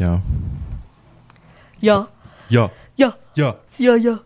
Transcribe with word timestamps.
Ja. 0.00 0.22
Ja. 1.80 2.08
Ja. 2.48 2.70
Ja. 2.96 3.14
Ja. 3.34 3.56
Ja, 3.76 3.96
ja. 3.96 4.18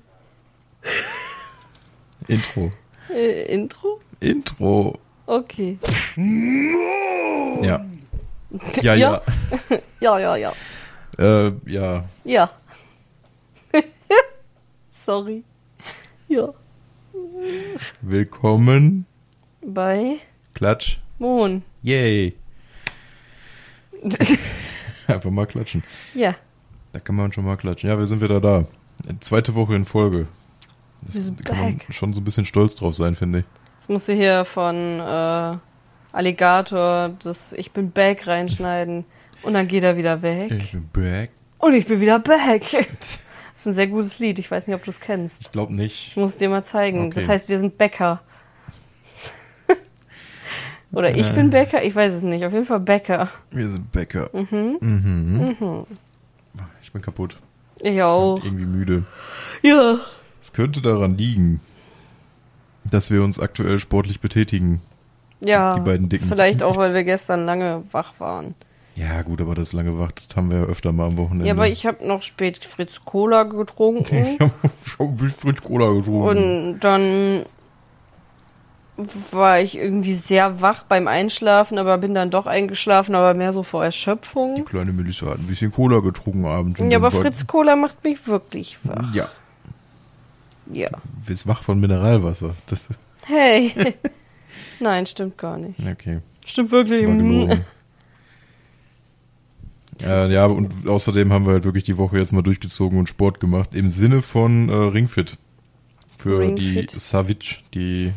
Intro. 2.29 2.71
Äh, 3.11 3.53
Intro? 3.53 4.01
Intro. 4.21 4.99
Okay. 5.27 5.79
Ja. 7.61 7.85
Ja, 8.83 8.95
ja. 8.95 9.23
Ja, 9.99 10.19
ja, 10.21 10.37
ja. 10.37 10.53
Äh, 11.19 11.53
ja. 11.67 12.05
Ja. 12.23 12.51
Sorry. 14.91 15.43
Ja. 16.29 16.55
Willkommen. 18.01 19.07
Bei 19.61 20.19
Klatsch. 20.55 21.01
Mohn. 21.19 21.65
Yay. 21.83 22.35
Einfach 25.15 25.31
mal 25.31 25.47
klatschen. 25.47 25.83
Ja. 26.15 26.35
Da 26.93 27.01
kann 27.01 27.17
man 27.17 27.33
schon 27.33 27.45
mal 27.45 27.57
klatschen. 27.57 27.91
Ja, 27.91 27.99
wir 27.99 28.07
sind 28.07 28.21
wieder 28.21 28.41
da. 28.41 28.65
Zweite 29.21 29.55
Woche 29.55 29.75
in 29.75 29.85
Folge. 29.85 30.27
Das 31.03 31.17
Wir 31.17 31.23
sind 31.23 31.45
kann 31.45 31.59
man 31.59 31.79
back. 31.79 31.87
schon 31.91 32.13
so 32.13 32.21
ein 32.21 32.25
bisschen 32.25 32.45
stolz 32.45 32.75
drauf 32.77 32.95
sein, 32.95 33.17
finde 33.17 33.41
ich. 33.41 33.45
Jetzt 33.79 33.91
musst 33.91 34.09
du 34.09 34.15
hier 34.15 34.45
von 34.45 35.01
äh, 35.01 35.57
Alligator 36.13 37.11
das 37.23 37.53
Ich 37.55 37.73
bin 37.73 37.91
back 37.91 38.27
reinschneiden. 38.27 39.05
Und 39.43 39.55
dann 39.55 39.69
geht 39.69 39.83
er 39.83 39.97
wieder 39.97 40.23
weg. 40.23 40.51
Ich 40.51 40.73
bin 40.73 40.89
back. 40.93 41.31
Und 41.59 41.75
ich 41.75 41.87
bin 41.87 42.01
wieder 42.01 42.19
back. 42.19 42.65
Das 43.55 43.61
ist 43.61 43.67
ein 43.69 43.75
sehr 43.75 43.87
gutes 43.87 44.19
Lied. 44.19 44.41
Ich 44.41 44.51
weiß 44.51 44.67
nicht, 44.67 44.75
ob 44.75 44.83
du 44.85 44.91
es 44.91 44.99
kennst. 44.99 45.41
Ich 45.43 45.51
glaube 45.53 45.73
nicht. 45.73 46.09
Ich 46.09 46.17
muss 46.17 46.33
es 46.33 46.39
dir 46.39 46.49
mal 46.49 46.65
zeigen. 46.65 47.07
Okay. 47.07 47.21
Das 47.21 47.29
heißt, 47.29 47.49
wir 47.49 47.59
sind 47.61 47.79
Bäcker. 47.79 48.21
Oder 50.95 51.17
ich 51.17 51.31
bin 51.33 51.51
Bäcker? 51.51 51.83
Ich 51.83 51.95
weiß 51.95 52.13
es 52.13 52.23
nicht. 52.23 52.45
Auf 52.45 52.53
jeden 52.53 52.67
Fall 52.67 52.81
Bäcker. 52.81 53.29
Wir 53.51 53.69
sind 53.69 53.91
Bäcker. 53.93 54.31
Mhm. 54.33 54.79
Mhm. 54.81 55.87
Ich 56.83 56.93
bin 56.93 57.03
kaputt. 57.03 57.37
Ich 57.81 58.03
auch. 58.03 58.43
Irgendwie 58.45 58.67
müde. 58.67 59.05
Ja. 59.63 59.99
Es 60.41 60.53
könnte 60.53 60.81
daran 60.81 61.17
liegen, 61.17 61.61
dass 62.91 63.11
wir 63.11 63.23
uns 63.23 63.41
aktuell 63.41 63.79
sportlich 63.79 64.21
betätigen. 64.21 64.81
Ja. 65.41 65.75
Die 65.75 65.81
beiden 65.81 66.09
Dicken. 66.09 66.29
Vielleicht 66.29 66.63
auch, 66.63 66.77
weil 66.79 66.95
wir 66.95 67.05
gestern 67.05 67.47
lange 67.47 67.83
wach 67.91 68.15
waren. 68.19 68.55
Ja, 68.97 69.23
gut, 69.23 69.41
aber 69.41 69.55
das 69.57 69.73
lange 69.73 69.99
Wacht 69.99 70.29
das 70.29 70.37
haben 70.37 70.51
wir 70.51 70.59
ja 70.59 70.65
öfter 70.65 70.93
mal 70.93 71.07
am 71.07 71.17
Wochenende. 71.17 71.47
Ja, 71.47 71.55
aber 71.55 71.67
ich 71.67 71.85
habe 71.85 72.07
noch 72.07 72.23
spät 72.23 72.65
Fritz 72.65 73.05
Cola 73.05 73.43
getrunken. 73.43 74.05
Ich 74.35 74.41
habe 74.41 74.53
schon 74.85 75.19
Fritz 75.19 75.63
Cola 75.63 75.93
getrunken. 75.93 76.29
Und 76.29 76.81
dann 76.81 77.45
war 79.33 79.61
ich 79.61 79.77
irgendwie 79.77 80.15
sehr 80.15 80.61
wach 80.61 80.85
beim 80.85 81.09
Einschlafen, 81.09 81.79
aber 81.79 81.99
bin 81.99 82.15
dann 82.15 82.31
doch 82.31 82.47
eingeschlafen, 82.47 83.15
aber 83.17 83.35
mehr 83.35 83.53
so 83.53 83.63
vor 83.65 83.81
Die 83.83 83.87
Erschöpfung. 83.87 84.65
kleine 84.65 84.93
Melissa 84.93 85.27
hat 85.27 85.39
ein 85.39 85.47
bisschen 85.47 85.73
Cola 85.73 85.99
getrunken 86.01 86.45
abends. 86.45 86.81
Ja, 86.81 86.99
aber 86.99 87.11
Fritz 87.11 87.47
Cola 87.47 87.75
macht 87.77 88.05
mich 88.05 88.27
wirklich 88.29 88.79
wach. 88.85 89.13
Ja, 89.15 89.29
Ja. 90.71 90.91
du 90.91 90.99
bist 91.27 91.47
wach 91.47 91.63
von 91.65 91.81
Mineralwasser. 91.81 92.55
Das, 92.67 92.81
Hey. 93.27 93.95
Nein, 94.81 95.07
stimmt 95.07 95.39
gar 95.39 95.57
nicht. 95.57 95.79
okay, 95.81 96.21
Stimmt 96.45 96.71
wirklich. 96.71 97.07
war 97.07 97.15
gelogen. 97.17 97.65
äh, 100.03 100.33
ja, 100.33 100.47
und 100.47 100.87
außerdem 100.89 101.33
haben 101.33 101.47
wir 101.47 101.53
halt 101.55 101.65
wirklich 101.65 101.85
die 101.85 101.97
Woche 101.99 102.19
jetzt 102.19 102.33
mal 102.33 102.43
durchgezogen 102.43 102.99
und 102.99 103.09
Sport 103.09 103.41
gemacht. 103.41 103.71
Im 103.75 103.89
Sinne 103.89 104.23
von 104.23 104.69
äh, 104.69 104.73
Ringfit. 104.75 105.37
Für 106.19 106.39
Ringfit. 106.41 106.95
die 106.95 106.99
Savage, 106.99 107.57
die 107.75 108.13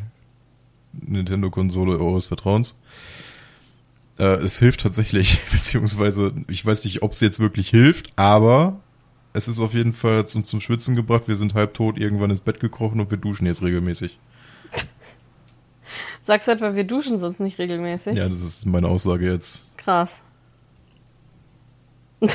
Nintendo-Konsole 1.06 2.00
eures 2.00 2.26
Vertrauens. 2.26 2.76
Äh, 4.20 4.24
es 4.24 4.60
hilft 4.60 4.82
tatsächlich, 4.82 5.40
beziehungsweise 5.52 6.34
ich 6.48 6.66
weiß 6.66 6.86
nicht, 6.86 7.02
ob 7.04 7.12
es 7.14 7.20
jetzt 7.20 7.40
wirklich 7.40 7.70
hilft, 7.70 8.14
aber 8.16 8.80
es 9.34 9.48
ist 9.48 9.60
auf 9.60 9.74
jeden 9.74 9.94
Fall 9.94 10.26
zum, 10.28 10.44
zum 10.46 10.62
Schwitzen 10.62 10.96
gebracht. 10.96 11.24
Wir 11.28 11.36
sind 11.36 11.54
halbtot 11.54 12.00
irgendwann 12.00 12.32
ins 12.32 12.42
Bett 12.42 12.60
gekrochen 12.60 13.00
und 13.00 13.12
wir 13.12 13.18
duschen 13.18 13.46
jetzt 13.46 13.62
regelmäßig. 13.62 14.18
Sagst 16.24 16.48
du 16.48 16.52
etwa, 16.52 16.74
wir 16.74 16.84
duschen 16.84 17.18
sonst 17.20 17.40
nicht 17.40 17.60
regelmäßig? 17.60 18.16
Ja, 18.16 18.28
das 18.28 18.42
ist 18.42 18.66
meine 18.66 18.88
Aussage 18.88 19.32
jetzt. 19.32 19.66
Krass. 19.78 20.22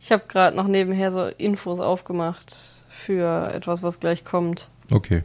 ich 0.00 0.10
habe 0.10 0.24
gerade 0.26 0.56
noch 0.56 0.66
nebenher 0.66 1.12
so 1.12 1.26
Infos 1.26 1.78
aufgemacht 1.78 2.56
für 2.88 3.52
etwas, 3.52 3.84
was 3.84 4.00
gleich 4.00 4.24
kommt. 4.24 4.68
Okay. 4.90 5.22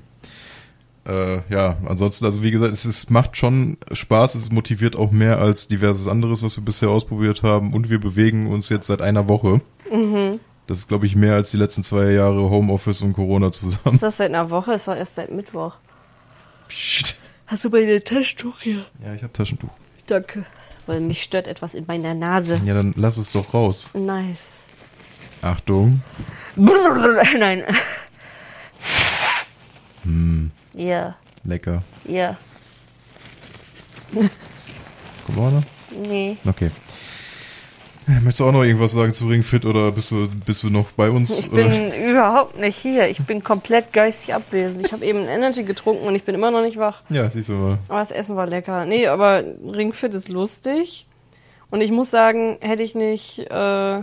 Äh, 1.08 1.42
ja, 1.52 1.78
ansonsten, 1.86 2.26
also 2.26 2.44
wie 2.44 2.52
gesagt, 2.52 2.74
es 2.74 2.86
ist, 2.86 3.10
macht 3.10 3.38
schon 3.38 3.78
Spaß, 3.92 4.36
es 4.36 4.52
motiviert 4.52 4.96
auch 4.96 5.12
mehr 5.12 5.40
als 5.40 5.68
diverses 5.68 6.08
anderes, 6.08 6.44
was 6.44 6.58
wir 6.58 6.64
bisher 6.64 6.90
ausprobiert 6.90 7.42
haben 7.44 7.74
und 7.74 7.90
wir 7.90 8.00
bewegen 8.00 8.48
uns 8.48 8.70
jetzt 8.70 8.88
seit 8.88 9.02
einer 9.02 9.28
Woche. 9.28 9.62
Mhm. 9.92 10.40
Das 10.68 10.78
ist, 10.78 10.88
glaube 10.88 11.08
ich, 11.08 11.16
mehr 11.16 11.34
als 11.34 11.50
die 11.52 11.58
letzten 11.58 11.84
zwei 11.84 12.12
Jahre 12.12 12.50
Homeoffice 12.50 13.02
und 13.02 13.14
Corona 13.14 13.52
zusammen. 13.52 13.96
Ist 13.96 14.04
das 14.04 14.18
seit 14.18 14.30
einer 14.30 14.52
Woche? 14.52 14.74
Ist 14.74 14.88
doch 14.88 14.96
erst 14.96 15.16
seit 15.16 15.32
Mittwoch. 15.32 15.78
Psst. 16.68 17.18
Hast 17.48 17.66
du 17.66 17.72
bei 17.72 17.98
Taschentuch 17.98 18.60
hier? 18.60 18.86
Ja, 19.04 19.16
ich 19.16 19.24
habe 19.24 19.34
Taschentuch. 19.34 19.72
Danke. 20.06 20.46
Weil 20.86 21.02
mich 21.02 21.24
stört 21.24 21.48
etwas 21.48 21.74
in 21.74 21.86
meiner 21.88 22.14
Nase. 22.14 22.62
Ja, 22.64 22.76
dann 22.76 22.94
lass 22.96 23.18
es 23.18 23.32
doch 23.32 23.54
raus. 23.54 23.90
Nice. 23.94 24.68
Achtung. 25.42 26.02
Nein. 26.56 27.64
Hm, 30.04 30.52
Ja, 30.74 31.16
lecker. 31.44 31.84
ja. 32.06 32.38
Corona? 35.26 35.62
Nee. 35.92 36.38
Okay. 36.48 36.72
Möchtest 38.08 38.40
du 38.40 38.46
auch 38.46 38.52
noch 38.52 38.64
irgendwas 38.64 38.94
sagen 38.94 39.14
zu 39.14 39.28
Ringfit 39.28 39.66
oder 39.66 39.92
bist 39.92 40.10
du, 40.10 40.28
bist 40.44 40.64
du 40.64 40.72
noch 40.72 40.92
bei 40.92 41.12
uns? 41.12 41.30
Ich 41.42 41.52
oder? 41.52 41.68
bin 41.68 41.94
überhaupt 41.94 42.58
nicht 42.60 42.78
hier. 42.80 43.08
Ich 43.08 43.20
bin 43.20 43.44
komplett 43.44 43.94
geistig 43.94 44.34
abwesend. 44.34 44.84
Ich 44.84 44.92
habe 44.92 45.06
eben 45.06 45.26
Energy 45.28 45.64
getrunken 45.64 46.08
und 46.08 46.16
ich 46.16 46.24
bin 46.24 46.34
immer 46.34 46.50
noch 46.50 46.64
nicht 46.64 46.78
wach. 46.78 47.04
Ja, 47.10 47.30
siehst 47.30 47.50
du 47.50 47.54
mal. 47.54 47.78
Aber 47.88 48.00
das 48.00 48.10
Essen 48.10 48.36
war 48.36 48.48
lecker. 48.48 48.86
Nee, 48.86 49.06
aber 49.06 49.44
Ringfit 49.64 50.16
ist 50.16 50.30
lustig. 50.30 51.08
Und 51.70 51.82
ich 51.82 51.92
muss 51.92 52.10
sagen, 52.10 52.58
hätte 52.62 52.82
ich 52.82 52.96
nicht 52.96 53.40
äh, 53.52 54.02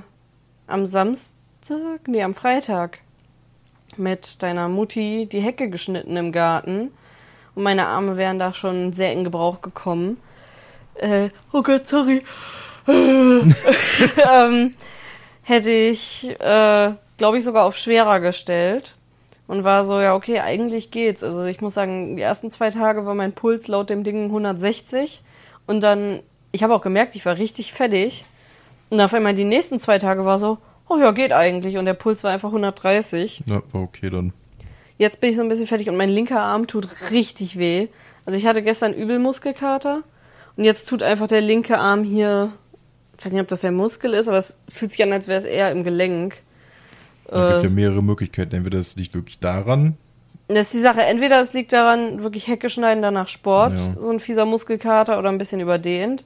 am 0.68 0.86
Samstag, 0.86 2.06
nee, 2.06 2.22
am 2.22 2.34
Freitag 2.34 2.98
mit 3.98 4.42
deiner 4.42 4.68
Mutti 4.68 5.28
die 5.30 5.40
Hecke 5.40 5.70
geschnitten 5.70 6.16
im 6.16 6.32
Garten 6.32 6.92
und 7.54 7.62
meine 7.62 7.86
Arme 7.86 8.16
wären 8.16 8.38
da 8.38 8.52
schon 8.52 8.90
sehr 8.92 9.12
in 9.12 9.24
Gebrauch 9.24 9.62
gekommen. 9.62 10.18
Äh, 10.94 11.30
oh 11.52 11.62
Gott, 11.62 11.88
sorry. 11.88 12.22
ähm, 12.88 14.74
hätte 15.42 15.70
ich, 15.70 16.28
äh, 16.40 16.92
glaube 17.16 17.38
ich, 17.38 17.44
sogar 17.44 17.64
auf 17.64 17.76
schwerer 17.76 18.20
gestellt 18.20 18.96
und 19.46 19.64
war 19.64 19.84
so, 19.84 20.00
ja, 20.00 20.14
okay, 20.14 20.40
eigentlich 20.40 20.90
geht's. 20.90 21.22
Also 21.22 21.44
ich 21.44 21.60
muss 21.60 21.74
sagen, 21.74 22.16
die 22.16 22.22
ersten 22.22 22.50
zwei 22.50 22.70
Tage 22.70 23.06
war 23.06 23.14
mein 23.14 23.32
Puls 23.32 23.68
laut 23.68 23.90
dem 23.90 24.02
Ding 24.02 24.24
160 24.24 25.22
und 25.66 25.80
dann, 25.80 26.20
ich 26.52 26.62
habe 26.62 26.74
auch 26.74 26.82
gemerkt, 26.82 27.16
ich 27.16 27.24
war 27.24 27.38
richtig 27.38 27.72
fertig 27.72 28.24
und 28.90 29.00
auf 29.00 29.14
einmal 29.14 29.34
die 29.34 29.44
nächsten 29.44 29.78
zwei 29.78 29.98
Tage 29.98 30.24
war 30.24 30.38
so, 30.38 30.58
oh 30.88 30.96
ja, 30.98 31.10
geht 31.12 31.32
eigentlich 31.32 31.76
und 31.78 31.84
der 31.86 31.94
Puls 31.94 32.22
war 32.24 32.30
einfach 32.32 32.48
130. 32.48 33.42
Ja, 33.48 33.60
war 33.72 33.82
okay 33.82 34.10
dann. 34.10 34.32
Jetzt 34.98 35.20
bin 35.20 35.30
ich 35.30 35.36
so 35.36 35.42
ein 35.42 35.48
bisschen 35.48 35.66
fertig 35.66 35.88
und 35.88 35.96
mein 35.96 36.08
linker 36.08 36.40
Arm 36.40 36.66
tut 36.66 36.88
richtig 37.10 37.58
weh. 37.58 37.88
Also 38.24 38.38
ich 38.38 38.46
hatte 38.46 38.62
gestern 38.62 38.94
übel 38.94 39.18
Muskelkater 39.18 40.02
und 40.56 40.64
jetzt 40.64 40.88
tut 40.88 41.02
einfach 41.02 41.26
der 41.28 41.40
linke 41.42 41.78
Arm 41.78 42.02
hier, 42.02 42.52
ich 43.18 43.24
weiß 43.24 43.32
nicht, 43.32 43.42
ob 43.42 43.48
das 43.48 43.60
der 43.60 43.72
Muskel 43.72 44.14
ist, 44.14 44.26
aber 44.28 44.38
es 44.38 44.58
fühlt 44.68 44.90
sich 44.92 45.02
an, 45.02 45.12
als 45.12 45.28
wäre 45.28 45.38
es 45.38 45.44
eher 45.44 45.70
im 45.70 45.84
Gelenk. 45.84 46.42
Es 47.28 47.32
gibt 47.32 47.38
ja 47.40 47.60
Äh, 47.60 47.68
mehrere 47.68 48.02
Möglichkeiten. 48.02 48.54
Entweder 48.54 48.78
es 48.78 48.96
liegt 48.96 49.14
wirklich 49.14 49.38
daran, 49.40 49.96
das 50.48 50.60
ist 50.68 50.74
die 50.74 50.78
Sache, 50.78 51.02
entweder 51.02 51.40
es 51.40 51.52
liegt 51.54 51.72
daran, 51.72 52.22
wirklich 52.22 52.46
Hecke 52.46 52.70
schneiden 52.70 53.02
danach 53.02 53.26
Sport, 53.26 53.72
Ja. 53.78 54.00
so 54.00 54.10
ein 54.10 54.20
fieser 54.20 54.44
Muskelkater 54.44 55.18
oder 55.18 55.28
ein 55.28 55.38
bisschen 55.38 55.60
überdehnt. 55.60 56.24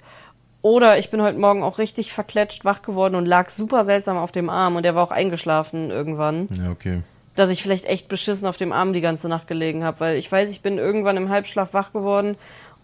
Oder 0.63 0.99
ich 0.99 1.11
bin 1.11 1.23
heute 1.23 1.39
Morgen 1.39 1.63
auch 1.63 1.79
richtig 1.79 2.13
verkletscht 2.13 2.65
wach 2.65 2.83
geworden 2.83 3.15
und 3.15 3.27
lag 3.27 3.49
super 3.49 3.85
seltsam 3.85 4.19
auf 4.19 4.33
dem 4.33 4.51
Arm 4.51 4.77
und 4.77 4.83
der 4.83 4.95
war 4.95 5.05
auch 5.05 5.11
eingeschlafen 5.11 5.91
irgendwann. 5.91 6.49
ja, 6.63 6.71
okay. 6.71 7.03
dass 7.35 7.49
ich 7.49 7.63
vielleicht 7.63 7.87
echt 7.87 8.09
beschissen 8.09 8.47
auf 8.47 8.59
dem 8.59 8.73
Arm 8.73 8.93
die 8.93 9.01
ganze 9.01 9.29
Nacht 9.29 9.47
gelegen 9.47 9.85
habe, 9.85 10.01
weil 10.01 10.17
ich 10.17 10.31
weiß, 10.31 10.51
ich 10.51 10.61
bin 10.61 10.77
irgendwann 10.77 11.17
im 11.17 11.31
Halbschlaf 11.31 11.73
wach 11.73 11.93
geworden 11.93 12.37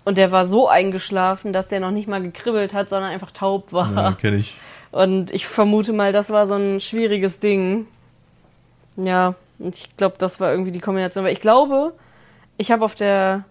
und 0.06 0.16
der 0.16 0.30
war 0.30 0.46
so 0.46 0.68
eingeschlafen, 0.68 1.52
dass 1.52 1.68
der 1.68 1.80
noch 1.80 1.90
nicht 1.90 2.08
mal 2.08 2.22
gekribbelt 2.22 2.72
hat, 2.72 2.88
sondern 2.88 3.10
einfach 3.10 3.32
taub 3.32 3.72
war. 3.72 3.92
Ja, 3.92 4.12
kenne 4.12 4.36
ich. 4.36 4.56
Und 4.92 5.32
ich 5.32 5.46
vermute 5.46 5.92
mal, 5.92 6.12
das 6.12 6.30
war 6.30 6.46
so 6.46 6.54
ein 6.54 6.80
schwieriges 6.80 7.40
Ding. 7.40 7.86
Ja, 8.96 9.34
und 9.58 9.74
ich 9.74 9.96
glaube, 9.96 10.14
das 10.16 10.38
war 10.38 10.52
irgendwie 10.52 10.70
die 10.70 10.80
Kombination. 10.80 11.24
Weil 11.24 11.32
ich 11.32 11.40
glaube, 11.40 11.92
ich 12.56 12.70
habe 12.70 12.84
auf 12.84 12.94
der 12.94 13.44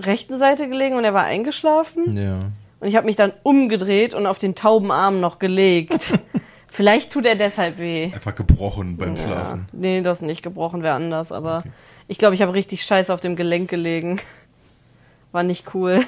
rechten 0.00 0.36
Seite 0.38 0.68
gelegen 0.68 0.96
und 0.96 1.04
er 1.04 1.14
war 1.14 1.24
eingeschlafen. 1.24 2.16
Ja. 2.16 2.38
Und 2.80 2.88
ich 2.88 2.96
habe 2.96 3.06
mich 3.06 3.16
dann 3.16 3.32
umgedreht 3.42 4.14
und 4.14 4.26
auf 4.26 4.38
den 4.38 4.54
tauben 4.54 4.90
Arm 4.90 5.20
noch 5.20 5.38
gelegt. 5.38 6.18
Vielleicht 6.68 7.12
tut 7.12 7.26
er 7.26 7.34
deshalb 7.34 7.78
weh. 7.78 8.04
Einfach 8.12 8.34
gebrochen 8.34 8.96
beim 8.96 9.16
Ja, 9.16 9.22
Schlafen. 9.22 9.68
nee, 9.72 10.00
das 10.02 10.22
nicht 10.22 10.42
gebrochen, 10.42 10.82
wäre 10.82 10.94
anders, 10.94 11.32
aber 11.32 11.58
Okay. 11.58 11.70
ich 12.08 12.18
glaube, 12.18 12.34
ich 12.34 12.42
habe 12.42 12.54
richtig 12.54 12.84
scheiße 12.84 13.12
auf 13.12 13.20
dem 13.20 13.36
Gelenk 13.36 13.68
gelegen. 13.68 14.20
War 15.32 15.42
nicht 15.42 15.74
cool. 15.74 16.00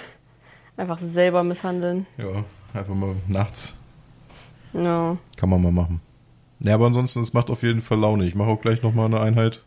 Einfach 0.76 0.98
selber 0.98 1.42
misshandeln. 1.42 2.06
Ja. 2.16 2.44
Einfach 2.74 2.94
mal 2.94 3.14
nachts. 3.28 3.76
Ja. 4.72 5.16
Kann 5.36 5.50
man 5.50 5.60
mal 5.62 5.72
machen. 5.72 6.00
Ja, 6.60 6.74
aber 6.74 6.86
ansonsten, 6.86 7.20
es 7.20 7.32
macht 7.34 7.50
auf 7.50 7.62
jeden 7.62 7.82
Fall 7.82 7.98
Laune. 7.98 8.24
Ich 8.24 8.34
mache 8.34 8.48
auch 8.48 8.60
gleich 8.60 8.82
nochmal 8.82 9.06
eine 9.06 9.20
Einheit. 9.20 9.62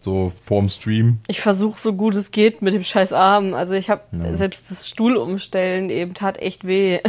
So 0.00 0.32
vorm 0.44 0.68
Stream. 0.68 1.18
Ich 1.26 1.40
versuche 1.40 1.80
so 1.80 1.92
gut 1.92 2.14
es 2.14 2.30
geht 2.30 2.62
mit 2.62 2.72
dem 2.74 2.84
scheiß 2.84 3.12
Arm. 3.12 3.54
Also 3.54 3.74
ich 3.74 3.90
habe 3.90 4.02
Ja. 4.12 4.32
selbst 4.34 4.70
das 4.70 4.88
Stuhlumstellen 4.88 5.90
eben 5.90 6.14
tat 6.14 6.38
echt 6.40 6.64
weh. 6.66 7.00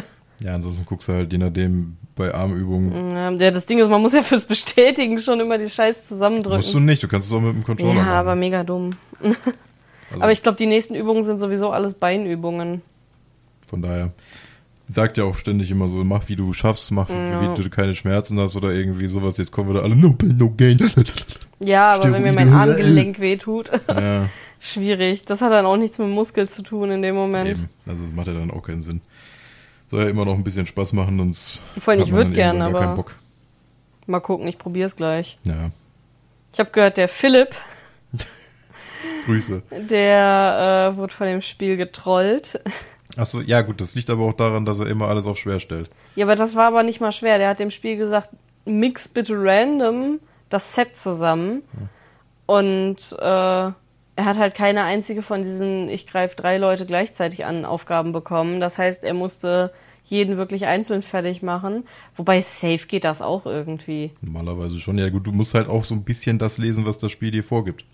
Ja, 0.41 0.55
ansonsten 0.55 0.85
guckst 0.85 1.07
du 1.07 1.13
halt 1.13 1.31
je 1.31 1.37
nachdem 1.37 1.97
bei 2.15 2.33
Armübungen. 2.33 3.15
Ja, 3.15 3.31
ja, 3.31 3.51
das 3.51 3.65
Ding 3.65 3.79
ist, 3.79 3.89
man 3.89 4.01
muss 4.01 4.13
ja 4.13 4.23
fürs 4.23 4.45
Bestätigen 4.45 5.19
schon 5.19 5.39
immer 5.39 5.57
die 5.57 5.69
Scheiß 5.69 6.07
zusammendrücken. 6.07 6.57
Musst 6.59 6.73
du 6.73 6.79
nicht, 6.79 7.03
du 7.03 7.07
kannst 7.07 7.27
es 7.27 7.33
auch 7.33 7.41
mit 7.41 7.53
dem 7.53 7.63
Controller 7.63 7.93
ja, 7.93 8.01
machen. 8.01 8.09
aber 8.11 8.35
mega 8.35 8.63
dumm. 8.63 8.91
Also 10.11 10.23
Aber 10.23 10.31
ich 10.31 10.41
glaube, 10.41 10.57
die 10.57 10.65
nächsten 10.65 10.95
Übungen 10.95 11.21
sind 11.23 11.37
sowieso 11.37 11.69
alles 11.69 11.93
Beinübungen. 11.93 12.81
Von 13.67 13.83
daher. 13.83 14.11
Sagt 14.87 15.19
ja 15.19 15.23
auch 15.23 15.35
ständig 15.35 15.69
immer 15.69 15.87
so, 15.87 15.97
mach 15.97 16.27
wie 16.29 16.35
du 16.35 16.51
schaffst, 16.51 16.89
mach 16.91 17.09
Ja. 17.09 17.55
wie 17.55 17.61
du 17.61 17.69
keine 17.69 17.93
Schmerzen 17.93 18.39
hast 18.39 18.55
oder 18.55 18.71
irgendwie 18.73 19.05
sowas. 19.05 19.37
Jetzt 19.37 19.51
kommen 19.51 19.69
wieder 19.69 19.83
alle, 19.83 19.95
no 19.95 20.13
pain, 20.13 20.35
no 20.35 20.49
gain. 20.49 20.79
Ja, 21.59 21.93
aber 21.93 22.11
wenn 22.11 22.23
mir 22.23 22.31
mein. 22.33 22.53
Armgelenk 22.53 23.19
wehtut, 23.19 23.71
ja, 23.87 24.29
schwierig. 24.59 25.25
Das 25.25 25.41
hat 25.41 25.51
dann 25.51 25.65
auch 25.65 25.77
nichts 25.77 25.97
mit 25.97 26.07
Muskel 26.09 26.47
zu 26.49 26.61
tun 26.61 26.91
in 26.91 27.01
dem 27.01 27.15
Moment. 27.15 27.49
eben. 27.49 27.69
Also 27.85 28.03
das 28.05 28.13
macht 28.13 28.27
ja 28.27 28.33
dann 28.33 28.51
auch 28.51 28.61
keinen 28.63 28.81
Sinn. 28.81 29.01
Soll 29.89 30.03
ja 30.03 30.09
immer 30.09 30.23
noch 30.25 30.35
ein 30.35 30.43
bisschen 30.43 30.65
Spaß 30.67 30.93
machen, 30.93 31.17
sonst 31.17 31.61
Vor 31.79 31.91
allem, 31.93 32.03
ich 32.03 32.09
man 32.11 32.15
würd 32.17 32.25
dann 32.27 32.33
gern, 32.33 32.61
aber- 32.61 32.79
keinen 32.79 32.95
Bock. 32.95 33.15
Mal 34.05 34.19
gucken, 34.21 34.47
ich 34.47 34.57
probier's 34.57 34.95
gleich. 34.95 35.37
Ja, 35.43 35.69
Ich 36.53 36.59
habe 36.59 36.71
gehört, 36.71 36.97
der 36.97 37.07
Philipp, 37.07 37.55
Grüße. 39.25 39.61
der 39.71 40.91
äh, 40.93 40.97
wurde 40.97 41.13
von 41.13 41.27
dem 41.27 41.41
Spiel 41.41 41.77
getrollt. 41.77 42.59
Achso, 43.17 43.41
ja 43.41 43.61
gut, 43.61 43.81
das 43.81 43.95
liegt 43.95 44.09
aber 44.09 44.23
auch 44.23 44.33
daran, 44.33 44.65
dass 44.65 44.79
er 44.79 44.87
immer 44.87 45.07
alles 45.07 45.25
auf 45.27 45.37
schwer 45.37 45.59
stellt. 45.59 45.89
Ja, 46.15 46.25
aber 46.25 46.35
das 46.35 46.55
war 46.55 46.67
aber 46.67 46.83
nicht 46.83 47.01
mal 47.01 47.11
schwer. 47.11 47.37
Der 47.37 47.49
hat 47.49 47.59
dem 47.59 47.71
Spiel 47.71 47.97
gesagt, 47.97 48.29
mix 48.65 49.07
bitte 49.07 49.33
random 49.35 50.19
das 50.49 50.75
Set 50.75 50.97
zusammen. 50.97 51.63
Und 52.45 53.15
äh, 53.19 53.25
er 54.19 54.25
hat 54.25 54.37
halt 54.37 54.55
keine 54.55 54.83
einzige 54.83 55.21
von 55.21 55.43
diesen 55.43 55.87
ich 55.87 56.07
greife 56.07 56.35
drei 56.35 56.57
Leute 56.57 56.85
gleichzeitig 56.85 57.45
an 57.45 57.63
Aufgaben 57.63 58.11
bekommen. 58.11 58.59
Das 58.59 58.77
heißt, 58.77 59.03
er 59.03 59.13
musste 59.13 59.71
jeden 60.03 60.37
wirklich 60.37 60.65
einzeln 60.65 61.03
fertig 61.03 61.41
machen. 61.41 61.85
Wobei 62.15 62.41
safe 62.41 62.87
geht 62.87 63.03
das 63.03 63.21
auch 63.21 63.45
irgendwie. 63.45 64.11
Normalerweise 64.21 64.79
schon. 64.79 64.97
Ja 64.97 65.09
gut, 65.09 65.27
du 65.27 65.31
musst 65.31 65.53
halt 65.53 65.69
auch 65.69 65.85
so 65.85 65.93
ein 65.93 66.03
bisschen 66.03 66.39
das 66.39 66.57
lesen, 66.57 66.85
was 66.85 66.97
das 66.97 67.11
Spiel 67.11 67.31
dir 67.31 67.43
vorgibt. 67.43 67.85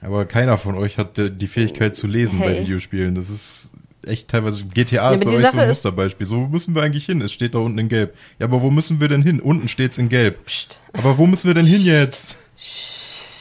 Aber 0.00 0.24
keiner 0.24 0.56
von 0.58 0.76
euch 0.76 0.96
hat 0.96 1.18
äh, 1.18 1.30
die 1.30 1.48
Fähigkeit 1.48 1.94
zu 1.94 2.06
lesen 2.06 2.38
bei 2.38 2.54
Hey. 2.54 2.60
Videospielen. 2.62 3.14
Das 3.14 3.30
ist 3.30 3.72
echt 4.06 4.28
teilweise, 4.28 4.64
GTA 4.66 4.96
Ja, 4.96 5.10
ist 5.12 5.24
bei 5.24 5.30
euch 5.30 5.46
so 5.46 5.58
ein 5.58 5.68
Musterbeispiel. 5.68 6.26
So 6.26 6.36
wo 6.36 6.46
müssen 6.46 6.74
wir 6.74 6.82
eigentlich 6.82 7.06
hin? 7.06 7.20
Es 7.20 7.32
steht 7.32 7.54
da 7.54 7.58
unten 7.58 7.78
in 7.78 7.88
gelb. 7.88 8.14
Ja, 8.38 8.46
aber 8.46 8.62
wo 8.62 8.70
müssen 8.70 9.00
wir 9.00 9.08
denn 9.08 9.22
hin? 9.22 9.40
Unten 9.40 9.68
steht's 9.68 9.98
in 9.98 10.08
gelb. 10.08 10.44
Psst. 10.46 10.78
Aber 10.92 11.18
wo 11.18 11.26
müssen 11.26 11.46
wir 11.46 11.54
denn 11.54 11.66
hin 11.66 11.82
jetzt? 11.82 12.36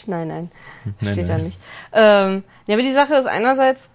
Nein, 0.07 0.27
nein. 0.27 0.51
Nein, 1.01 1.13
Steht 1.13 1.30
da 1.30 1.33
nein. 1.38 1.45
nicht. 1.45 1.57
Ähm, 1.94 2.44
ja, 2.68 2.75
aber 2.75 2.83
die 2.83 2.94
Sache 2.94 3.15
ist 3.15 3.25
einerseits, 3.27 3.89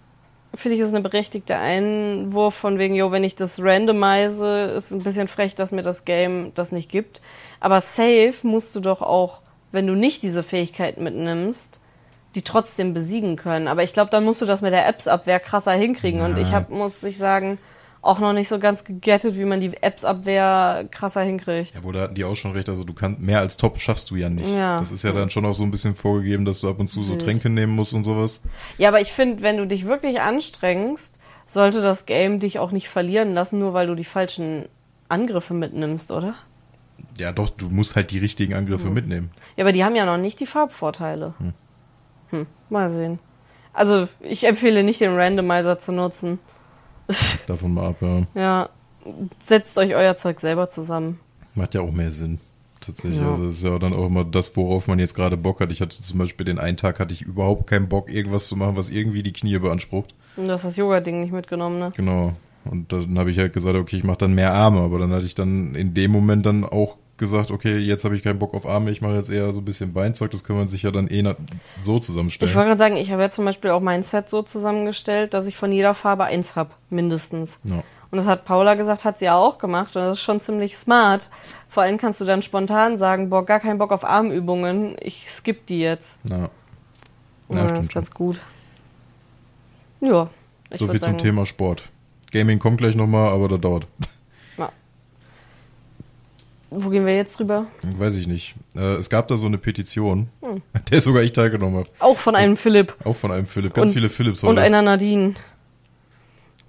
finde 0.54 0.76
ich, 0.76 0.82
ist 0.82 0.90
eine 0.90 1.00
berechtigte 1.00 1.56
Einwurf 1.56 2.54
von 2.54 2.78
wegen, 2.78 2.94
jo, 2.94 3.10
wenn 3.10 3.24
ich 3.24 3.34
das 3.36 3.62
randomize, 3.62 4.72
ist 4.76 4.92
ein 4.92 5.02
bisschen 5.02 5.28
frech, 5.28 5.54
dass 5.54 5.72
mir 5.72 5.82
das 5.82 6.04
Game 6.04 6.52
das 6.54 6.72
nicht 6.72 6.90
gibt. 6.90 7.22
Aber 7.60 7.80
safe 7.80 8.34
musst 8.42 8.74
du 8.74 8.80
doch 8.80 9.00
auch, 9.00 9.40
wenn 9.70 9.86
du 9.86 9.94
nicht 9.94 10.22
diese 10.22 10.42
Fähigkeit 10.42 10.98
mitnimmst, 10.98 11.80
die 12.34 12.42
trotzdem 12.42 12.94
besiegen 12.94 13.36
können. 13.36 13.68
Aber 13.68 13.82
ich 13.82 13.92
glaube, 13.92 14.10
dann 14.10 14.24
musst 14.24 14.40
du 14.40 14.46
das 14.46 14.60
mit 14.62 14.72
der 14.72 14.88
Apps-Abwehr 14.88 15.40
krasser 15.40 15.72
hinkriegen. 15.72 16.20
Und 16.22 16.36
Ja. 16.36 16.42
ich 16.42 16.52
habe, 16.52 16.72
muss 16.74 17.02
ich 17.02 17.18
sagen, 17.18 17.58
auch 18.00 18.18
noch 18.18 18.32
nicht 18.32 18.48
so 18.48 18.58
ganz 18.58 18.82
gegettet, 18.84 19.36
wie 19.36 19.44
man 19.44 19.60
die 19.60 19.72
Apps-Abwehr 19.80 20.86
krasser 20.90 21.20
hinkriegt. 21.22 21.74
Ja, 21.74 21.84
wo 21.84 21.92
da 21.92 22.00
hatten 22.00 22.14
die 22.14 22.24
auch 22.24 22.34
schon 22.34 22.52
recht. 22.52 22.68
Also 22.68 22.84
du 22.84 22.94
kannst, 22.94 23.20
mehr 23.20 23.38
als 23.38 23.56
Top 23.56 23.78
schaffst 23.78 24.10
du 24.10 24.16
ja 24.16 24.28
nicht. 24.28 24.48
Ja. 24.48 24.78
Das 24.78 24.90
ist 24.90 25.04
ja 25.04 25.12
dann 25.12 25.30
schon 25.30 25.44
auch 25.46 25.54
so 25.54 25.62
ein 25.62 25.70
bisschen 25.70 25.94
vorgegeben, 25.94 26.44
dass 26.44 26.60
du 26.60 26.68
ab 26.68 26.80
und 26.80 26.88
zu 26.88 27.02
so. 27.04 27.16
Tränke 27.16 27.48
nehmen 27.48 27.74
musst 27.76 27.92
und 27.94 28.02
sowas. 28.04 28.40
Ja, 28.78 28.88
aber 28.88 29.00
ich 29.00 29.12
finde, 29.12 29.42
wenn 29.42 29.56
du 29.56 29.66
dich 29.66 29.86
wirklich 29.86 30.20
anstrengst, 30.20 31.20
sollte 31.46 31.80
das 31.80 32.06
Game 32.06 32.40
dich 32.40 32.58
auch 32.58 32.72
nicht 32.72 32.88
verlieren 32.88 33.34
lassen, 33.34 33.58
nur 33.58 33.72
weil 33.74 33.86
du 33.86 33.94
die 33.94 34.04
falschen 34.04 34.64
Angriffe 35.08 35.54
mitnimmst, 35.54 36.10
oder? 36.10 36.34
Ja, 37.18 37.30
doch, 37.32 37.50
du 37.50 37.68
musst 37.68 37.94
halt 37.94 38.10
die 38.10 38.18
richtigen 38.18 38.54
Angriffe 38.54 38.88
mitnehmen. 38.88 39.30
Ja, 39.56 39.64
aber 39.64 39.72
die 39.72 39.84
haben 39.84 39.94
ja 39.96 40.06
noch 40.06 40.16
nicht 40.18 40.40
die 40.40 40.46
Farbvorteile. 40.46 41.34
Hm, 41.38 41.52
mal 42.68 42.90
sehen. 42.90 43.18
Also, 43.72 44.08
ich 44.20 44.44
empfehle 44.44 44.82
nicht, 44.82 45.00
den 45.00 45.14
Randomizer 45.14 45.78
zu 45.78 45.92
nutzen. 45.92 46.38
Davon 47.46 47.74
mal 47.74 47.88
ab, 47.88 47.96
ja. 48.00 48.26
ja, 48.34 48.68
setzt 49.40 49.78
euch 49.78 49.94
euer 49.94 50.16
Zeug 50.16 50.40
selber 50.40 50.70
zusammen. 50.70 51.20
Macht 51.54 51.74
ja 51.74 51.80
auch 51.80 51.92
mehr 51.92 52.12
Sinn. 52.12 52.38
Tatsächlich. 52.80 53.20
Ja. 53.20 53.30
Also 53.30 53.46
das 53.46 53.54
ist 53.54 53.64
ja 53.64 53.78
dann 53.78 53.94
auch 53.94 54.06
immer 54.06 54.24
das, 54.24 54.56
worauf 54.56 54.86
man 54.88 54.98
jetzt 54.98 55.14
gerade 55.14 55.36
Bock 55.36 55.60
hat. 55.60 55.70
Ich 55.70 55.80
hatte 55.80 56.00
zum 56.00 56.18
Beispiel 56.18 56.44
den 56.44 56.58
einen 56.58 56.76
Tag 56.76 56.98
hatte 56.98 57.14
ich 57.14 57.22
überhaupt 57.22 57.68
keinen 57.68 57.88
Bock, 57.88 58.12
irgendwas 58.12 58.48
zu 58.48 58.56
machen, 58.56 58.76
was 58.76 58.90
irgendwie 58.90 59.22
die 59.22 59.32
Knie 59.32 59.58
beansprucht. 59.58 60.14
Und 60.36 60.48
du 60.48 60.52
hast 60.52 60.64
das 60.64 60.76
Yoga-Ding 60.76 61.20
nicht 61.20 61.32
mitgenommen, 61.32 61.78
ne? 61.78 61.92
Genau. 61.96 62.32
Und 62.64 62.92
dann 62.92 63.18
habe 63.18 63.30
ich 63.30 63.38
halt 63.38 63.52
gesagt, 63.52 63.76
okay, 63.76 63.96
ich 63.96 64.04
mache 64.04 64.18
dann 64.18 64.34
mehr 64.34 64.52
Arme, 64.52 64.80
aber 64.80 64.98
dann 64.98 65.12
hatte 65.12 65.26
ich 65.26 65.34
dann 65.34 65.74
in 65.74 65.94
dem 65.94 66.10
Moment 66.10 66.46
dann 66.46 66.64
auch 66.64 66.96
gesagt, 67.22 67.50
okay, 67.50 67.78
jetzt 67.78 68.04
habe 68.04 68.14
ich 68.16 68.22
keinen 68.22 68.38
Bock 68.38 68.52
auf 68.52 68.66
Arme, 68.66 68.90
ich 68.90 69.00
mache 69.00 69.14
jetzt 69.14 69.30
eher 69.30 69.50
so 69.52 69.60
ein 69.60 69.64
bisschen 69.64 69.94
Beinzeug, 69.94 70.30
das 70.32 70.44
kann 70.44 70.56
man 70.56 70.68
sich 70.68 70.82
ja 70.82 70.90
dann 70.90 71.08
eh 71.08 71.22
so 71.82 71.96
Ich 71.96 72.02
zusammenstellen. 72.02 72.54
wollte 72.54 72.66
gerade 72.68 72.78
sagen, 72.78 72.96
ich 72.96 73.10
habe 73.10 73.22
ja 73.22 73.30
zum 73.30 73.44
Beispiel 73.46 73.70
auch 73.70 73.80
mein 73.80 74.02
Set 74.02 74.28
so 74.28 74.42
zusammengestellt, 74.42 75.32
dass 75.32 75.46
ich 75.46 75.56
von 75.56 75.72
jeder 75.72 75.94
Farbe 75.94 76.24
eins 76.24 76.56
habe, 76.56 76.70
mindestens. 76.90 77.58
Ja. 77.64 77.76
Und 78.10 78.18
das 78.18 78.26
hat 78.26 78.44
Paula 78.44 78.74
gesagt, 78.74 79.04
hat 79.06 79.20
sie 79.20 79.24
ja 79.24 79.36
auch 79.38 79.56
gemacht 79.56 79.96
und 79.96 80.02
das 80.02 80.18
ist 80.18 80.22
schon 80.22 80.40
ziemlich 80.40 80.76
smart. 80.76 81.30
Vor 81.70 81.82
allem 81.84 81.96
kannst 81.96 82.20
du 82.20 82.26
dann 82.26 82.42
spontan 82.42 82.98
sagen, 82.98 83.30
boah, 83.30 83.46
gar 83.46 83.60
keinen 83.60 83.78
Bock 83.78 83.92
auf 83.92 84.04
Armübungen, 84.04 84.96
ich 85.00 85.30
skipp 85.30 85.64
die 85.66 85.80
jetzt. 85.80 86.20
Ja. 86.28 86.50
Ja, 87.48 87.56
Ja, 87.56 87.66
das 87.68 87.86
ist 87.86 87.94
ganz 87.94 88.10
gut. 88.10 88.38
Ja, 90.00 90.28
ich 90.70 90.78
so 90.78 90.88
viel 90.88 91.00
sagen, 91.00 91.18
zum 91.18 91.18
Thema 91.24 91.46
Sport. 91.46 91.84
Gaming 92.32 92.58
kommt 92.58 92.78
gleich 92.78 92.96
nochmal, 92.96 93.30
aber 93.30 93.48
das 93.48 93.60
dauert. 93.60 93.86
Wo 96.74 96.88
gehen 96.88 97.04
wir 97.04 97.14
jetzt 97.16 97.38
drüber? 97.38 97.66
Weiß 97.98 98.16
ich 98.16 98.26
nicht. 98.26 98.54
Äh, 98.74 98.94
es 98.94 99.10
gab 99.10 99.28
da 99.28 99.36
so 99.36 99.46
eine 99.46 99.58
Petition, 99.58 100.28
Hm. 100.42 100.62
der 100.90 101.00
sogar 101.00 101.22
ich 101.22 101.32
teilgenommen 101.32 101.76
habe. 101.76 101.88
Auch 101.98 102.16
von 102.18 102.34
einem 102.34 102.56
Philipp 102.56 102.94
Auch 103.04 103.16
von 103.16 103.30
einem 103.30 103.46
Philipp. 103.46 103.74
Ganz 103.74 103.90
Und- 103.90 103.94
viele 103.94 104.08
Philips 104.08 104.42
und 104.42 104.50
heute. 104.50 104.62
einer 104.62 104.80
Nadine. 104.82 105.34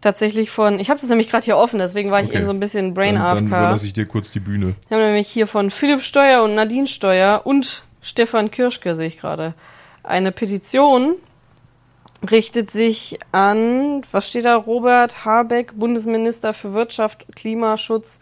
Tatsächlich 0.02 0.50
von, 0.52 0.80
ich 0.82 0.90
habe 0.90 1.00
das 1.00 1.10
nämlich 1.10 1.30
gerade 1.30 1.46
hier 1.46 1.56
offen, 1.56 1.80
deswegen 1.80 2.12
war 2.12 2.20
ich 2.20 2.28
Okay. 2.28 2.38
eben 2.38 2.46
so 2.46 2.52
ein 2.52 2.60
bisschen 2.60 2.94
Brain 2.94 3.16
dann, 3.16 3.24
dann 3.24 3.38
AFK. 3.38 3.48
überlasse 3.48 3.86
ich 3.88 3.94
dir 3.94 4.06
kurz 4.06 4.32
die 4.34 4.42
Bühne. 4.42 4.76
Wir 4.90 4.98
haben 4.98 5.06
nämlich 5.06 5.30
hier 5.30 5.48
von 5.48 5.70
Philipp 5.72 6.02
Steuer 6.02 6.44
und 6.44 6.56
Nadine 6.56 6.88
Steuer 6.88 7.42
und 7.46 7.84
Stefan 8.02 8.52
Kirschke, 8.52 8.96
sehe 8.96 9.08
ich 9.08 9.18
gerade, 9.20 9.54
eine 10.04 10.34
Petition 10.34 11.16
richtet 12.30 12.70
sich 12.70 13.18
an, 13.32 14.02
was 14.12 14.28
steht 14.28 14.44
da, 14.44 14.58
Robert 14.58 15.24
Habeck, 15.24 15.72
Bundesminister 15.80 16.54
für 16.54 16.74
Wirtschaft, 16.74 17.26
Klimaschutz 17.36 18.20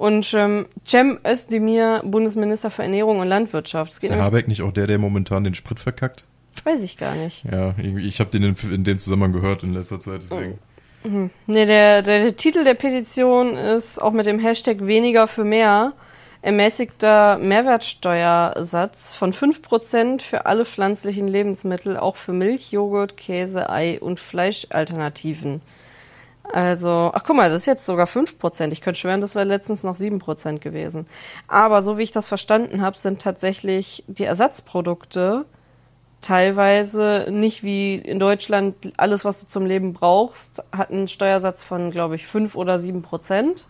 und 0.00 0.32
ähm, 0.32 0.64
Cem 0.86 1.18
Özdemir, 1.26 2.00
Bundesminister 2.06 2.70
für 2.70 2.82
Ernährung 2.82 3.18
und 3.18 3.28
Landwirtschaft. 3.28 3.92
Ist 3.92 4.02
der 4.02 4.22
Habeck 4.22 4.48
nicht 4.48 4.62
auch 4.62 4.72
der, 4.72 4.86
der 4.86 4.98
momentan 4.98 5.44
den 5.44 5.54
Sprit 5.54 5.78
verkackt? 5.78 6.24
weiß 6.64 6.82
ich 6.82 6.96
gar 6.96 7.14
nicht. 7.14 7.44
Ja, 7.44 7.74
irgendwie, 7.76 8.08
ich 8.08 8.18
habe 8.18 8.30
den 8.30 8.42
in, 8.42 8.56
in 8.72 8.84
dem 8.84 8.98
Zusammenhang 8.98 9.32
gehört 9.32 9.62
in 9.62 9.74
letzter 9.74 9.98
Zeit, 9.98 10.22
deswegen. 10.22 10.58
Nee, 11.46 11.66
der, 11.66 12.00
der, 12.02 12.22
der 12.22 12.36
Titel 12.36 12.64
der 12.64 12.74
Petition 12.74 13.54
ist 13.54 14.00
auch 14.00 14.12
mit 14.12 14.24
dem 14.24 14.38
Hashtag 14.38 14.86
weniger 14.86 15.28
für 15.28 15.44
mehr 15.44 15.92
ermäßigter 16.40 17.36
Mehrwertsteuersatz 17.36 19.14
von 19.14 19.34
5% 19.34 20.22
für 20.22 20.46
alle 20.46 20.64
pflanzlichen 20.64 21.28
Lebensmittel, 21.28 21.98
auch 21.98 22.16
für 22.16 22.32
Milch, 22.32 22.72
Joghurt, 22.72 23.18
Käse, 23.18 23.68
Ei 23.68 24.00
und 24.00 24.18
Fleischalternativen. 24.18 25.60
Also, 26.52 27.10
ach 27.12 27.22
guck 27.24 27.36
mal, 27.36 27.48
das 27.48 27.62
ist 27.62 27.66
jetzt 27.66 27.86
sogar 27.86 28.06
5%. 28.06 28.72
Ich 28.72 28.80
könnte 28.80 28.98
schwören, 28.98 29.20
das 29.20 29.34
wäre 29.34 29.44
letztens 29.44 29.82
noch 29.82 29.94
7% 29.94 30.58
gewesen. 30.58 31.06
Aber 31.48 31.82
so 31.82 31.98
wie 31.98 32.02
ich 32.02 32.12
das 32.12 32.26
verstanden 32.26 32.82
habe, 32.82 32.98
sind 32.98 33.20
tatsächlich 33.20 34.04
die 34.08 34.24
Ersatzprodukte 34.24 35.44
teilweise 36.20 37.26
nicht 37.30 37.62
wie 37.62 37.94
in 37.94 38.18
Deutschland 38.18 38.74
alles, 38.96 39.24
was 39.24 39.40
du 39.40 39.46
zum 39.46 39.64
Leben 39.64 39.94
brauchst, 39.94 40.62
hat 40.70 40.90
einen 40.90 41.08
Steuersatz 41.08 41.62
von, 41.62 41.90
glaube 41.90 42.14
ich, 42.14 42.26
5 42.26 42.56
oder 42.56 42.78
7 42.78 43.02
Prozent. 43.02 43.66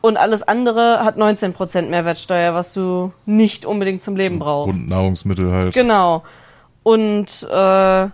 Und 0.00 0.16
alles 0.16 0.42
andere 0.42 1.04
hat 1.04 1.16
19 1.16 1.54
Prozent 1.54 1.90
Mehrwertsteuer, 1.90 2.54
was 2.54 2.74
du 2.74 3.12
nicht 3.26 3.64
unbedingt 3.64 4.02
zum 4.02 4.16
Leben 4.16 4.38
brauchst. 4.38 4.78
Grundnahrungsmittel 4.80 5.50
halt. 5.50 5.74
Genau. 5.74 6.22
Und 6.82 7.48
äh, 7.50 8.08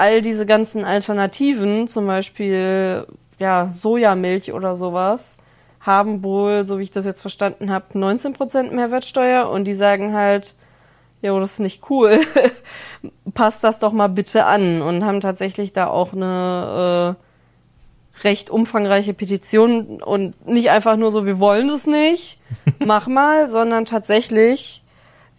all 0.00 0.22
diese 0.22 0.46
ganzen 0.46 0.84
Alternativen, 0.84 1.86
zum 1.86 2.06
Beispiel 2.06 3.06
ja, 3.38 3.68
Sojamilch 3.70 4.52
oder 4.52 4.74
sowas, 4.74 5.36
haben 5.80 6.24
wohl, 6.24 6.66
so 6.66 6.78
wie 6.78 6.82
ich 6.84 6.90
das 6.90 7.04
jetzt 7.04 7.20
verstanden 7.20 7.70
habe, 7.70 7.86
19% 7.94 8.72
Mehrwertsteuer 8.72 9.48
und 9.48 9.64
die 9.64 9.74
sagen 9.74 10.14
halt, 10.14 10.54
ja, 11.20 11.38
das 11.38 11.52
ist 11.52 11.60
nicht 11.60 11.90
cool. 11.90 12.20
Passt 13.34 13.62
das 13.62 13.78
doch 13.78 13.92
mal 13.92 14.08
bitte 14.08 14.46
an 14.46 14.80
und 14.80 15.04
haben 15.04 15.20
tatsächlich 15.20 15.74
da 15.74 15.86
auch 15.88 16.14
eine 16.14 17.16
recht 18.24 18.50
umfangreiche 18.50 19.14
Petition 19.14 20.02
und 20.02 20.46
nicht 20.46 20.70
einfach 20.70 20.96
nur 20.96 21.10
so, 21.10 21.26
wir 21.26 21.38
wollen 21.38 21.68
das 21.68 21.86
nicht, 21.86 22.38
mach 22.84 23.06
mal, 23.06 23.48
sondern 23.48 23.84
tatsächlich, 23.84 24.82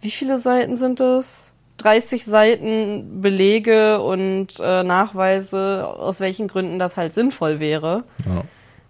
wie 0.00 0.10
viele 0.10 0.38
Seiten 0.38 0.76
sind 0.76 1.00
es? 1.00 1.51
30 1.82 2.24
Seiten 2.24 3.20
Belege 3.22 4.00
und 4.00 4.60
äh, 4.60 4.82
Nachweise, 4.82 5.86
aus 5.86 6.20
welchen 6.20 6.48
Gründen 6.48 6.78
das 6.78 6.96
halt 6.96 7.14
sinnvoll 7.14 7.60
wäre. 7.60 8.04
Ja. 8.24 8.42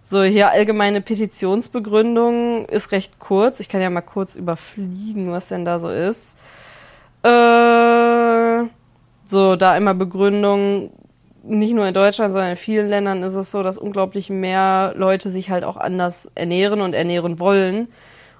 So, 0.05 0.21
hier 0.21 0.51
allgemeine 0.51 0.99
Petitionsbegründung 0.99 2.65
ist 2.65 2.91
recht 2.91 3.19
kurz. 3.19 3.61
Ich 3.61 3.69
kann 3.69 3.81
ja 3.81 3.89
mal 3.89 4.01
kurz 4.01 4.35
überfliegen, 4.35 5.31
was 5.31 5.47
denn 5.47 5.63
da 5.63 5.79
so 5.79 5.89
ist. 5.89 6.37
Äh, 7.23 8.63
so, 9.25 9.55
da 9.55 9.77
immer 9.77 9.93
Begründung, 9.93 10.91
nicht 11.43 11.73
nur 11.73 11.87
in 11.87 11.93
Deutschland, 11.93 12.33
sondern 12.33 12.51
in 12.51 12.57
vielen 12.57 12.89
Ländern 12.89 13.23
ist 13.23 13.35
es 13.35 13.51
so, 13.51 13.63
dass 13.63 13.77
unglaublich 13.77 14.29
mehr 14.29 14.93
Leute 14.95 15.29
sich 15.29 15.49
halt 15.49 15.63
auch 15.63 15.77
anders 15.77 16.29
ernähren 16.35 16.81
und 16.81 16.93
ernähren 16.93 17.39
wollen. 17.39 17.87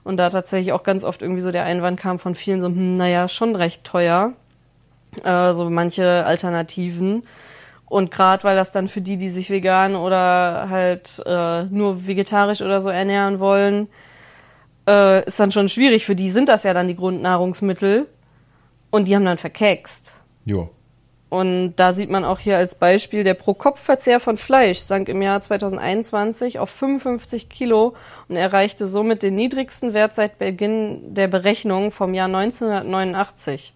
Und 0.04 0.18
da 0.18 0.30
tatsächlich 0.30 0.74
auch 0.74 0.84
ganz 0.84 1.06
oft 1.06 1.22
irgendwie 1.22 1.42
so 1.42 1.52
der 1.52 1.64
Einwand 1.64 2.00
kam 2.00 2.20
von 2.20 2.36
vielen 2.36 2.60
so, 2.60 2.68
hm, 2.68 2.96
naja, 2.96 3.30
schon 3.30 3.56
recht 3.56 3.86
teuer. 3.86 4.34
Äh, 5.24 5.54
so 5.54 5.70
manche 5.70 6.26
Alternativen. 6.26 7.24
Und 7.86 8.10
gerade 8.12 8.44
weil 8.44 8.56
das 8.56 8.72
dann 8.72 8.88
für 8.88 9.02
die, 9.02 9.18
die 9.18 9.30
sich 9.30 9.50
vegan 9.50 9.96
oder 9.96 10.68
halt 10.70 11.22
äh, 11.26 11.64
nur 11.64 12.08
vegetarisch 12.08 12.62
oder 12.62 12.82
so 12.82 12.90
ernähren 12.90 13.40
wollen, 13.40 13.88
äh, 14.88 15.26
ist 15.26 15.40
dann 15.40 15.52
schon 15.52 15.70
schwierig. 15.70 16.06
Für 16.06 16.16
die 16.16 16.30
sind 16.30 16.50
das 16.50 16.64
ja 16.64 16.74
dann 16.74 16.88
die 16.88 16.96
Grundnahrungsmittel. 16.96 18.08
Und 18.90 19.08
die 19.08 19.16
haben 19.16 19.26
dann 19.26 19.38
verkext. 19.38 20.14
Jo. 20.46 20.70
Und 21.34 21.78
da 21.78 21.94
sieht 21.94 22.12
man 22.12 22.26
auch 22.26 22.38
hier 22.38 22.58
als 22.58 22.76
Beispiel, 22.76 23.24
der 23.24 23.34
Pro-Kopf-Verzehr 23.34 24.20
von 24.20 24.38
Fleisch 24.38 24.78
sank 24.78 25.10
im 25.10 25.20
Jahr 25.20 25.42
2021 25.42 26.60
auf 26.60 26.70
55 26.70 27.50
Kilo 27.50 27.96
und 28.28 28.36
erreichte 28.36 28.86
somit 28.86 29.24
den 29.24 29.34
niedrigsten 29.34 29.96
Wert 29.96 30.14
seit 30.14 30.38
Beginn 30.38 31.16
der 31.16 31.28
Berechnung 31.28 31.90
vom 31.90 32.14
Jahr 32.14 32.28
1989. 32.28 33.74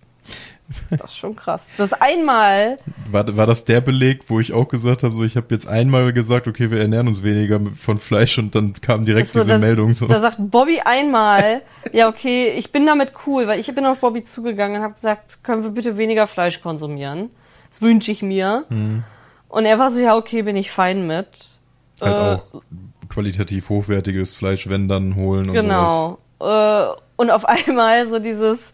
Das 0.90 1.12
ist 1.12 1.18
schon 1.18 1.36
krass. 1.36 1.72
Das 1.78 1.94
einmal. 1.94 2.78
War, 3.10 3.38
war 3.38 3.46
das 3.46 3.64
der 3.64 3.82
Beleg, 3.82 4.24
wo 4.28 4.40
ich 4.40 4.54
auch 4.54 4.68
gesagt 4.68 5.04
habe, 5.04 5.14
so 5.14 5.24
ich 5.24 5.38
habe 5.38 5.48
jetzt 5.52 5.68
einmal 5.68 6.12
gesagt, 6.12 6.48
okay, 6.48 6.72
wir 6.72 6.80
ernähren 6.80 7.08
uns 7.08 7.24
weniger 7.24 7.60
von 7.80 8.00
Fleisch 8.00 8.38
und 8.38 8.54
dann 8.54 8.74
kam 8.74 9.06
direkt 9.06 9.30
so, 9.30 9.40
diese 9.40 9.54
das, 9.54 9.62
Meldung 9.62 9.94
so. 9.94 10.08
Da 10.08 10.20
sagt 10.20 10.38
Bobby 10.40 10.82
einmal, 10.84 11.62
ja 11.94 12.10
okay, 12.10 12.50
ich 12.50 12.72
bin 12.72 12.86
damit 12.86 13.14
cool, 13.26 13.48
weil 13.48 13.60
ich 13.60 13.74
bin 13.74 13.86
auf 13.86 14.00
Bobby 14.00 14.24
zugegangen 14.24 14.78
und 14.78 14.84
habe 14.84 14.94
gesagt, 14.96 15.44
können 15.44 15.64
wir 15.64 15.72
bitte 15.72 15.98
weniger 15.98 16.28
Fleisch 16.28 16.62
konsumieren? 16.62 17.30
Das 17.70 17.82
wünsche 17.82 18.12
ich 18.12 18.22
mir. 18.22 18.66
Hm. 18.70 19.04
Und 19.50 19.66
er 19.66 19.80
war 19.80 19.92
so, 19.92 20.00
ja 20.00 20.16
okay, 20.16 20.42
bin 20.42 20.56
ich 20.58 20.72
fein 20.72 21.08
mit. 21.08 21.60
halt 22.02 22.16
Äh, 22.16 22.58
auch 22.58 22.62
qualitativ 23.10 23.70
hochwertiges 23.70 24.34
Fleisch, 24.34 24.68
wenn 24.70 24.88
dann 24.88 25.16
holen 25.16 25.50
und 25.50 25.56
Genau. 25.56 26.18
Äh, 26.40 26.88
und 27.16 27.32
auf 27.32 27.46
einmal 27.68 28.08
so 28.08 28.20
dieses 28.20 28.74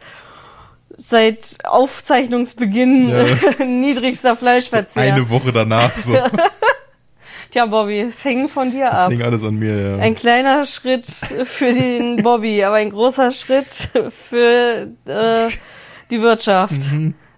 seit 0.98 1.58
Aufzeichnungsbeginn 1.64 3.10
Ja. 3.10 3.66
niedrigster. 3.66 4.36
Fleischverzehr. 4.36 5.14
Eine 5.14 5.30
Woche 5.30 5.52
danach 5.52 5.98
so. 5.98 6.18
Tja, 7.52 7.68
Bobby, 7.68 8.00
es 8.00 8.24
hängt 8.26 8.50
von 8.50 8.72
dir 8.72 8.92
ab. 8.92 9.12
hing 9.12 9.22
alles 9.22 9.44
an 9.44 9.56
mir, 9.56 9.80
ja. 9.80 9.98
Ein 9.98 10.16
kleiner 10.16 10.66
Schritt 10.66 11.06
für 11.06 11.72
den 11.72 12.18
Bobby, 12.18 12.64
aber 12.64 12.78
ein 12.78 12.90
großer 12.90 13.30
Schritt 13.30 13.90
für 14.28 14.88
äh, 15.06 15.50
die 16.10 16.22
Wirtschaft. 16.22 16.82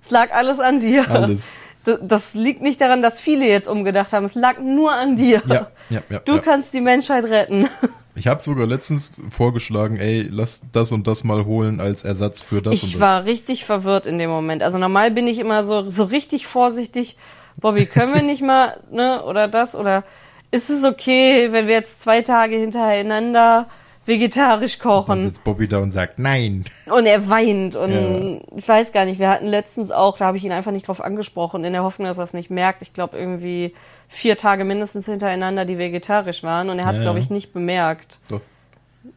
Es 0.01 0.11
lag 0.11 0.31
alles 0.31 0.59
an 0.61 0.79
dir. 0.79 1.03
Mhm. 1.03 1.11
Alles. 1.11 1.51
Das, 1.83 1.99
das 2.01 2.33
liegt 2.33 2.61
nicht 2.61 2.79
daran, 2.79 3.01
dass 3.01 3.19
viele 3.19 3.45
jetzt 3.45 3.67
umgedacht 3.67 4.13
haben. 4.13 4.23
Es 4.23 4.35
lag 4.35 4.59
nur 4.59 4.93
an 4.93 5.17
dir. 5.17 5.41
Ja, 5.47 5.67
ja, 5.89 6.01
ja. 6.09 6.19
Du 6.19 6.35
ja. 6.35 6.41
kannst 6.41 6.73
die 6.73 6.81
Menschheit 6.81 7.25
retten. 7.25 7.69
Ich 8.15 8.27
habe 8.27 8.41
sogar 8.41 8.65
letztens 8.65 9.11
vorgeschlagen, 9.29 9.97
ey, 9.97 10.21
lass 10.29 10.61
das 10.71 10.91
und 10.91 11.05
das 11.07 11.23
mal 11.23 11.45
holen 11.45 11.79
als 11.79 12.03
Ersatz 12.03 12.41
für 12.41 12.61
das 12.61 12.73
und 12.81 12.87
Ich 12.87 12.91
das. 12.93 13.01
war 13.01 13.25
richtig 13.25 13.65
verwirrt 13.65 14.05
in 14.05 14.17
dem 14.17 14.29
Moment. 14.29 14.63
Also 14.63 14.77
normal 14.77 15.11
bin 15.11 15.27
ich 15.27 15.39
immer 15.39 15.63
so, 15.63 15.89
so 15.89 16.03
richtig 16.05 16.47
vorsichtig. 16.47 17.17
Bobby, 17.59 17.85
können 17.85 18.13
wir 18.13 18.21
nicht 18.21 18.41
mal, 18.41 18.79
ne, 18.91 19.23
oder 19.23 19.47
das, 19.47 19.75
oder 19.75 20.03
ist 20.51 20.69
es 20.69 20.83
okay, 20.85 21.51
wenn 21.51 21.67
wir 21.67 21.73
jetzt 21.73 22.01
zwei 22.01 22.21
Tage 22.21 22.55
hintereinander 22.55 23.67
vegetarisch 24.05 24.77
Dann 24.77 24.83
kochen? 24.87 25.23
sitzt 25.23 25.43
Bobby 25.43 25.67
da 25.67 25.79
und 25.79 25.91
sagt, 25.91 26.19
nein. 26.19 26.63
Und 26.85 27.05
er 27.07 27.27
weint 27.29 27.75
und 27.75 27.91
Ja. 27.91 28.57
ich 28.57 28.67
weiß 28.67 28.91
gar 28.91 29.05
nicht, 29.05 29.19
wir 29.19 29.29
hatten 29.29 29.47
letztens 29.47 29.91
auch, 29.91 30.17
da 30.17 30.25
habe 30.25 30.37
ich 30.37 30.43
ihn 30.45 30.51
einfach 30.51 30.71
nicht 30.71 30.87
drauf 30.87 31.01
angesprochen, 31.01 31.63
in 31.63 31.73
der 31.73 31.83
Hoffnung, 31.83 32.07
dass 32.07 32.17
er 32.19 32.23
es 32.25 32.33
nicht 32.33 32.49
merkt. 32.51 32.81
Ich 32.83 32.93
glaube 32.93 33.17
irgendwie 33.17 33.73
vier 34.07 34.37
Tage 34.37 34.63
mindestens 34.63 35.05
hintereinander, 35.05 35.65
die 35.65 35.77
vegetarisch 35.77 36.43
waren 36.43 36.69
und 36.69 36.79
er 36.79 36.85
hat 36.85 36.95
es, 36.95 36.99
Ja, 36.99 37.05
glaube 37.05 37.19
ja. 37.19 37.23
ich, 37.25 37.29
nicht 37.31 37.53
bemerkt. 37.53 38.19
Doch, 38.29 38.41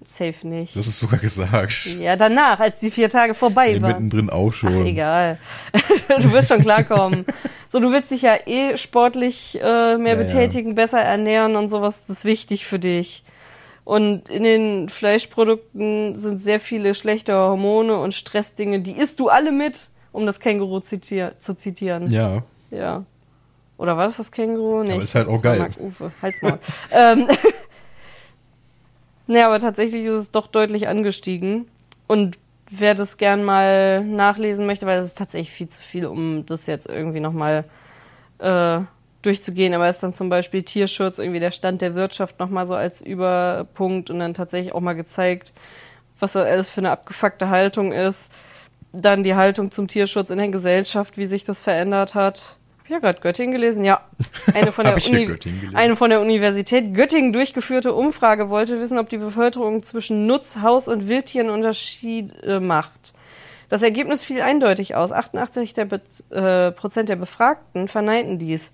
Safe 0.04 0.46
nicht. 0.46 0.76
das 0.76 0.86
ist 0.86 0.98
sogar 0.98 1.18
gesagt. 1.18 1.96
Ja, 1.98 2.14
danach, 2.16 2.60
als 2.60 2.78
die 2.78 2.90
vier 2.90 3.08
Tage 3.08 3.34
vorbei 3.34 3.72
Nee, 3.72 3.80
waren. 3.82 3.92
mittendrin 4.08 4.28
auch 4.30 4.52
schon. 4.52 4.82
Ach, 4.82 4.86
egal. 4.86 5.38
du 6.20 6.32
wirst 6.32 6.48
schon 6.48 6.60
klarkommen. 6.60 7.24
so, 7.70 7.80
du 7.80 7.90
willst 7.90 8.10
dich 8.10 8.22
ja 8.22 8.36
eh 8.46 8.76
sportlich 8.76 9.58
äh, 9.62 9.96
mehr 9.96 10.14
Ja, 10.14 10.20
ja. 10.20 10.26
betätigen, 10.26 10.74
besser 10.74 11.00
ernähren 11.00 11.56
und 11.56 11.68
sowas. 11.68 12.04
Das 12.06 12.18
ist 12.18 12.24
wichtig 12.26 12.66
für 12.66 12.78
dich. 12.78 13.24
Und 13.84 14.28
in 14.28 14.42
den 14.42 14.88
Fleischprodukten 14.90 16.16
sind 16.16 16.42
sehr 16.42 16.60
viele 16.60 16.94
schlechte 16.94 17.32
Hormone 17.34 17.96
und 17.96 18.12
Stressdinge. 18.12 18.80
Die 18.80 18.92
isst 18.92 19.18
du 19.20 19.28
alle 19.30 19.52
mit, 19.52 19.88
um 20.12 20.26
das 20.26 20.40
Känguru 20.40 20.80
zitier 20.80 21.32
zu 21.38 21.54
zitieren. 21.56 22.10
Ja. 22.10 22.42
Ja. 22.70 23.04
Oder 23.78 23.96
war 23.96 24.06
das 24.06 24.16
das 24.16 24.32
Känguru? 24.32 24.82
Nee, 24.82 24.94
Aber 24.94 25.02
ist 25.02 25.14
halt 25.14 25.28
auch 25.28 25.40
das 25.40 25.42
geil. 25.42 25.68
Uwe. 25.78 26.12
Halt's 26.20 26.42
mal. 26.42 26.58
ähm, 26.92 27.28
naja, 29.28 29.46
aber 29.46 29.60
tatsächlich 29.60 30.04
ist 30.04 30.14
es 30.14 30.30
doch 30.32 30.48
deutlich 30.48 30.88
angestiegen. 30.88 31.68
Und 32.08 32.36
wer 32.70 32.94
das 32.94 33.16
gern 33.16 33.44
mal 33.44 34.04
nachlesen 34.04 34.66
möchte, 34.66 34.84
weil 34.86 34.98
es 34.98 35.06
ist 35.06 35.18
tatsächlich 35.18 35.52
viel 35.52 35.68
zu 35.68 35.80
viel, 35.80 36.06
um 36.06 36.44
das 36.44 36.66
jetzt 36.66 36.88
irgendwie 36.88 37.20
nochmal 37.20 37.64
äh, 38.38 38.80
durchzugehen. 39.22 39.74
Aber 39.74 39.86
es 39.86 39.96
ist 39.96 40.02
dann 40.02 40.12
zum 40.12 40.28
Beispiel 40.28 40.64
Tierschutz, 40.64 41.18
irgendwie 41.18 41.40
der 41.40 41.52
Stand 41.52 41.80
der 41.80 41.94
Wirtschaft 41.94 42.40
nochmal 42.40 42.66
so 42.66 42.74
als 42.74 43.00
Überpunkt 43.00 44.10
und 44.10 44.18
dann 44.18 44.34
tatsächlich 44.34 44.74
auch 44.74 44.80
mal 44.80 44.94
gezeigt, 44.94 45.52
was 46.18 46.32
da 46.32 46.42
alles 46.42 46.68
für 46.68 46.80
eine 46.80 46.90
abgefuckte 46.90 47.48
Haltung 47.48 47.92
ist. 47.92 48.32
Dann 48.92 49.22
die 49.22 49.36
Haltung 49.36 49.70
zum 49.70 49.86
Tierschutz 49.86 50.30
in 50.30 50.38
der 50.38 50.48
Gesellschaft, 50.48 51.16
wie 51.16 51.26
sich 51.26 51.44
das 51.44 51.62
verändert 51.62 52.16
hat. 52.16 52.56
Hab 52.88 52.96
ich 52.96 53.02
ja 53.02 53.10
gerade 53.10 53.20
Göttingen 53.20 53.52
gelesen, 53.52 53.84
ja. 53.84 54.00
Eine 54.54 54.72
von, 54.72 54.86
der 54.86 54.94
Uni 54.94 55.36
eine 55.74 55.94
von 55.94 56.08
der 56.08 56.22
Universität 56.22 56.94
Göttingen 56.94 57.34
durchgeführte 57.34 57.92
Umfrage 57.92 58.48
wollte 58.48 58.80
wissen, 58.80 58.96
ob 58.96 59.10
die 59.10 59.18
Bevölkerung 59.18 59.82
zwischen 59.82 60.26
Nutz-, 60.26 60.62
Haus- 60.62 60.88
und 60.88 61.06
Wildtieren 61.06 61.50
Unterschiede 61.50 62.60
macht. 62.60 63.12
Das 63.68 63.82
Ergebnis 63.82 64.24
fiel 64.24 64.40
eindeutig 64.40 64.94
aus. 64.94 65.12
88 65.12 65.74
der 65.74 65.84
Be 65.84 66.00
äh, 66.30 66.72
Prozent 66.72 67.10
der 67.10 67.16
Befragten 67.16 67.88
verneinten 67.88 68.38
dies. 68.38 68.72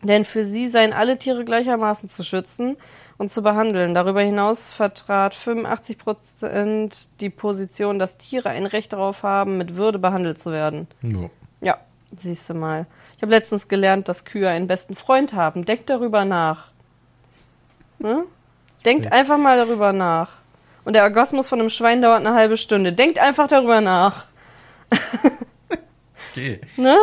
Denn 0.00 0.24
für 0.24 0.46
sie 0.46 0.66
seien 0.66 0.94
alle 0.94 1.18
Tiere 1.18 1.44
gleichermaßen 1.44 2.08
zu 2.08 2.24
schützen 2.24 2.78
und 3.18 3.30
zu 3.30 3.42
behandeln. 3.42 3.92
Darüber 3.92 4.22
hinaus 4.22 4.72
vertrat 4.72 5.34
85 5.34 5.98
Prozent 5.98 7.20
die 7.20 7.28
Position, 7.28 7.98
dass 7.98 8.16
Tiere 8.16 8.48
ein 8.48 8.64
Recht 8.64 8.94
darauf 8.94 9.22
haben, 9.22 9.58
mit 9.58 9.76
Würde 9.76 9.98
behandelt 9.98 10.38
zu 10.38 10.52
werden. 10.52 10.86
No. 11.02 11.28
Ja, 11.60 11.76
siehst 12.18 12.48
du 12.50 12.54
mal. 12.54 12.86
Ich 13.16 13.22
habe 13.22 13.32
letztens 13.32 13.68
gelernt, 13.68 14.08
dass 14.08 14.24
Kühe 14.24 14.48
einen 14.48 14.66
besten 14.66 14.94
Freund 14.94 15.34
haben. 15.34 15.64
Denkt 15.64 15.88
darüber 15.90 16.24
nach. 16.24 16.68
Ne? 17.98 18.24
Denkt 18.84 19.12
einfach 19.12 19.38
mal 19.38 19.56
darüber 19.56 19.92
nach. 19.92 20.30
Und 20.84 20.92
der 20.94 21.02
Orgasmus 21.02 21.48
von 21.48 21.58
einem 21.60 21.70
Schwein 21.70 22.02
dauert 22.02 22.20
eine 22.20 22.34
halbe 22.34 22.56
Stunde. 22.56 22.92
Denkt 22.92 23.18
einfach 23.18 23.48
darüber 23.48 23.80
nach. 23.80 24.26
Okay. 26.32 26.60
Ne? 26.76 26.96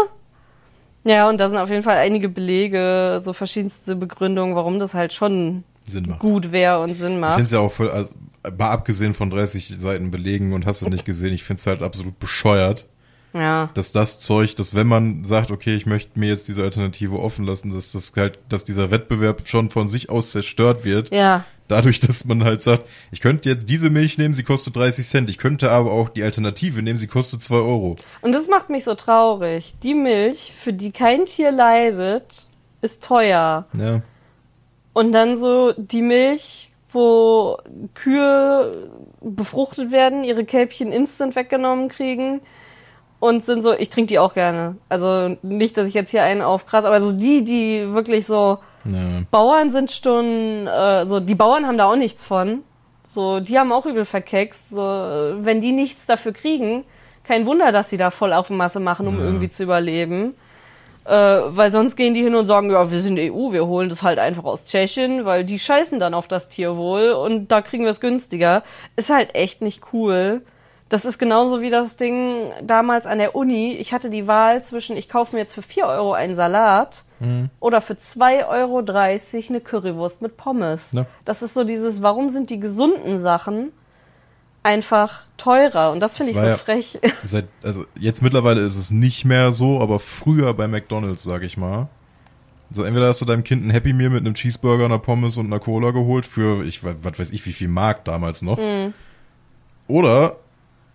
Ja, 1.05 1.27
und 1.27 1.39
da 1.39 1.49
sind 1.49 1.57
auf 1.57 1.69
jeden 1.71 1.81
Fall 1.81 1.97
einige 1.97 2.29
Belege, 2.29 3.19
so 3.23 3.33
verschiedenste 3.33 3.95
Begründungen, 3.95 4.55
warum 4.55 4.77
das 4.77 4.93
halt 4.93 5.11
schon 5.11 5.63
Sinn 5.87 6.05
macht. 6.07 6.19
gut 6.19 6.51
wäre 6.51 6.79
und 6.81 6.93
Sinn 6.95 7.13
Ich 7.13 7.19
macht. 7.19 7.33
finde 7.35 7.45
es 7.45 7.51
ja 7.51 7.59
auch 7.59 7.71
voll, 7.71 7.89
also, 7.89 8.13
mal 8.57 8.69
abgesehen 8.69 9.15
von 9.15 9.31
30 9.31 9.69
Seiten 9.79 10.11
Belegen 10.11 10.53
und 10.53 10.67
hast 10.67 10.83
du 10.83 10.87
nicht 10.89 11.03
gesehen, 11.03 11.33
ich 11.33 11.43
finde 11.43 11.59
es 11.59 11.65
halt 11.67 11.81
absolut 11.81 12.19
bescheuert, 12.19 12.85
Ja. 13.33 13.69
dass 13.73 13.91
das 13.91 14.19
Zeug, 14.19 14.55
dass 14.55 14.75
wenn 14.75 14.85
man 14.87 15.25
sagt, 15.25 15.49
okay, 15.49 15.75
ich 15.75 15.85
möchte 15.87 16.19
mir 16.19 16.29
jetzt 16.29 16.47
diese 16.47 16.61
Alternative 16.63 17.17
offen 17.19 17.45
lassen, 17.45 17.71
dass 17.73 17.91
das 17.91 18.13
halt, 18.15 18.37
dass 18.49 18.63
dieser 18.63 18.91
Wettbewerb 18.91 19.47
schon 19.47 19.69
von 19.71 19.87
sich 19.87 20.09
aus 20.11 20.31
zerstört 20.31 20.85
wird, 20.85 21.11
Ja. 21.11 21.43
dadurch, 21.67 21.99
dass 21.99 22.25
man 22.25 22.43
halt 22.43 22.61
sagt, 22.61 22.87
ich 23.11 23.21
könnte 23.21 23.49
jetzt 23.49 23.67
diese 23.69 23.89
Milch 23.89 24.17
nehmen, 24.19 24.33
sie 24.35 24.43
kostet 24.43 24.75
30 24.75 25.07
Cent, 25.07 25.29
ich 25.31 25.39
könnte 25.39 25.71
aber 25.71 25.91
auch 25.91 26.09
die 26.09 26.21
Alternative 26.23 26.83
nehmen, 26.83 26.97
sie 26.99 27.07
kostet 27.07 27.41
2 27.41 27.55
Euro. 27.55 27.95
Und 28.21 28.33
das 28.33 28.47
macht 28.49 28.69
mich 28.69 28.83
so 28.83 28.93
traurig. 28.93 29.73
Die 29.81 29.95
Milch, 29.95 30.53
für 30.55 30.73
die 30.73 30.91
kein 30.91 31.25
Tier 31.25 31.51
leidet, 31.51 32.49
ist 32.81 33.03
teuer. 33.03 33.65
Ja. 33.75 34.01
Und 34.93 35.11
dann 35.11 35.37
so 35.37 35.73
die 35.75 36.03
Milch, 36.03 36.71
wo 36.91 37.57
Kühe 37.95 38.89
befruchtet 39.21 39.91
werden, 39.91 40.23
ihre 40.23 40.45
Kälbchen 40.45 40.91
instant 40.91 41.35
weggenommen 41.35 41.89
kriegen 41.89 42.41
und 43.23 43.45
sind 43.45 43.61
so, 43.61 43.71
ich 43.73 43.89
trinke 43.89 44.07
die 44.07 44.19
auch 44.19 44.33
gerne. 44.33 44.75
Also 44.89 45.37
nicht, 45.43 45.77
dass 45.77 45.87
ich 45.87 45.93
jetzt 45.93 46.09
hier 46.11 46.23
einen 46.23 46.41
aufkrass, 46.41 46.83
aber 46.83 46.99
so 47.01 47.13
die, 47.13 47.43
die 47.45 47.93
wirklich 47.93 48.25
so 48.25 48.57
Ja. 48.85 48.99
Bauern 49.31 49.71
sind 49.71 49.91
schon, 49.93 50.67
äh, 50.67 51.05
so, 51.05 51.21
die 51.21 51.35
Bauern 51.35 51.65
haben 51.65 51.77
da 51.77 51.85
auch 51.89 51.95
nichts 51.95 52.25
von. 52.25 52.63
So, 53.05 53.39
die 53.39 53.57
haben 53.57 53.71
auch 53.71 53.85
übel 53.85 54.03
verkext. 54.03 54.71
So, 54.71 54.81
äh, 54.81 55.45
wenn 55.45 55.61
die 55.61 55.71
nichts 55.71 56.05
dafür 56.05 56.33
kriegen, 56.33 56.83
kein 57.23 57.45
Wunder, 57.45 57.71
dass 57.71 57.89
sie 57.89 57.95
da 57.97 58.11
voll 58.11 58.33
auf 58.33 58.49
Masse 58.49 58.81
machen, 58.81 59.07
um 59.07 59.17
Ja. 59.17 59.23
irgendwie 59.23 59.49
zu 59.49 59.63
überleben. 59.63 60.33
Äh, 61.05 61.11
weil 61.11 61.71
sonst 61.71 61.95
gehen 61.95 62.13
die 62.13 62.23
hin 62.23 62.35
und 62.35 62.45
sagen, 62.45 62.71
ja, 62.71 62.89
wir 62.91 62.99
sind 62.99 63.17
EU, 63.19 63.51
wir 63.53 63.65
holen 63.67 63.87
das 63.89 64.03
halt 64.03 64.19
einfach 64.19 64.43
aus 64.45 64.65
Tschechien, 64.65 65.23
weil 65.25 65.43
die 65.45 65.59
scheißen 65.59 65.97
dann 65.99 66.13
auf 66.13 66.27
das 66.27 66.49
Tierwohl 66.49 67.11
und 67.11 67.49
da 67.51 67.61
kriegen 67.61 67.83
wir 67.83 67.91
es 67.91 67.99
günstiger. 68.01 68.63
Ist 68.97 69.09
halt 69.09 69.35
echt 69.35 69.61
nicht 69.61 69.81
cool. 69.93 70.41
Das 70.93 71.05
ist 71.05 71.17
genauso 71.17 71.59
wie 71.59 71.71
das 71.71 71.97
Ding 71.97 72.51
damals 72.61 73.07
an 73.07 73.17
der 73.17 73.35
Uni. 73.35 73.73
Ich 73.79 73.93
hatte 73.93 74.11
die 74.11 74.27
Wahl 74.27 74.63
zwischen, 74.63 74.95
ich 74.95 75.09
kaufe 75.09 75.35
mir 75.35 75.41
jetzt 75.41 75.55
für 75.55 75.63
4 75.63 75.87
Euro 75.87 76.13
einen 76.13 76.35
Salat 76.35 77.03
oder 77.59 77.81
für 77.81 77.93
2,30 77.93 78.47
Euro 78.47 78.83
eine 79.49 79.61
Currywurst 79.61 80.21
mit 80.21 80.37
Pommes. 80.37 80.91
Ja. 80.91 81.07
Das 81.25 81.41
ist 81.41 81.55
so 81.55 81.63
dieses, 81.63 82.03
warum 82.03 82.29
sind 82.29 82.51
die 82.51 82.59
gesunden 82.59 83.17
Sachen 83.17 83.71
einfach 84.61 85.23
teurer? 85.37 85.91
Und 85.91 85.99
das 85.99 86.15
finde 86.15 86.33
ich 86.33 86.37
so 86.37 86.45
ja- 86.45 86.57
frech. 86.57 86.99
Seit, 87.23 87.45
also 87.63 87.85
jetzt 87.97 88.21
mittlerweile 88.21 88.61
ist 88.61 88.77
es 88.77 88.91
nicht 88.91 89.25
mehr 89.25 89.51
so, 89.51 89.81
aber 89.81 89.97
früher 89.97 90.53
bei 90.53 90.67
McDonalds, 90.67 91.23
sag 91.23 91.41
ich 91.41 91.57
mal. 91.57 91.87
So, 92.69 92.83
entweder 92.83 93.07
hast 93.07 93.19
du 93.19 93.25
deinem 93.25 93.43
Kind 93.43 93.65
ein 93.65 93.71
Happy 93.71 93.93
Meal 93.93 94.11
mit 94.11 94.27
einem 94.27 94.35
Cheeseburger, 94.35 94.85
einer 94.85 94.99
Pommes 94.99 95.37
und 95.37 95.47
einer 95.47 95.59
Cola 95.59 95.89
geholt 95.89 96.27
für, 96.27 96.63
ich 96.63 96.83
was 96.83 97.17
weiß 97.17 97.31
ich, 97.31 97.43
wie 97.47 97.53
viel 97.53 97.67
Mark 97.67 98.05
damals 98.05 98.43
noch. 98.43 98.59
Mhm. 98.59 98.93
Oder 99.87 100.37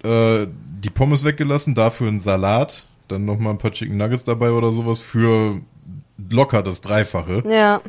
äh, 0.02 0.46
die 0.82 0.90
Pommes 0.90 1.24
weggelassen, 1.24 1.74
dafür 1.74 2.08
einen 2.08 2.20
Salat, 2.20 2.86
dann 3.08 3.24
nochmal 3.24 3.52
ein 3.54 3.58
paar 3.58 3.72
Chicken 3.72 3.96
Nuggets 3.96 4.24
dabei 4.24 4.50
oder 4.50 4.72
sowas 4.72 5.00
für 5.00 5.60
locker 6.30 6.62
das 6.62 6.80
Dreifache. 6.80 7.42
ja. 7.48 7.80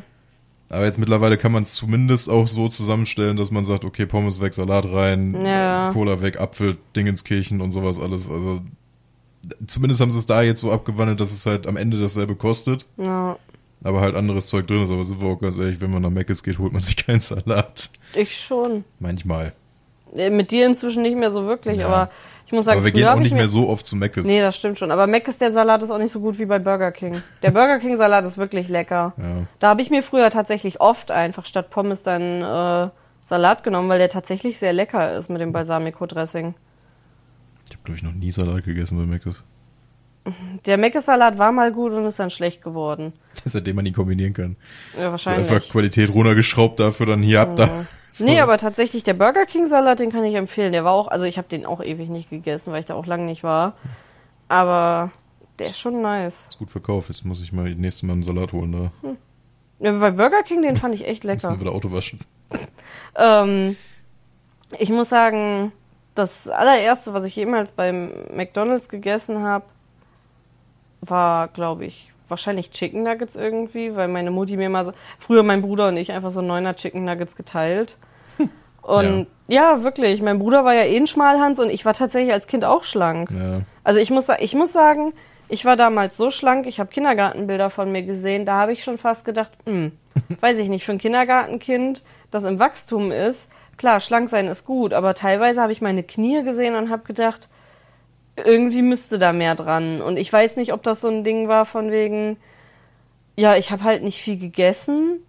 Aber 0.72 0.84
jetzt 0.84 1.00
mittlerweile 1.00 1.36
kann 1.36 1.50
man 1.50 1.64
es 1.64 1.74
zumindest 1.74 2.30
auch 2.30 2.46
so 2.46 2.68
zusammenstellen, 2.68 3.36
dass 3.36 3.50
man 3.50 3.64
sagt, 3.64 3.84
okay, 3.84 4.06
Pommes 4.06 4.40
weg, 4.40 4.54
Salat 4.54 4.86
rein, 4.86 5.44
Ja. 5.44 5.90
Cola 5.92 6.22
weg, 6.22 6.40
Apfel, 6.40 6.76
Dingenskirchen 6.94 7.60
und 7.60 7.72
sowas 7.72 7.98
alles. 7.98 8.30
Also 8.30 8.60
zumindest 9.66 10.00
haben 10.00 10.12
sie 10.12 10.18
es 10.18 10.26
da 10.26 10.42
jetzt 10.42 10.60
so 10.60 10.70
abgewandelt, 10.70 11.18
dass 11.18 11.32
es 11.32 11.44
halt 11.44 11.66
am 11.66 11.76
Ende 11.76 12.00
dasselbe 12.00 12.36
kostet, 12.36 12.86
ja. 12.98 13.36
aber 13.82 14.00
halt 14.00 14.14
anderes 14.14 14.46
Zeug 14.46 14.68
drin 14.68 14.84
ist. 14.84 14.90
Aber 14.90 15.02
sind 15.02 15.20
wir 15.20 15.26
auch 15.28 15.40
ganz 15.40 15.58
ehrlich, 15.58 15.80
wenn 15.80 15.90
man 15.90 16.02
nach 16.02 16.10
Mc's 16.10 16.44
geht, 16.44 16.60
holt 16.60 16.72
man 16.72 16.82
sich 16.82 16.96
keinen 16.96 17.20
Salat. 17.20 17.90
Ich 18.14 18.38
schon. 18.38 18.84
Manchmal. 19.00 19.54
Äh, 20.14 20.30
Mit 20.30 20.50
dir 20.50 20.66
inzwischen 20.66 21.02
nicht 21.02 21.16
mehr 21.16 21.30
so 21.30 21.46
wirklich, 21.46 21.80
Ja. 21.80 21.86
aber 21.88 22.10
ich 22.46 22.52
muss 22.52 22.64
sagen, 22.64 22.78
aber 22.78 22.84
wir 22.86 22.92
gehen 22.92 23.06
auch 23.06 23.14
ich 23.16 23.20
nicht 23.22 23.34
mehr 23.34 23.46
so 23.46 23.68
oft 23.68 23.86
zu 23.86 23.94
Mc's. 23.96 24.26
Nee, 24.26 24.40
das 24.40 24.56
stimmt 24.56 24.76
schon. 24.78 24.90
Aber 24.90 25.06
Mac 25.06 25.28
ist 25.28 25.40
der 25.40 25.52
Salat 25.52 25.82
ist 25.84 25.90
auch 25.92 25.98
nicht 25.98 26.10
so 26.10 26.18
gut 26.20 26.38
wie 26.40 26.46
bei 26.46 26.58
Burger 26.58 26.90
King. 26.90 27.22
Der 27.42 27.52
Burger 27.52 27.78
King 27.78 27.96
Salat 27.96 28.24
ist 28.24 28.38
wirklich 28.38 28.68
lecker. 28.68 29.12
ja. 29.18 29.46
Da 29.60 29.68
habe 29.68 29.82
ich 29.82 29.90
mir 29.90 30.02
früher 30.02 30.30
tatsächlich 30.30 30.80
oft 30.80 31.10
einfach 31.12 31.46
statt 31.46 31.70
Pommes 31.70 32.02
dann 32.02 32.42
äh, 32.42 32.90
Salat 33.22 33.62
genommen, 33.62 33.88
weil 33.88 33.98
der 34.00 34.08
tatsächlich 34.08 34.58
sehr 34.58 34.72
lecker 34.72 35.14
ist 35.16 35.30
mit 35.30 35.40
dem 35.40 35.52
Balsamico-Dressing. 35.52 36.54
Ich 37.66 37.76
habe, 37.76 37.84
glaube 37.84 37.96
ich, 37.98 38.02
noch 38.02 38.14
nie 38.14 38.32
Salat 38.32 38.64
gegessen 38.64 38.98
bei 38.98 39.04
Mc's. 39.04 39.44
Der 40.66 40.76
Mc's-Salat 40.76 41.38
war 41.38 41.52
mal 41.52 41.72
gut 41.72 41.92
und 41.92 42.04
ist 42.04 42.18
dann 42.18 42.30
schlecht 42.30 42.62
geworden. 42.62 43.12
Seitdem 43.44 43.76
man 43.76 43.86
ihn 43.86 43.94
kombinieren 43.94 44.34
kann. 44.34 44.56
Ja, 44.94 45.12
Einfach 45.12 45.12
wahrscheinlich. 45.12 45.70
Qualität 45.70 46.10
runtergeschraubt, 46.10 46.80
dafür 46.80 47.06
dann 47.06 47.22
hier 47.22 47.40
ab 47.42 47.54
da. 47.56 47.68
So. 48.20 48.24
Nee, 48.24 48.40
aber 48.40 48.58
tatsächlich 48.58 49.04
der 49.04 49.14
Burger 49.14 49.46
King 49.46 49.66
Salat, 49.66 50.00
den 50.00 50.10
kann 50.10 50.24
ich 50.24 50.34
empfehlen. 50.34 50.72
Der 50.72 50.84
war 50.84 50.92
auch, 50.92 51.08
also 51.08 51.24
ich 51.24 51.38
habe 51.38 51.48
den 51.48 51.64
auch 51.64 51.80
ewig 51.82 52.08
nicht 52.08 52.28
gegessen, 52.28 52.72
weil 52.72 52.80
ich 52.80 52.86
da 52.86 52.94
auch 52.94 53.06
lange 53.06 53.24
nicht 53.24 53.44
war. 53.44 53.74
Aber 54.48 55.10
der 55.60 55.68
ist 55.70 55.78
schon 55.78 56.02
nice. 56.02 56.48
Ist 56.48 56.58
gut 56.58 56.70
verkauft. 56.70 57.08
Jetzt 57.08 57.24
muss 57.24 57.40
ich 57.40 57.52
mal 57.52 57.68
das 57.70 57.78
nächste 57.78 58.06
Mal 58.06 58.14
einen 58.14 58.22
Salat 58.24 58.52
holen. 58.52 58.90
Da 59.02 59.10
Ja, 59.78 59.92
bei 59.98 60.10
Burger 60.10 60.42
King, 60.42 60.62
den 60.62 60.76
fand 60.76 60.94
ich 60.94 61.06
echt 61.06 61.22
lecker. 61.24 61.50
man 61.50 61.60
wieder 61.60 61.72
Auto 61.72 61.92
waschen. 61.92 62.18
Ähm, 63.14 63.76
ich 64.78 64.90
muss 64.90 65.08
sagen, 65.08 65.72
das 66.14 66.48
allererste, 66.48 67.12
was 67.12 67.24
ich 67.24 67.36
jemals 67.36 67.70
beim 67.72 68.10
McDonald's 68.34 68.88
gegessen 68.88 69.42
habe, 69.42 69.64
war, 71.00 71.48
glaube 71.48 71.86
ich, 71.86 72.09
wahrscheinlich 72.30 72.70
Chicken 72.70 73.02
Nuggets 73.02 73.36
irgendwie, 73.36 73.94
weil 73.96 74.08
meine 74.08 74.30
Mutti 74.30 74.56
mir 74.56 74.68
mal 74.68 74.84
so, 74.84 74.92
früher 75.18 75.42
mein 75.42 75.62
Bruder 75.62 75.88
und 75.88 75.96
ich 75.96 76.12
einfach 76.12 76.30
so 76.30 76.42
neuner 76.42 76.76
Chicken 76.76 77.04
Nuggets 77.04 77.36
geteilt. 77.36 77.96
Und 78.82 79.26
ja. 79.46 79.82
wirklich, 79.82 80.22
mein 80.22 80.38
Bruder 80.38 80.64
war 80.64 80.74
ja 80.74 80.84
eh 80.84 80.96
ein 80.96 81.06
Schmalhans 81.06 81.60
und 81.60 81.70
ich 81.70 81.84
war 81.84 81.92
tatsächlich 81.92 82.32
als 82.32 82.46
Kind 82.46 82.64
auch 82.64 82.84
schlank. 82.84 83.30
Ja. 83.30 83.60
Also 83.84 84.00
ich 84.00 84.10
muss, 84.10 84.28
ich 84.38 84.54
muss 84.54 84.72
sagen, 84.72 85.12
ich 85.48 85.64
war 85.64 85.76
damals 85.76 86.16
so 86.16 86.30
schlank, 86.30 86.66
ich 86.66 86.80
habe 86.80 86.90
Kindergartenbilder 86.90 87.70
von 87.70 87.90
mir 87.92 88.02
gesehen, 88.02 88.46
da 88.46 88.54
habe 88.56 88.72
ich 88.72 88.84
schon 88.84 88.98
fast 88.98 89.24
gedacht, 89.24 89.50
hm, 89.66 89.92
weiß 90.40 90.58
ich 90.58 90.68
nicht, 90.68 90.84
für 90.84 90.92
ein 90.92 90.98
Kindergartenkind, 90.98 92.02
das 92.30 92.44
im 92.44 92.58
Wachstum 92.58 93.10
ist, 93.10 93.50
klar, 93.76 94.00
schlank 94.00 94.28
sein 94.28 94.46
ist 94.46 94.64
gut, 94.64 94.92
aber 94.92 95.14
teilweise 95.14 95.60
habe 95.60 95.72
ich 95.72 95.80
meine 95.80 96.02
Knie 96.02 96.42
gesehen 96.42 96.74
und 96.74 96.90
habe 96.90 97.02
gedacht, 97.04 97.48
irgendwie 98.44 98.82
müsste 98.82 99.18
da 99.18 99.32
mehr 99.32 99.54
dran. 99.54 100.00
Und 100.02 100.16
ich 100.16 100.32
weiß 100.32 100.56
nicht, 100.56 100.72
ob 100.72 100.82
das 100.82 101.00
so 101.00 101.08
ein 101.08 101.24
Ding 101.24 101.48
war 101.48 101.66
von 101.66 101.90
wegen, 101.90 102.36
ja, 103.36 103.56
ich 103.56 103.70
habe 103.70 103.84
halt 103.84 104.02
nicht 104.02 104.18
viel 104.20 104.38
gegessen 104.38 105.20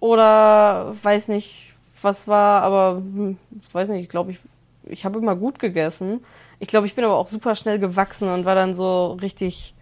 oder 0.00 0.94
weiß 1.02 1.28
nicht, 1.28 1.72
was 2.02 2.28
war, 2.28 2.62
aber 2.62 2.96
hm, 2.96 3.38
weiß 3.72 3.88
nicht, 3.90 4.02
ich 4.02 4.08
glaube, 4.08 4.32
ich, 4.32 4.38
ich 4.84 5.04
habe 5.04 5.18
immer 5.18 5.34
gut 5.36 5.58
gegessen. 5.58 6.24
Ich 6.60 6.68
glaube, 6.68 6.86
ich 6.86 6.94
bin 6.94 7.04
aber 7.04 7.16
auch 7.16 7.28
super 7.28 7.54
schnell 7.54 7.78
gewachsen 7.78 8.28
und 8.28 8.44
war 8.44 8.54
dann 8.54 8.74
so 8.74 9.12
richtig 9.20 9.74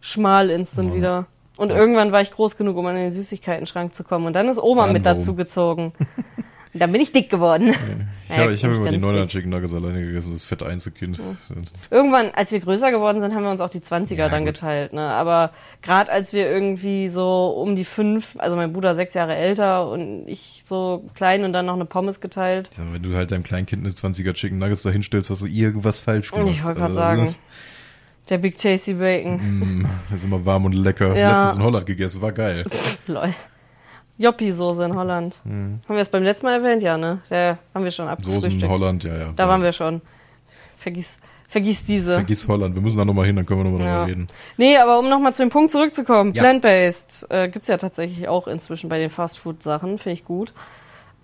schmal 0.00 0.50
instant 0.50 0.90
Ja. 0.90 0.94
wieder. 0.94 1.26
Und 1.58 1.70
irgendwann 1.70 2.12
war 2.12 2.22
ich 2.22 2.32
groß 2.32 2.56
genug, 2.56 2.76
um 2.76 2.86
an 2.86 2.96
den 2.96 3.12
Süßigkeiten-Schrank 3.12 3.94
zu 3.94 4.04
kommen. 4.04 4.26
Und 4.26 4.34
dann 4.34 4.48
ist 4.48 4.58
Oma 4.62 4.84
Dann 4.84 4.94
mit 4.94 5.04
warum? 5.04 5.18
dazu 5.18 5.34
gezogen. 5.36 5.92
Und 6.74 6.80
dann 6.80 6.90
bin 6.90 7.00
ich 7.02 7.12
dick 7.12 7.28
geworden. 7.28 7.74
Ich 8.30 8.34
Ja, 8.36 8.44
habe 8.44 8.54
ich 8.54 8.64
hab 8.64 8.70
immer 8.72 8.90
die 8.90 8.98
ganz 8.98 9.04
9er 9.04 9.20
dick. 9.20 9.28
Chicken 9.28 9.50
Nuggets 9.50 9.74
alleine 9.74 10.00
gegessen, 10.00 10.32
das 10.32 10.42
fette 10.42 10.64
Einzelkind. 10.64 11.20
Irgendwann, 11.90 12.30
als 12.34 12.50
wir 12.50 12.60
größer 12.60 12.90
geworden 12.90 13.20
sind, 13.20 13.34
haben 13.34 13.42
wir 13.42 13.50
uns 13.50 13.60
auch 13.60 13.68
die 13.68 13.80
20er 13.80 14.14
Ja, 14.14 14.28
dann 14.30 14.46
gut. 14.46 14.54
geteilt. 14.54 14.94
Ne? 14.94 15.02
Aber 15.02 15.50
gerade 15.82 16.10
als 16.10 16.32
wir 16.32 16.48
irgendwie 16.50 17.08
so 17.08 17.48
um 17.48 17.76
die 17.76 17.84
fünf, 17.84 18.36
also 18.38 18.56
mein 18.56 18.72
Bruder 18.72 18.94
sechs 18.94 19.12
Jahre 19.12 19.34
älter 19.36 19.86
und 19.90 20.26
ich 20.28 20.62
so 20.64 21.04
klein 21.14 21.44
und 21.44 21.52
dann 21.52 21.66
noch 21.66 21.74
eine 21.74 21.84
Pommes 21.84 22.20
geteilt. 22.22 22.70
Sag, 22.74 22.86
wenn 22.92 23.02
du 23.02 23.14
halt 23.14 23.30
deinem 23.32 23.42
kleinen 23.42 23.66
Kind 23.66 23.82
eine 23.84 23.92
20er 23.92 24.32
Chicken 24.32 24.58
Nuggets 24.58 24.82
da 24.82 24.88
hinstellst, 24.90 25.28
hast 25.28 25.42
du 25.42 25.46
irgendwas 25.46 26.00
falsch 26.00 26.30
gemacht. 26.30 26.48
Ich 26.50 26.64
wollte 26.64 26.80
gerade 26.80 26.98
Also, 26.98 27.22
sagen, 27.22 27.34
der 28.30 28.38
Big 28.38 28.56
Tasty 28.56 28.94
Bacon. 28.94 29.34
mm, 29.82 29.86
das 30.08 30.20
ist 30.20 30.24
immer 30.24 30.46
warm 30.46 30.64
und 30.64 30.72
lecker. 30.72 31.14
Ja. 31.14 31.32
Letztes 31.34 31.56
in 31.58 31.62
Holland 31.64 31.84
gegessen, 31.84 32.22
war 32.22 32.32
geil. 32.32 32.64
Lol. 33.08 33.34
Joppi-Soße 34.22 34.84
in 34.84 34.94
Holland. 34.96 35.36
Haben 35.44 35.80
wir 35.88 35.96
das 35.98 36.08
beim 36.08 36.22
letzten 36.22 36.46
Mal 36.46 36.54
erwähnt? 36.54 36.82
Ja, 36.82 36.96
ne? 36.96 37.20
Der 37.30 37.58
haben 37.74 37.84
wir 37.84 37.90
schon 37.90 38.06
Soßen 38.06 38.30
in 38.30 38.34
abgefrühstückt. 38.36 38.70
Holland, 38.70 39.04
ja, 39.04 39.16
ja. 39.16 39.32
Da 39.36 39.48
waren 39.48 39.62
wir 39.62 39.72
schon. 39.72 40.00
Vergiss, 40.78 41.18
vergiss 41.48 41.84
diese. 41.84 42.14
Vergiss 42.14 42.46
Holland, 42.48 42.74
wir 42.74 42.82
müssen 42.82 42.98
da 42.98 43.04
nochmal 43.04 43.26
hin, 43.26 43.36
dann 43.36 43.46
können 43.46 43.64
wir 43.64 43.70
nochmal 43.70 43.86
Ja. 43.86 43.94
drüber 44.00 44.10
reden. 44.10 44.26
Nee, 44.56 44.76
aber 44.78 44.98
um 44.98 45.08
nochmal 45.08 45.32
zu 45.34 45.42
dem 45.42 45.50
Punkt 45.50 45.70
zurückzukommen, 45.72 46.32
Ja. 46.32 46.42
Plant-Based 46.42 47.26
äh, 47.30 47.48
gibt's 47.48 47.68
ja 47.68 47.76
tatsächlich 47.76 48.26
auch 48.28 48.46
inzwischen 48.48 48.88
bei 48.88 48.98
den 48.98 49.10
Fastfood-Sachen, 49.10 49.98
finde 49.98 50.14
ich 50.14 50.24
gut. 50.24 50.52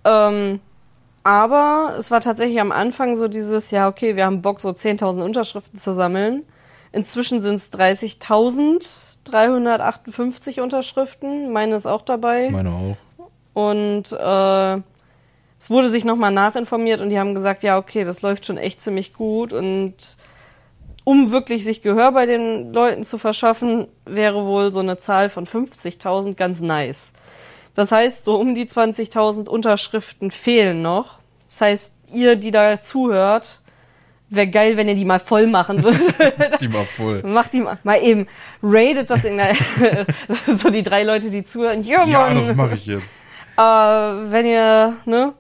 Ähm, 0.05 0.61
aber 1.25 1.95
es 1.99 2.11
war 2.11 2.21
tatsächlich 2.21 2.61
am 2.61 2.73
Anfang 2.73 3.17
so 3.17 3.29
dieses, 3.29 3.71
ja, 3.71 3.89
okay, 3.89 4.17
wir 4.17 4.25
haben 4.25 4.41
Bock, 4.43 4.61
so 4.61 4.71
10.000 4.71 5.23
Unterschriften 5.23 5.79
zu 5.79 5.93
sammeln. 5.93 6.45
Inzwischen 6.93 7.41
sind 7.41 7.57
es 7.57 7.71
30.358 9.33 10.61
Unterschriften. 10.61 11.53
Meine 11.53 11.77
ist 11.77 11.87
auch 11.87 12.03
dabei. 12.03 12.51
Meine 12.51 12.71
auch. 12.71 12.97
Und 13.55 14.13
äh, 14.13 14.83
es 15.59 15.71
wurde 15.71 15.89
sich 15.89 16.05
nochmal 16.05 16.31
nachinformiert 16.31 17.01
und 17.01 17.11
die 17.11 17.19
haben 17.19 17.35
gesagt, 17.35 17.63
ja, 17.63 17.79
okay, 17.79 18.05
das 18.05 18.23
läuft 18.23 18.47
schon 18.47 18.59
echt 18.59 18.81
ziemlich 18.81 19.15
gut. 19.15 19.53
Und 19.53 20.17
um 21.05 21.33
wirklich 21.33 21.65
sich 21.65 21.83
Gehör 21.83 22.13
bei 22.13 22.27
den 22.27 22.73
Leuten 22.73 23.03
zu 23.03 23.19
verschaffen, 23.19 23.89
wäre 24.05 24.47
wohl 24.47 24.71
so 24.71 24.79
eine 24.79 24.99
Zahl 24.99 25.31
von 25.31 25.47
50.000 25.47 26.35
ganz 26.35 26.61
nice. 26.61 27.13
Das 27.75 27.93
heißt, 27.93 28.25
so 28.25 28.37
um 28.37 28.55
die 28.55 28.67
20.000 28.67 29.49
Unterschriften 29.49 30.31
fehlen 30.31 30.83
noch. 30.83 31.19
Das 31.49 31.61
heißt, 31.61 31.95
ihr, 32.13 32.37
die 32.37 32.51
da 32.51 32.81
zuhört, 32.81 33.63
wäre 34.31 34.49
geil, 34.49 34.77
wenn 34.77 34.89
ihr 34.89 34.95
die 34.95 35.05
mal 35.05 35.21
voll 35.21 35.47
machen 35.47 35.83
würdet. 35.83 36.61
Die 36.61 36.69
mal 36.69 36.85
voll. 36.87 37.23
Macht 37.23 37.53
die 37.53 37.61
mal, 37.61 37.79
mal 37.83 38.03
eben, 38.03 38.27
rated 38.63 39.09
das 39.11 39.25
in 39.25 39.39
der, 39.39 39.55
so 40.47 40.71
die 40.71 40.83
drei 40.83 41.03
Leute, 41.03 41.31
die 41.31 41.45
zuhören. 41.45 41.83
Ja, 41.83 42.05
Ja, 42.05 42.21
Mann. 42.21 42.35
das 42.35 42.55
mache 42.55 42.75
ich 42.75 42.87
jetzt. 42.87 43.21
Äh, 43.57 43.61
wenn 43.63 44.47
ihr 44.47 44.97
ne, 45.07 45.33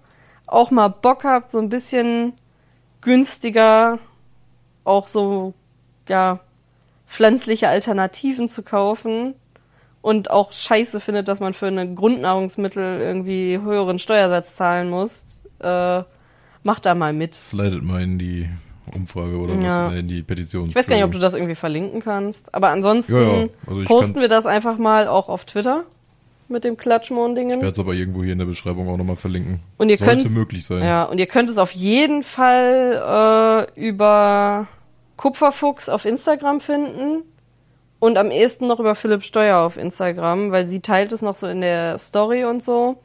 auch 0.46 0.70
mal 0.70 0.88
Bock 0.88 1.24
habt, 1.24 1.50
so 1.50 1.58
ein 1.58 1.68
bisschen 1.68 2.32
günstiger 3.00 3.98
auch 4.84 5.06
so 5.06 5.54
ja 6.08 6.40
pflanzliche 7.06 7.68
Alternativen 7.68 8.48
zu 8.48 8.62
kaufen 8.62 9.34
und 10.00 10.30
auch 10.30 10.52
scheiße 10.52 11.00
findet, 11.00 11.28
dass 11.28 11.40
man 11.40 11.54
für 11.54 11.66
eine 11.66 11.94
Grundnahrungsmittel 11.94 13.00
irgendwie 13.00 13.58
höheren 13.58 13.98
Steuersatz 13.98 14.54
zahlen 14.54 14.88
muss, 14.90 15.40
äh, 15.60 16.02
macht 16.62 16.86
da 16.86 16.94
mal 16.94 17.12
mit. 17.12 17.34
Slidet 17.34 17.82
mal 17.82 18.02
in 18.02 18.18
die 18.18 18.48
Umfrage 18.94 19.36
oder 19.38 19.54
Ja. 19.54 19.88
was, 19.88 19.94
in 19.94 20.08
die 20.08 20.22
Petition. 20.22 20.68
Ich 20.68 20.74
weiß 20.74 20.86
gar 20.86 20.96
nicht, 20.96 21.04
ob 21.04 21.12
du 21.12 21.18
das 21.18 21.34
irgendwie 21.34 21.54
verlinken 21.54 22.02
kannst, 22.02 22.54
aber 22.54 22.68
ansonsten 22.70 23.14
Ja, 23.14 23.22
ja. 23.42 23.48
Also 23.66 23.80
ich 23.82 23.86
posten 23.86 24.20
wir 24.20 24.28
das 24.28 24.46
einfach 24.46 24.78
mal 24.78 25.06
auch 25.08 25.28
auf 25.28 25.44
Twitter. 25.44 25.84
mit 26.50 26.64
dem 26.64 26.74
Ich 26.74 26.78
Klatschmond-Dingen. 26.80 27.60
werde 27.60 27.72
es 27.72 27.78
aber 27.78 27.92
irgendwo 27.92 28.22
hier 28.24 28.32
in 28.32 28.38
der 28.38 28.46
Beschreibung 28.46 28.88
auch 28.88 28.96
nochmal 28.96 29.16
verlinken. 29.16 29.60
Und 29.76 29.90
ihr 29.90 29.98
Sollte 29.98 30.22
könnt 30.22 30.34
möglich 30.34 30.64
sein. 30.64 30.82
Ja, 30.82 31.02
und 31.04 31.18
ihr 31.18 31.26
könnt 31.26 31.50
es 31.50 31.58
auf 31.58 31.72
jeden 31.72 32.22
Fall 32.22 33.66
äh, 33.76 33.78
über 33.80 34.66
Kupferfuchs 35.18 35.90
auf 35.90 36.06
Instagram 36.06 36.60
finden 36.60 37.22
und 37.98 38.16
am 38.16 38.30
ehesten 38.30 38.66
noch 38.66 38.80
über 38.80 38.94
Philipp 38.94 39.24
Steuer 39.24 39.58
auf 39.58 39.76
Instagram, 39.76 40.50
weil 40.50 40.66
sie 40.66 40.80
teilt 40.80 41.12
es 41.12 41.20
noch 41.20 41.34
so 41.34 41.46
in 41.46 41.60
der 41.60 41.98
Story 41.98 42.44
und 42.44 42.62
so. 42.64 42.96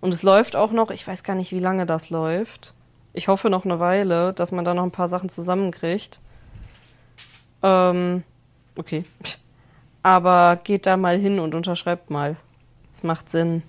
Und 0.00 0.14
es 0.14 0.22
läuft 0.22 0.56
auch 0.56 0.72
noch, 0.72 0.90
ich 0.90 1.06
weiß 1.06 1.22
gar 1.22 1.34
nicht, 1.34 1.52
wie 1.52 1.58
lange 1.58 1.84
das 1.84 2.08
läuft. 2.10 2.72
Ich 3.16 3.28
hoffe 3.28 3.48
noch 3.48 3.64
eine 3.64 3.80
Weile, 3.80 4.34
dass 4.34 4.52
man 4.52 4.64
da 4.66 4.74
noch 4.74 4.82
ein 4.82 4.90
paar 4.90 5.08
Sachen 5.08 5.30
zusammenkriegt. 5.30 6.20
Ähm, 7.62 8.22
okay. 8.76 9.04
Aber 10.02 10.60
geht 10.62 10.84
da 10.84 10.98
mal 10.98 11.18
hin 11.18 11.38
und 11.40 11.54
unterschreibt 11.54 12.10
mal. 12.10 12.36
Es 12.94 13.02
macht 13.02 13.30
Sinn. 13.30 13.62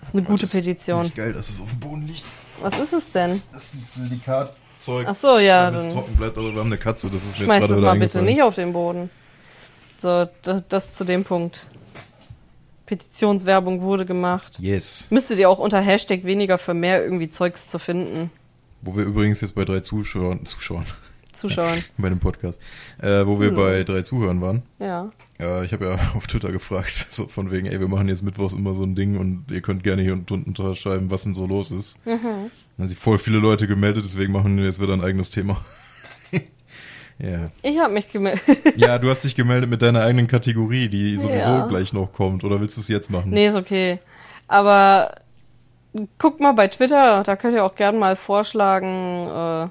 Das 0.00 0.08
ist 0.08 0.14
eine 0.14 0.24
gute 0.24 0.42
Das 0.46 0.54
ist 0.54 0.60
Petition. 0.60 1.02
Nicht 1.02 1.16
geil, 1.16 1.34
dass 1.34 1.50
es 1.50 1.60
auf 1.60 1.68
dem 1.68 1.80
Boden 1.80 2.06
liegt. 2.06 2.24
Was 2.62 2.78
ist 2.78 2.94
es 2.94 3.12
denn? 3.12 3.42
Das 3.52 3.74
ist 3.74 3.94
Silikatzeug. 3.94 5.06
Ach 5.06 5.14
so, 5.14 5.38
ja, 5.38 5.66
Damit 5.66 5.80
es 5.82 5.86
dann 5.88 5.96
trocken 5.98 6.16
bleibt, 6.16 6.38
aber 6.38 6.50
wir 6.52 6.60
haben 6.60 6.66
eine 6.66 6.78
Katze, 6.78 7.10
das 7.10 7.22
ist 7.22 7.24
mir 7.24 7.30
jetzt 7.30 7.38
schmeiß 7.44 7.58
gerade 7.60 7.68
das 7.72 7.78
wieder 7.80 7.90
mal 7.94 7.98
bitte 7.98 8.22
nicht 8.22 8.42
auf 8.42 8.54
den 8.54 8.72
Boden. 8.72 9.10
So, 9.98 10.26
da- 10.42 10.62
das 10.68 10.94
zu 10.94 11.04
dem 11.04 11.24
Punkt. 11.24 11.66
Petitionswerbung 12.86 13.82
wurde 13.82 14.04
gemacht. 14.06 14.58
Yes. 14.60 15.06
Müsstet 15.10 15.38
ihr 15.38 15.48
auch 15.48 15.58
unter 15.58 15.80
Hashtag 15.80 16.24
weniger 16.24 16.58
für 16.58 16.74
mehr 16.74 17.02
irgendwie 17.02 17.28
Zeugs 17.30 17.68
zu 17.68 17.78
finden. 17.78 18.30
Wo 18.82 18.96
wir 18.96 19.04
übrigens 19.04 19.40
jetzt 19.40 19.54
bei 19.54 19.64
drei 19.64 19.80
Zuschauern, 19.80 20.44
Zuschauern, 20.44 20.84
Zuschauen. 21.32 21.82
bei 21.98 22.08
dem 22.10 22.18
Podcast, 22.20 22.58
äh, 23.00 23.26
wo 23.26 23.40
wir 23.40 23.48
Hm. 23.48 23.54
bei 23.56 23.82
drei 23.84 24.02
Zuhörern 24.02 24.40
waren. 24.42 24.62
Ja. 24.78 25.10
Äh, 25.40 25.64
ich 25.64 25.72
habe 25.72 25.86
ja 25.86 25.98
auf 26.16 26.26
Twitter 26.26 26.52
gefragt, 26.52 27.06
so 27.10 27.26
von 27.26 27.50
wegen, 27.50 27.66
ey, 27.66 27.80
wir 27.80 27.88
machen 27.88 28.08
jetzt 28.08 28.22
mittwochs 28.22 28.52
immer 28.52 28.74
so 28.74 28.84
ein 28.84 28.94
Ding 28.94 29.16
und 29.18 29.46
ihr 29.50 29.62
könnt 29.62 29.82
gerne 29.82 30.02
hier 30.02 30.12
unten 30.12 30.42
unterschreiben, 30.42 31.10
was 31.10 31.22
denn 31.24 31.34
so 31.34 31.46
los 31.46 31.70
ist. 31.70 32.04
Mhm. 32.06 32.20
Dann 32.22 32.50
haben 32.78 32.88
sich 32.88 32.98
voll 32.98 33.18
viele 33.18 33.38
Leute 33.38 33.66
gemeldet, 33.66 34.04
deswegen 34.04 34.32
machen 34.32 34.56
wir 34.58 34.64
jetzt 34.64 34.80
wieder 34.82 34.92
ein 34.92 35.02
eigenes 35.02 35.30
Thema. 35.30 35.56
Ja. 37.18 37.44
Ich 37.62 37.78
habe 37.78 37.92
mich 37.92 38.10
gemeldet. 38.10 38.42
ja, 38.76 38.98
du 38.98 39.08
hast 39.10 39.24
dich 39.24 39.34
gemeldet 39.34 39.70
mit 39.70 39.82
deiner 39.82 40.02
eigenen 40.02 40.26
Kategorie, 40.26 40.88
die 40.88 41.16
sowieso 41.16 41.48
Ja. 41.48 41.66
gleich 41.66 41.92
noch 41.92 42.12
kommt. 42.12 42.44
Oder 42.44 42.60
willst 42.60 42.76
du 42.76 42.80
es 42.80 42.88
jetzt 42.88 43.10
machen? 43.10 43.30
nee, 43.30 43.46
ist 43.46 43.56
okay. 43.56 43.98
Aber 44.48 45.14
guckt 46.18 46.40
mal 46.40 46.52
bei 46.52 46.68
Twitter, 46.68 47.22
da 47.22 47.36
könnt 47.36 47.54
ihr 47.54 47.64
auch 47.64 47.74
gerne 47.76 47.96
mal 47.98 48.16
vorschlagen, 48.16 49.28
äh, 49.28 49.68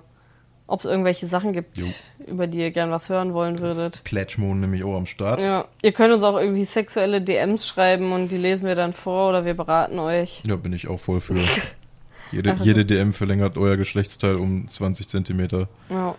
ob 0.67 0.79
es 0.79 0.85
irgendwelche 0.85 1.27
Sachen 1.27 1.51
gibt, 1.51 1.77
Jo. 1.77 1.85
über 2.25 2.47
die 2.47 2.59
ihr 2.59 2.71
gern 2.71 2.89
was 2.89 3.09
hören 3.09 3.33
wollen 3.33 3.59
würdet. 3.59 4.03
Klatschmon 4.05 4.59
nämlich 4.61 4.83
auch 4.83 4.95
am 4.95 5.05
Start. 5.05 5.41
Ja, 5.41 5.65
ihr 5.81 5.91
könnt 5.91 6.13
uns 6.13 6.23
auch 6.23 6.37
irgendwie 6.37 6.63
sexuelle 6.63 7.21
DMs 7.21 7.67
schreiben 7.67 8.13
und 8.13 8.29
die 8.29 8.37
lesen 8.37 8.67
wir 8.67 8.75
dann 8.75 8.93
vor 8.93 9.29
oder 9.29 9.43
wir 9.45 9.53
beraten 9.53 9.99
euch. 9.99 10.41
Ja, 10.47 10.55
bin 10.55 10.71
ich 10.73 10.87
auch 10.87 10.99
voll 10.99 11.19
für. 11.19 11.35
Jede, 12.31 12.55
Ach 12.59 12.65
jede 12.65 12.83
DM 12.83 13.13
verlängert 13.13 13.57
euer 13.59 13.77
Geschlechtsteil 13.77 14.37
um 14.37 14.67
20 14.67 15.07
Zentimeter. 15.07 15.67
Ja. 15.89 16.15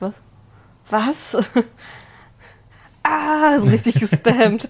Was? 0.00 0.12
Was? 0.90 1.36
ah, 3.02 3.54
ist 3.56 3.70
richtig 3.70 4.00
gespammt. 4.00 4.68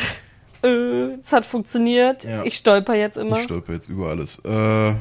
äh, 0.62 0.68
es 1.20 1.32
hat 1.32 1.46
funktioniert. 1.46 2.24
Ja. 2.24 2.44
Ich 2.44 2.56
stolper 2.56 2.94
jetzt 2.94 3.16
immer. 3.16 3.38
Ich 3.38 3.44
stolper 3.44 3.72
jetzt 3.72 3.88
über 3.88 4.10
alles. 4.10 4.38
Äh, 4.44 4.94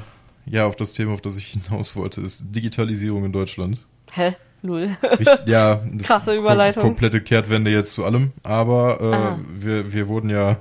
ja, 0.47 0.65
auf 0.65 0.75
das 0.75 0.93
Thema, 0.93 1.13
auf 1.13 1.21
das 1.21 1.37
ich 1.37 1.47
hinaus 1.47 1.95
wollte, 1.95 2.21
ist 2.21 2.43
Digitalisierung 2.55 3.25
in 3.25 3.31
Deutschland. 3.31 3.79
Hä? 4.11 4.35
Lul. 4.61 4.95
Richt- 5.03 5.47
ja, 5.47 5.81
das 5.93 6.07
Krasse 6.07 6.35
Überleitung. 6.35 6.81
Kom 6.81 6.91
komplette 6.91 7.21
Kehrtwende 7.21 7.71
jetzt 7.71 7.93
zu 7.93 8.05
allem. 8.05 8.31
Aber 8.43 9.37
äh, 9.39 9.63
wir, 9.63 9.93
wir 9.93 10.07
wurden 10.07 10.29
ja 10.29 10.57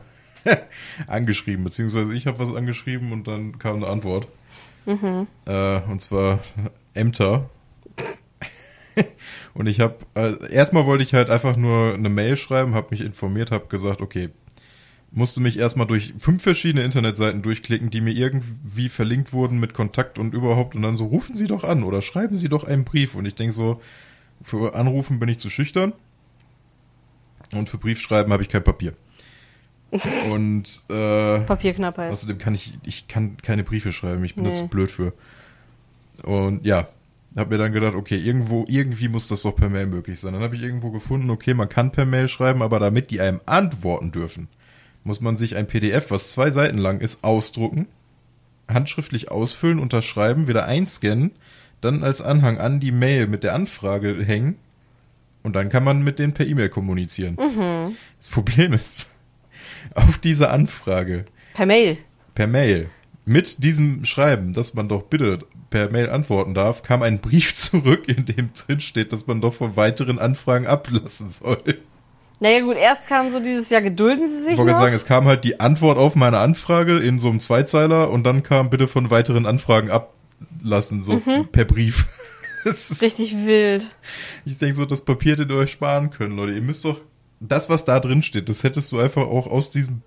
angeschrieben, 1.06 1.64
beziehungsweise 1.64 2.12
ich 2.12 2.26
habe 2.26 2.38
was 2.38 2.54
angeschrieben 2.54 3.12
und 3.12 3.26
dann 3.26 3.58
kam 3.58 3.76
eine 3.76 3.86
Antwort. 3.86 4.26
Mhm. 4.86 5.26
Äh, 5.46 5.80
und 5.90 6.00
zwar 6.02 6.40
Ämter. 6.92 7.48
und 9.54 9.66
ich 9.66 9.80
habe, 9.80 9.96
äh, 10.14 10.52
erstmal 10.52 10.86
wollte 10.86 11.04
ich 11.04 11.14
halt 11.14 11.30
einfach 11.30 11.56
nur 11.56 11.94
eine 11.94 12.08
Mail 12.08 12.36
schreiben, 12.36 12.74
habe 12.74 12.88
mich 12.90 13.00
informiert, 13.00 13.50
habe 13.50 13.66
gesagt, 13.66 14.00
okay, 14.00 14.30
musste 15.10 15.40
mich 15.40 15.58
erstmal 15.58 15.86
durch 15.86 16.12
fünf 16.18 16.42
verschiedene 16.42 16.84
Internetseiten 16.84 17.42
durchklicken, 17.42 17.90
die 17.90 18.00
mir 18.00 18.12
irgendwie 18.12 18.88
verlinkt 18.88 19.32
wurden 19.32 19.60
mit 19.60 19.72
Kontakt 19.72 20.18
und 20.18 20.34
überhaupt 20.34 20.74
und 20.74 20.82
dann 20.82 20.96
so, 20.96 21.06
rufen 21.06 21.36
Sie 21.36 21.46
doch 21.46 21.62
an 21.62 21.84
oder 21.84 22.02
schreiben 22.02 22.36
Sie 22.36 22.48
doch 22.48 22.64
einen 22.64 22.84
Brief. 22.84 23.14
Und 23.14 23.24
ich 23.26 23.34
denke 23.36 23.52
so, 23.52 23.80
für 24.42 24.74
Anrufen 24.74 25.20
bin 25.20 25.28
ich 25.28 25.38
zu 25.38 25.50
schüchtern 25.50 25.92
und 27.52 27.68
für 27.68 27.78
Briefschreiben 27.78 28.32
habe 28.32 28.42
ich 28.42 28.48
kein 28.48 28.64
Papier. 28.64 28.94
Und 30.30 30.82
äh, 30.88 31.38
Papierknappheit. 31.40 32.10
Außerdem 32.12 32.38
kann 32.38 32.52
ich, 32.56 32.76
ich 32.82 33.06
kann 33.06 33.36
keine 33.36 33.62
Briefe 33.62 33.92
schreiben, 33.92 34.24
ich 34.24 34.34
bin 34.34 34.42
da 34.42 34.50
Nee. 34.50 34.56
zu 34.56 34.66
blöd 34.66 34.90
für. 34.90 35.12
Und 36.24 36.66
ja, 36.66 36.88
habe 37.40 37.54
mir 37.54 37.62
dann 37.62 37.72
gedacht, 37.72 37.94
okay, 37.94 38.16
irgendwo, 38.16 38.64
irgendwie 38.68 39.08
muss 39.08 39.28
das 39.28 39.42
doch 39.42 39.56
per 39.56 39.68
Mail 39.68 39.86
möglich 39.86 40.20
sein. 40.20 40.34
Dann 40.34 40.42
habe 40.42 40.56
ich 40.56 40.62
irgendwo 40.62 40.90
gefunden, 40.90 41.30
okay, 41.30 41.54
man 41.54 41.68
kann 41.68 41.90
per 41.90 42.06
Mail 42.06 42.28
schreiben, 42.28 42.62
aber 42.62 42.78
damit 42.78 43.10
die 43.10 43.20
einem 43.20 43.40
antworten 43.46 44.12
dürfen, 44.12 44.48
muss 45.02 45.20
man 45.20 45.36
sich 45.36 45.56
ein 45.56 45.66
PDF, 45.66 46.10
was 46.10 46.30
zwei 46.30 46.50
Seiten 46.50 46.78
lang 46.78 47.00
ist, 47.00 47.24
ausdrucken, 47.24 47.86
handschriftlich 48.68 49.30
ausfüllen, 49.30 49.78
unterschreiben, 49.78 50.48
wieder 50.48 50.64
einscannen, 50.64 51.32
dann 51.80 52.04
als 52.04 52.22
Anhang 52.22 52.58
an 52.58 52.80
die 52.80 52.92
Mail 52.92 53.26
mit 53.26 53.44
der 53.44 53.54
Anfrage 53.54 54.22
hängen 54.24 54.56
und 55.42 55.54
dann 55.54 55.68
kann 55.68 55.84
man 55.84 56.02
mit 56.02 56.18
denen 56.18 56.32
per 56.32 56.46
E-Mail 56.46 56.70
kommunizieren. 56.70 57.36
Das 58.18 58.28
Problem 58.30 58.72
ist, 58.72 59.10
auf 59.94 60.18
diese 60.18 60.48
Anfrage 60.50 61.26
Per 61.52 61.66
Mail. 61.66 61.98
per 62.34 62.46
Mail 62.46 62.88
mit 63.26 63.62
diesem 63.62 64.04
Schreiben, 64.04 64.54
dass 64.54 64.74
man 64.74 64.88
doch 64.88 65.02
bitte 65.02 65.40
per 65.74 65.90
Mail 65.90 66.08
antworten 66.08 66.54
darf, 66.54 66.82
kam 66.84 67.02
ein 67.02 67.18
Brief 67.18 67.52
zurück, 67.56 68.04
in 68.08 68.24
dem 68.26 68.50
drin 68.54 68.78
steht, 68.78 69.12
dass 69.12 69.26
man 69.26 69.40
doch 69.40 69.54
von 69.54 69.74
weiteren 69.76 70.20
Anfragen 70.20 70.68
ablassen 70.68 71.28
soll. 71.30 71.62
Naja 72.38 72.60
gut, 72.60 72.76
erst 72.76 73.08
kam 73.08 73.30
so 73.30 73.40
dieses 73.40 73.70
Jahr, 73.70 73.82
gedulden 73.82 74.28
Sie 74.28 74.42
sich 74.42 74.52
Ich 74.52 74.58
wollte 74.58 74.70
noch. 74.72 74.78
sagen, 74.80 74.94
es 74.94 75.04
kam 75.04 75.24
halt 75.26 75.42
die 75.42 75.58
Antwort 75.58 75.98
auf 75.98 76.14
meine 76.14 76.38
Anfrage 76.38 76.98
in 76.98 77.18
so 77.18 77.28
einem 77.28 77.40
Zweizeiler 77.40 78.10
und 78.10 78.22
dann 78.24 78.44
kam 78.44 78.70
bitte 78.70 78.86
von 78.86 79.10
weiteren 79.10 79.46
Anfragen 79.46 79.90
ablassen, 79.90 81.02
so 81.02 81.20
per 81.50 81.64
Brief. 81.64 82.06
Das 82.64 82.90
ist- 82.90 83.02
Richtig 83.02 83.36
wild. 83.44 83.84
Ich 84.46 84.56
denke 84.58 84.74
so, 84.76 84.86
das 84.86 85.02
Papier, 85.02 85.36
das 85.36 85.48
ihr 85.50 85.54
euch 85.56 85.72
sparen 85.72 86.08
können, 86.10 86.34
Leute. 86.34 86.52
Ihr 86.54 86.62
müsst 86.62 86.84
doch, 86.86 86.98
das, 87.40 87.68
was 87.68 87.84
da 87.84 88.00
drin 88.00 88.22
steht, 88.22 88.48
das 88.48 88.62
hättest 88.62 88.90
du 88.92 89.00
einfach 89.00 89.26
auch 89.26 89.46
aus 89.46 89.68
diesem, 89.70 90.00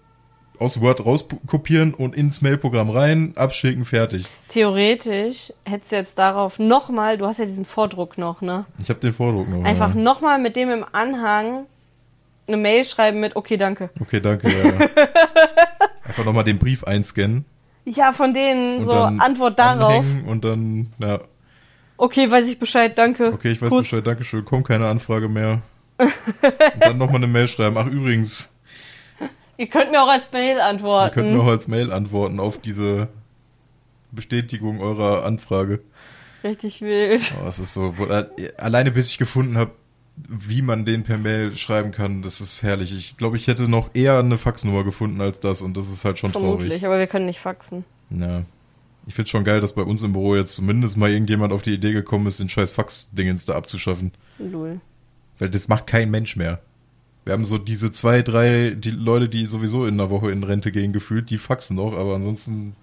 aus 0.60 0.82
Word 0.82 1.06
rauskopieren 1.06 1.94
und 1.94 2.16
ins 2.16 2.42
Mailprogramm 2.42 2.90
rein, 2.90 3.34
abschicken, 3.36 3.86
fertig. 3.86 4.26
Theoretisch 4.48 5.54
hättest 5.66 5.92
du 5.92 5.96
jetzt 5.96 6.20
darauf 6.20 6.60
nochmal, 6.60 7.18
du 7.18 7.26
hast 7.26 7.40
ja 7.40 7.46
diesen 7.46 7.66
Vordruck 7.66 8.18
noch, 8.18 8.42
ne? 8.42 8.66
Ich 8.82 8.90
habe 8.90 9.00
den 9.00 9.14
Vordruck 9.14 9.50
noch. 9.50 9.64
Einfach 9.64 9.94
ja. 9.96 10.02
nochmal 10.02 10.40
mit 10.40 10.56
dem 10.56 10.70
im 10.70 10.86
Anhang 10.92 11.66
eine 12.48 12.58
Mail 12.58 12.86
schreiben 12.86 13.20
mit, 13.20 13.36
okay, 13.36 13.58
danke. 13.58 13.90
Okay, 14.00 14.20
danke. 14.22 14.50
Ja. 14.50 15.06
Einfach 16.04 16.26
nochmal 16.26 16.44
den 16.46 16.58
Brief 16.58 16.84
einscannen. 16.84 17.46
Ja, 17.86 18.14
von 18.14 18.34
denen 18.34 18.80
Und 18.80 18.86
so 18.86 18.94
dann 18.94 19.20
Antwort 19.20 19.60
darauf. 19.60 20.06
Und 20.28 20.44
dann, 20.44 20.94
ja, 21.00 21.20
Okay, 21.98 22.30
weiß 22.30 22.48
ich 22.48 22.60
Bescheid, 22.60 22.96
danke. 22.98 23.34
okay, 23.34 23.52
ich 23.52 23.62
weiß 23.62 23.70
Kuss. 23.70 23.86
Bescheid, 23.86 24.06
Dankeschön, 24.06 24.46
kommt 24.46 24.68
keine 24.68 24.88
Anfrage 24.88 25.28
mehr. 25.28 25.62
und 25.98 26.14
dann 26.80 26.98
nochmal 27.00 27.18
eine 27.18 27.28
Mail 27.28 27.48
schreiben. 27.48 27.76
Ach, 27.78 27.88
übrigens, 27.88 28.52
Ihr 29.58 29.68
könnt 29.68 29.92
mir 29.92 30.02
auch 30.04 30.08
als 30.10 30.32
Mail 30.32 30.58
ihr 30.58 30.66
antworten. 30.66 31.14
könnt 31.14 31.32
mir 31.34 31.42
auch 31.42 31.48
als 31.48 31.68
Mail 31.68 31.92
antworten 31.92 32.40
auf 32.40 32.60
diese 32.60 33.08
Bestätigung 34.12 34.82
eurer 34.82 35.26
Anfrage. 35.26 35.82
Richtig 36.44 36.82
wild. 36.82 37.22
Oh, 37.44 37.48
es 37.48 37.60
ist 37.60 37.74
so, 37.74 37.94
alleine 38.58 38.92
bis 38.92 39.10
ich 39.10 39.18
gefunden 39.18 39.58
habe, 39.58 39.72
wie 40.16 40.62
man 40.62 40.86
den 40.86 41.04
per 41.04 41.18
Mail 41.18 41.56
schreiben 41.56 41.92
kann, 41.92 42.22
das 42.22 42.42
ist 42.42 42.64
herrlich. 42.64 42.92
Ich 42.96 43.18
glaube, 43.18 43.38
ich 43.38 43.48
hätte 43.48 43.68
noch 43.68 43.92
eher 43.94 44.18
eine 44.20 44.38
Faxnummer 44.38 44.84
gefunden 44.84 45.22
als 45.22 45.40
das 45.40 45.62
und 45.62 45.78
das 45.78 45.92
ist 45.92 46.06
halt 46.06 46.18
schon 46.18 46.32
Vermutlich, 46.32 46.70
traurig. 46.70 46.86
aber 46.86 47.00
wir 47.00 47.08
können 47.08 47.26
nicht 47.28 47.40
faxen. 47.40 47.86
Ja. 48.10 48.44
Ich 49.06 49.14
find's 49.14 49.30
schon 49.32 49.44
geil, 49.44 49.60
dass 49.62 49.74
bei 49.74 49.84
uns 49.84 50.04
im 50.04 50.14
Büro 50.14 50.36
jetzt 50.36 50.54
zumindest 50.54 50.98
mal 50.98 51.10
irgendjemand 51.10 51.54
auf 51.54 51.62
die 51.62 51.74
Idee 51.74 51.94
gekommen 51.94 52.28
ist, 52.28 52.40
den 52.40 52.50
scheiß 52.50 52.72
Fax-Dingens 52.74 53.46
da 53.46 53.56
abzuschaffen. 53.56 54.12
Lul. 54.38 54.82
Weil 55.40 55.50
das 55.50 55.68
macht 55.68 55.88
kein 55.88 56.12
Mensch 56.12 56.36
mehr. 56.36 56.60
Wir 57.28 57.34
haben 57.34 57.44
so 57.44 57.58
diese 57.58 57.92
zwei, 57.92 58.22
drei, 58.22 58.70
die 58.70 58.90
Leute, 58.90 59.28
die 59.28 59.46
sowieso 59.48 59.86
in 59.86 59.96
einer 59.96 60.10
Woche 60.10 60.32
in 60.32 60.46
Rente 60.46 60.72
gehen, 60.72 60.94
gefühlt, 60.94 61.30
die 61.30 61.38
faxen 61.38 61.76
noch, 61.76 61.92
aber 61.92 62.16
ansonsten, 62.16 62.74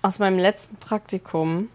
Aus 0.00 0.18
meinem 0.18 0.38
letzten 0.38 0.76
Praktikum 0.76 1.68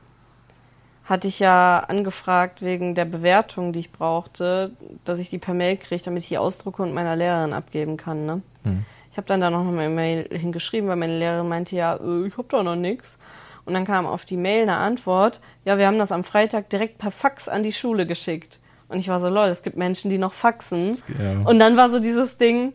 hatte 1.04 1.28
ich 1.28 1.38
ja 1.38 1.82
angefragt 1.82 2.64
wegen 2.64 2.96
der 2.96 3.06
Bewertung, 3.06 3.74
die 3.74 3.82
ich 3.82 3.92
brauchte, 3.92 4.72
dass 5.04 5.20
ich 5.20 5.30
die 5.30 5.38
per 5.38 5.54
Mail 5.54 5.78
kriege, 5.78 6.02
damit 6.02 6.24
ich 6.24 6.30
die 6.30 6.40
ausdrucke 6.40 6.82
und 6.82 6.96
meiner 6.96 7.16
Lehrerin 7.16 7.54
abgeben 7.54 7.96
kann. 7.96 8.26
Ne? 8.26 8.42
Hm. 8.64 8.86
Ich 9.12 9.18
habe 9.18 9.28
dann 9.28 9.42
da 9.42 9.52
noch 9.52 9.68
eine 9.68 9.88
Mail 9.90 10.28
hingeschrieben, 10.32 10.90
weil 10.90 10.96
meine 10.96 11.20
Lehrerin 11.20 11.48
meinte, 11.48 11.76
ja, 11.76 11.96
äh, 11.98 12.26
ich 12.26 12.36
habe 12.40 12.48
da 12.50 12.64
noch 12.64 12.76
nichts. 12.76 13.20
Und 13.66 13.76
dann 13.76 13.86
kam 13.86 14.08
auf 14.08 14.26
die 14.26 14.38
Mail 14.38 14.64
eine 14.64 14.78
Antwort, 14.78 15.42
ja, 15.64 15.78
wir 15.78 15.86
haben 15.86 16.00
das 16.00 16.12
am 16.12 16.24
Freitag 16.24 16.72
direkt 16.72 16.98
per 16.98 17.12
Fax 17.12 17.48
an 17.48 17.62
die 17.62 17.72
Schule 17.72 18.08
geschickt. 18.08 18.60
Und 18.88 19.00
ich 19.00 19.08
war 19.08 19.20
so, 19.20 19.30
lol, 19.30 19.48
es 19.48 19.64
gibt 19.64 19.78
Menschen, 19.78 20.10
die 20.10 20.18
noch 20.18 20.34
faxen. 20.34 20.98
ja. 21.20 21.48
Und 21.48 21.60
dann 21.60 21.76
war 21.78 21.90
so 21.90 22.00
dieses 22.00 22.38
Ding, 22.38 22.74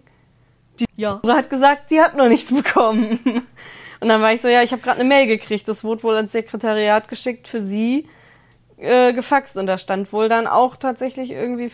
Die 0.78 0.86
ja. 0.96 1.20
hat 1.26 1.50
gesagt, 1.50 1.88
sie 1.88 2.00
hat 2.00 2.16
noch 2.16 2.28
nichts 2.28 2.52
bekommen. 2.54 3.20
Und 4.00 4.08
dann 4.08 4.22
war 4.22 4.32
ich 4.32 4.40
so, 4.40 4.48
ja, 4.48 4.62
ich 4.62 4.72
habe 4.72 4.82
gerade 4.82 5.00
eine 5.00 5.08
Mail 5.08 5.26
gekriegt. 5.26 5.68
Das 5.68 5.84
wurde 5.84 6.02
wohl 6.02 6.16
ans 6.16 6.32
Sekretariat 6.32 7.06
geschickt 7.08 7.48
für 7.48 7.60
sie 7.60 8.08
äh, 8.78 9.12
gefaxt 9.12 9.58
und 9.58 9.66
da 9.66 9.76
stand 9.76 10.10
wohl 10.12 10.28
dann 10.28 10.46
auch 10.46 10.76
tatsächlich 10.76 11.32
irgendwie 11.32 11.70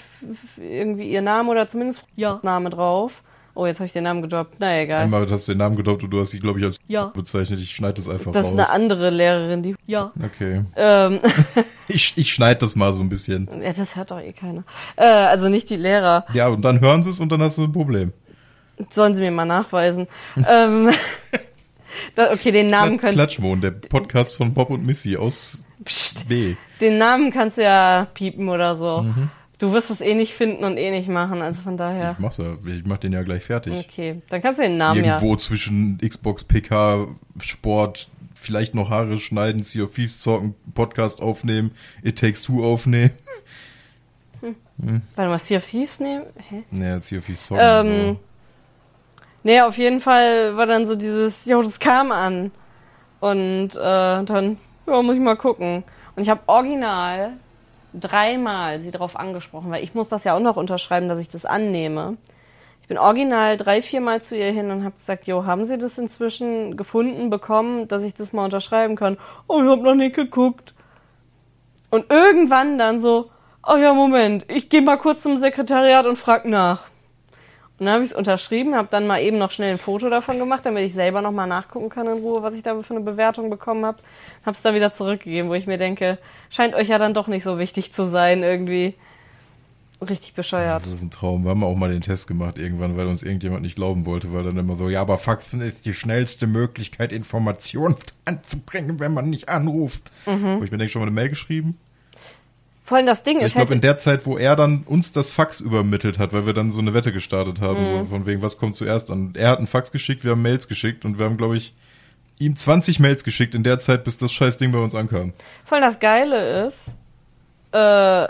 irgendwie 0.58 1.08
ihr 1.08 1.22
Name 1.22 1.50
oder 1.50 1.68
zumindest 1.68 2.04
ja. 2.16 2.40
Name 2.42 2.68
drauf. 2.70 3.22
Oh, 3.56 3.64
jetzt 3.64 3.78
habe 3.78 3.86
ich 3.86 3.94
den 3.94 4.04
Namen 4.04 4.20
gedroppt. 4.20 4.56
Na 4.58 4.82
egal. 4.82 5.04
Einmal 5.04 5.26
hast 5.30 5.48
du 5.48 5.52
den 5.52 5.58
Namen 5.58 5.76
gedroppt 5.76 6.02
und 6.02 6.10
du 6.10 6.20
hast 6.20 6.30
sie, 6.30 6.38
glaube 6.38 6.58
ich, 6.58 6.64
als 6.66 6.78
ja. 6.88 7.06
bezeichnet. 7.06 7.58
Ich 7.58 7.74
schneide 7.74 7.94
das 7.94 8.06
einfach 8.06 8.30
das 8.32 8.44
raus. 8.44 8.54
Das 8.54 8.66
ist 8.66 8.70
eine 8.70 8.70
andere 8.70 9.08
Lehrerin, 9.08 9.62
die. 9.62 9.74
Ja. 9.86 10.12
Okay. 10.22 10.62
Ähm. 10.76 11.20
ich 11.88 12.12
ich 12.16 12.34
schneide 12.34 12.60
das 12.60 12.76
mal 12.76 12.92
so 12.92 13.00
ein 13.00 13.08
bisschen. 13.08 13.48
Ja, 13.62 13.72
das 13.72 13.96
hört 13.96 14.10
doch 14.10 14.20
eh 14.20 14.34
keiner. 14.34 14.64
Äh, 14.96 15.06
also 15.06 15.48
nicht 15.48 15.70
die 15.70 15.76
Lehrer. 15.76 16.26
Ja, 16.34 16.48
und 16.48 16.60
dann 16.66 16.80
hören 16.80 17.02
sie 17.02 17.08
es 17.08 17.18
und 17.18 17.32
dann 17.32 17.40
hast 17.40 17.56
du 17.56 17.64
ein 17.64 17.72
Problem. 17.72 18.12
Sollen 18.90 19.14
sie 19.14 19.22
mir 19.22 19.30
mal 19.30 19.46
nachweisen. 19.46 20.06
ähm, 20.48 20.90
da, 22.14 22.32
okay, 22.32 22.52
den 22.52 22.66
Namen 22.66 22.98
Klatsch, 22.98 23.14
Klatschmond, 23.14 23.64
der 23.64 23.70
Podcast 23.70 24.36
von 24.36 24.52
Bob 24.52 24.68
und 24.68 24.84
Missy 24.84 25.16
aus 25.16 25.64
Psst. 25.82 26.28
B. 26.28 26.56
Den 26.82 26.98
Namen 26.98 27.30
kannst 27.30 27.56
du 27.56 27.62
ja 27.62 28.06
piepen 28.12 28.50
oder 28.50 28.74
so. 28.74 29.00
Mhm. 29.00 29.30
Du 29.58 29.72
wirst 29.72 29.90
es 29.90 30.02
eh 30.02 30.14
nicht 30.14 30.34
finden 30.34 30.64
und 30.64 30.76
eh 30.76 30.90
nicht 30.90 31.08
machen, 31.08 31.40
also 31.40 31.62
von 31.62 31.78
daher. 31.78 32.12
Ich 32.12 32.18
mach's 32.18 32.36
ja, 32.36 32.56
ich 32.66 32.84
mach 32.84 32.98
den 32.98 33.12
ja 33.12 33.22
gleich 33.22 33.42
fertig. 33.42 33.72
Okay, 33.72 34.20
dann 34.28 34.42
kannst 34.42 34.58
du 34.58 34.64
den 34.64 34.76
Namen 34.76 35.02
Irgendwo 35.02 35.32
ja. 35.32 35.38
zwischen 35.38 35.98
Xbox, 35.98 36.44
PK, 36.44 37.08
Sport, 37.40 38.10
vielleicht 38.34 38.74
noch 38.74 38.90
Haare 38.90 39.18
schneiden, 39.18 39.62
Sea 39.62 39.84
of 39.84 39.94
Thieves 39.94 40.20
zocken, 40.20 40.54
Podcast 40.74 41.22
aufnehmen, 41.22 41.70
It 42.02 42.18
Takes 42.18 42.42
Two 42.42 42.64
aufnehmen. 42.64 43.12
Hm. 44.42 44.56
Hm. 44.82 45.02
Warte 45.14 45.30
mal, 45.30 45.38
Sea 45.38 45.56
of 45.56 45.64
Thieves 45.64 46.00
nehmen? 46.00 46.26
Hä? 46.36 46.64
Naja, 46.70 47.00
Sea 47.00 47.18
of 47.18 47.24
Thieves 47.24 47.46
zocken. 47.46 47.64
Ähm, 47.64 48.16
nee, 49.42 49.62
auf 49.62 49.78
jeden 49.78 50.02
Fall 50.02 50.54
war 50.58 50.66
dann 50.66 50.86
so 50.86 50.94
dieses, 50.94 51.46
jo, 51.46 51.62
das 51.62 51.80
kam 51.80 52.12
an. 52.12 52.50
Und 53.20 53.70
äh, 53.74 53.78
dann, 54.24 54.58
ja, 54.86 55.00
muss 55.00 55.14
ich 55.14 55.22
mal 55.22 55.36
gucken. 55.36 55.82
Und 56.14 56.22
ich 56.22 56.28
habe 56.28 56.42
original 56.46 57.38
dreimal 57.98 58.80
sie 58.80 58.90
darauf 58.90 59.16
angesprochen, 59.16 59.70
weil 59.70 59.82
ich 59.82 59.94
muss 59.94 60.08
das 60.08 60.24
ja 60.24 60.34
auch 60.34 60.40
noch 60.40 60.56
unterschreiben, 60.56 61.08
dass 61.08 61.18
ich 61.18 61.28
das 61.28 61.44
annehme. 61.44 62.16
Ich 62.82 62.88
bin 62.88 62.98
original 62.98 63.56
drei, 63.56 63.82
viermal 63.82 64.22
zu 64.22 64.36
ihr 64.36 64.52
hin 64.52 64.70
und 64.70 64.84
habe 64.84 64.94
gesagt, 64.94 65.26
jo, 65.26 65.44
haben 65.44 65.64
Sie 65.64 65.76
das 65.76 65.98
inzwischen 65.98 66.76
gefunden, 66.76 67.30
bekommen, 67.30 67.88
dass 67.88 68.04
ich 68.04 68.14
das 68.14 68.32
mal 68.32 68.44
unterschreiben 68.44 68.94
kann? 68.94 69.18
Oh, 69.48 69.60
ich 69.60 69.68
habe 69.68 69.82
noch 69.82 69.94
nicht 69.96 70.14
geguckt. 70.14 70.72
Und 71.90 72.10
irgendwann 72.10 72.78
dann 72.78 73.00
so, 73.00 73.30
oh 73.66 73.76
ja, 73.76 73.92
Moment, 73.92 74.44
ich 74.48 74.68
gehe 74.68 74.82
mal 74.82 74.98
kurz 74.98 75.22
zum 75.22 75.36
Sekretariat 75.36 76.06
und 76.06 76.16
frag 76.16 76.44
nach. 76.44 76.84
Dann 77.78 77.88
habe 77.90 78.04
ich 78.04 78.10
es 78.10 78.16
unterschrieben, 78.16 78.74
habe 78.74 78.88
dann 78.90 79.06
mal 79.06 79.20
eben 79.20 79.36
noch 79.36 79.50
schnell 79.50 79.72
ein 79.72 79.78
Foto 79.78 80.08
davon 80.08 80.38
gemacht, 80.38 80.64
damit 80.64 80.84
ich 80.84 80.94
selber 80.94 81.20
noch 81.20 81.32
mal 81.32 81.46
nachgucken 81.46 81.90
kann 81.90 82.06
in 82.06 82.22
Ruhe, 82.22 82.42
was 82.42 82.54
ich 82.54 82.62
da 82.62 82.80
für 82.82 82.94
eine 82.94 83.04
Bewertung 83.04 83.50
bekommen 83.50 83.84
habe. 83.84 83.98
Habe 84.46 84.56
es 84.56 84.62
da 84.62 84.72
wieder 84.72 84.92
zurückgegeben, 84.92 85.50
wo 85.50 85.54
ich 85.54 85.66
mir 85.66 85.76
denke, 85.76 86.18
scheint 86.48 86.74
euch 86.74 86.88
ja 86.88 86.98
dann 86.98 87.12
doch 87.12 87.26
nicht 87.26 87.44
so 87.44 87.58
wichtig 87.58 87.92
zu 87.92 88.08
sein 88.08 88.42
irgendwie. 88.42 88.94
Richtig 90.00 90.34
bescheuert. 90.34 90.82
Das 90.82 90.92
ist 90.92 91.02
ein 91.02 91.10
Traum. 91.10 91.44
Wir 91.44 91.50
haben 91.50 91.64
auch 91.64 91.74
mal 91.74 91.90
den 91.90 92.02
Test 92.02 92.28
gemacht 92.28 92.58
irgendwann, 92.58 92.98
weil 92.98 93.06
uns 93.06 93.22
irgendjemand 93.22 93.62
nicht 93.62 93.76
glauben 93.76 94.04
wollte, 94.04 94.32
weil 94.32 94.42
dann 94.42 94.58
immer 94.58 94.76
so, 94.76 94.90
ja, 94.90 95.00
aber 95.00 95.16
Faxen 95.16 95.62
ist 95.62 95.86
die 95.86 95.94
schnellste 95.94 96.46
Möglichkeit, 96.46 97.12
Informationen 97.12 97.96
anzubringen, 98.26 99.00
wenn 99.00 99.14
man 99.14 99.30
nicht 99.30 99.48
anruft. 99.48 100.02
Mhm. 100.26 100.60
Wo 100.60 100.64
ich 100.64 100.70
mir 100.70 100.78
denke, 100.78 100.92
schon 100.92 101.00
mal 101.00 101.06
eine 101.06 101.14
Mail 101.14 101.30
geschrieben? 101.30 101.78
Vor 102.86 102.96
allem 102.96 103.06
das 103.06 103.24
Ding 103.24 103.38
ist. 103.38 103.48
Ich 103.48 103.54
glaube, 103.54 103.74
in 103.74 103.80
der 103.80 103.96
Zeit, 103.96 104.26
wo 104.26 104.38
er 104.38 104.54
dann 104.54 104.84
uns 104.86 105.10
das 105.10 105.32
Fax 105.32 105.60
übermittelt 105.60 106.20
hat, 106.20 106.32
weil 106.32 106.46
wir 106.46 106.52
dann 106.54 106.70
so 106.70 106.80
eine 106.80 106.94
Wette 106.94 107.12
gestartet 107.12 107.60
haben, 107.60 107.80
mhm. 107.80 107.86
so 107.86 108.06
von 108.10 108.26
wegen, 108.26 108.42
was 108.42 108.58
kommt 108.58 108.76
zuerst 108.76 109.10
an. 109.10 109.34
Er 109.36 109.50
hat 109.50 109.58
ein 109.58 109.66
Fax 109.66 109.90
geschickt, 109.90 110.22
wir 110.22 110.30
haben 110.30 110.42
Mails 110.42 110.68
geschickt 110.68 111.04
und 111.04 111.18
wir 111.18 111.26
haben, 111.26 111.36
glaube 111.36 111.56
ich, 111.56 111.74
ihm 112.38 112.54
20 112.54 113.00
Mails 113.00 113.24
geschickt 113.24 113.56
in 113.56 113.64
der 113.64 113.80
Zeit, 113.80 114.04
bis 114.04 114.18
das 114.18 114.32
scheiß 114.32 114.56
Ding 114.58 114.70
bei 114.70 114.78
uns 114.78 114.94
ankam. 114.94 115.32
Vor 115.64 115.78
allem 115.78 115.84
das 115.84 115.98
Geile 115.98 116.64
ist, 116.64 116.96
äh, 117.72 118.28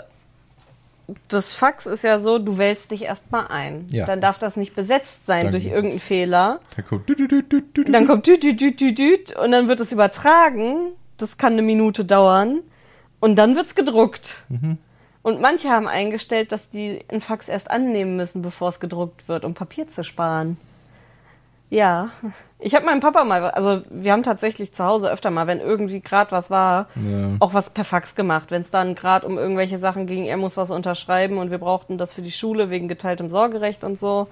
das 1.27 1.53
Fax 1.53 1.85
ist 1.85 2.03
ja 2.03 2.17
so, 2.17 2.39
du 2.39 2.57
wählst 2.57 2.89
dich 2.89 3.03
erstmal 3.03 3.47
ein. 3.49 3.85
Ja. 3.91 4.07
Dann 4.07 4.21
darf 4.21 4.39
das 4.39 4.57
nicht 4.57 4.75
besetzt 4.75 5.27
sein 5.27 5.43
dann, 5.43 5.51
durch 5.51 5.65
irgendeinen 5.65 5.99
Fehler. 5.99 6.61
Dann 6.75 6.85
kommt 6.87 7.07
düt, 7.07 7.19
düt, 7.19 7.31
düt, 7.31 7.77
düt, 7.77 7.93
dann 7.93 8.07
kommt 8.07 8.25
düt, 8.25 8.41
düt, 8.41 8.59
düt, 8.59 8.79
düt, 8.79 8.97
düt, 8.97 9.35
und 9.35 9.51
dann 9.51 9.67
wird 9.67 9.79
es 9.81 9.91
übertragen. 9.91 10.93
Das 11.17 11.37
kann 11.37 11.53
eine 11.53 11.61
Minute 11.61 12.05
dauern. 12.05 12.61
Und 13.19 13.35
dann 13.35 13.55
wird's 13.55 13.75
gedruckt. 13.75 14.43
Mhm. 14.49 14.77
Und 15.21 15.41
manche 15.41 15.69
haben 15.69 15.87
eingestellt, 15.87 16.51
dass 16.51 16.69
die 16.69 17.03
einen 17.09 17.21
Fax 17.21 17.49
erst 17.49 17.69
annehmen 17.69 18.15
müssen, 18.15 18.41
bevor 18.41 18.69
es 18.69 18.79
gedruckt 18.79 19.27
wird, 19.27 19.43
um 19.43 19.53
Papier 19.53 19.89
zu 19.89 20.03
sparen. 20.03 20.57
Ja, 21.69 22.11
ich 22.59 22.73
habe 22.73 22.85
meinem 22.85 23.01
Papa 23.01 23.23
mal, 23.23 23.51
also 23.51 23.81
wir 23.89 24.13
haben 24.13 24.23
tatsächlich 24.23 24.73
zu 24.73 24.85
Hause 24.85 25.11
öfter 25.11 25.29
mal, 25.29 25.45
wenn 25.45 25.59
irgendwie 25.59 25.99
gerade 25.99 26.31
was 26.31 26.49
war, 26.49 26.87
ja. 26.95 27.31
auch 27.39 27.53
was 27.53 27.71
per 27.71 27.83
Fax 27.83 28.15
gemacht. 28.15 28.51
Wenn 28.51 28.61
es 28.61 28.71
dann 28.71 28.95
gerade 28.95 29.27
um 29.27 29.37
irgendwelche 29.37 29.77
Sachen 29.77 30.07
ging, 30.07 30.25
er 30.25 30.37
muss 30.37 30.55
was 30.55 30.71
unterschreiben 30.71 31.37
und 31.37 31.51
wir 31.51 31.57
brauchten 31.57 31.97
das 31.97 32.13
für 32.13 32.21
die 32.21 32.31
Schule 32.31 32.69
wegen 32.69 32.87
geteiltem 32.87 33.29
Sorgerecht 33.29 33.83
und 33.83 33.99
so, 33.99 34.27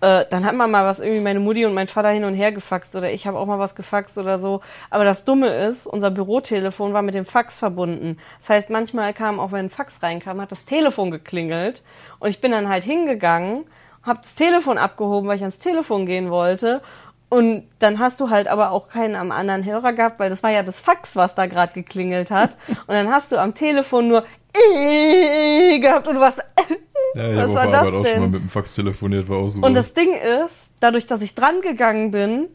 äh, 0.00 0.24
dann 0.28 0.44
hat 0.44 0.54
man 0.54 0.70
mal 0.70 0.84
was 0.84 1.00
irgendwie 1.00 1.20
meine 1.20 1.40
Mutti 1.40 1.64
und 1.64 1.74
mein 1.74 1.88
Vater 1.88 2.10
hin 2.10 2.24
und 2.24 2.34
her 2.34 2.52
gefaxt 2.52 2.94
oder 2.96 3.10
ich 3.10 3.26
habe 3.26 3.38
auch 3.38 3.46
mal 3.46 3.58
was 3.58 3.74
gefaxt 3.74 4.18
oder 4.18 4.38
so. 4.38 4.60
Aber 4.90 5.04
das 5.04 5.24
Dumme 5.24 5.48
ist, 5.48 5.86
unser 5.86 6.10
Bürotelefon 6.10 6.92
war 6.92 7.02
mit 7.02 7.14
dem 7.14 7.24
Fax 7.24 7.58
verbunden. 7.58 8.18
Das 8.38 8.50
heißt, 8.50 8.70
manchmal 8.70 9.14
kam, 9.14 9.40
auch 9.40 9.52
wenn 9.52 9.66
ein 9.66 9.70
Fax 9.70 10.02
reinkam, 10.02 10.40
hat 10.40 10.52
das 10.52 10.64
Telefon 10.64 11.10
geklingelt 11.10 11.82
und 12.18 12.28
ich 12.28 12.40
bin 12.40 12.52
dann 12.52 12.68
halt 12.68 12.84
hingegangen, 12.84 13.64
habe 14.02 14.20
das 14.20 14.34
Telefon 14.34 14.78
abgehoben, 14.78 15.28
weil 15.28 15.36
ich 15.36 15.42
ans 15.42 15.58
Telefon 15.58 16.06
gehen 16.06 16.30
wollte 16.30 16.82
und 17.28 17.66
dann 17.80 17.98
hast 17.98 18.20
du 18.20 18.30
halt 18.30 18.46
aber 18.46 18.70
auch 18.70 18.88
keinen 18.88 19.16
am 19.16 19.32
anderen 19.32 19.64
Hörer 19.64 19.92
gehabt, 19.92 20.20
weil 20.20 20.30
das 20.30 20.42
war 20.42 20.50
ja 20.50 20.62
das 20.62 20.80
Fax, 20.80 21.16
was 21.16 21.34
da 21.34 21.46
gerade 21.46 21.72
geklingelt 21.72 22.30
hat. 22.30 22.56
Und 22.68 22.94
dann 22.94 23.10
hast 23.10 23.32
du 23.32 23.36
am 23.36 23.54
Telefon 23.54 24.08
nur 24.08 24.24
gehabt 25.80 26.06
und 26.06 26.14
du 26.14 26.20
warst 26.20 26.42
ja, 27.16 27.32
ich 27.32 27.38
habe 27.38 27.50
auf 27.50 27.56
Arbeit 27.56 27.94
auch 27.94 28.06
schon 28.06 28.20
mal 28.20 28.28
mit 28.28 28.42
dem 28.42 28.48
Fax 28.48 28.74
telefoniert, 28.74 29.28
war 29.28 29.38
auch 29.38 29.48
super. 29.48 29.66
Und 29.66 29.74
das 29.74 29.94
Ding 29.94 30.14
ist, 30.14 30.72
dadurch, 30.80 31.06
dass 31.06 31.22
ich 31.22 31.34
dran 31.34 31.60
gegangen 31.62 32.10
bin, 32.10 32.48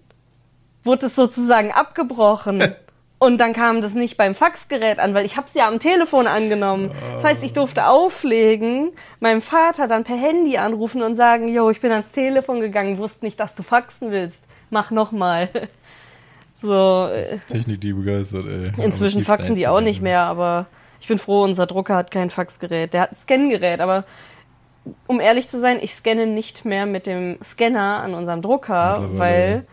wurde 0.83 1.07
es 1.07 1.15
sozusagen 1.15 1.71
abgebrochen. 1.71 2.63
Und 3.19 3.37
dann 3.37 3.53
kam 3.53 3.81
das 3.81 3.93
nicht 3.93 4.17
beim 4.17 4.33
Faxgerät 4.33 4.97
an, 4.97 5.13
weil 5.13 5.27
ich 5.27 5.37
habe 5.37 5.45
es 5.45 5.53
ja 5.53 5.67
am 5.67 5.77
Telefon 5.77 6.25
angenommen. 6.25 6.89
Das 7.13 7.23
heißt, 7.23 7.43
ich 7.43 7.53
durfte 7.53 7.85
auflegen, 7.85 8.93
meinem 9.19 9.43
Vater 9.43 9.87
dann 9.87 10.03
per 10.03 10.17
Handy 10.17 10.57
anrufen 10.57 11.03
und 11.03 11.13
sagen, 11.13 11.47
yo, 11.47 11.69
ich 11.69 11.81
bin 11.81 11.91
ans 11.91 12.11
Telefon 12.11 12.61
gegangen, 12.61 12.97
wusste 12.97 13.23
nicht, 13.23 13.39
dass 13.39 13.53
du 13.53 13.61
faxen 13.61 14.09
willst. 14.09 14.43
Mach 14.71 14.89
nochmal. 14.91 15.49
So. 16.63 17.09
Technik, 17.47 17.81
die 17.81 17.91
begeistert, 17.91 18.45
ey. 18.45 18.71
Inzwischen 18.83 19.25
faxen 19.25 19.55
die 19.55 19.67
auch 19.67 19.81
nicht 19.81 19.99
mehr, 19.99 20.21
aber 20.21 20.67
ich 20.99 21.07
bin 21.07 21.17
froh, 21.17 21.41
unser 21.41 21.65
Drucker 21.65 21.95
hat 21.95 22.11
kein 22.11 22.29
Faxgerät. 22.29 22.93
Der 22.93 23.01
hat 23.01 23.13
ein 23.13 23.17
Scangerät, 23.17 23.81
aber 23.81 24.05
um 25.07 25.19
ehrlich 25.19 25.47
zu 25.47 25.59
sein, 25.59 25.79
ich 25.81 25.93
scanne 25.93 26.27
nicht 26.27 26.65
mehr 26.65 26.85
mit 26.85 27.07
dem 27.07 27.37
Scanner 27.43 28.01
an 28.01 28.13
unserem 28.13 28.41
Drucker, 28.41 29.09
weil 29.13 29.65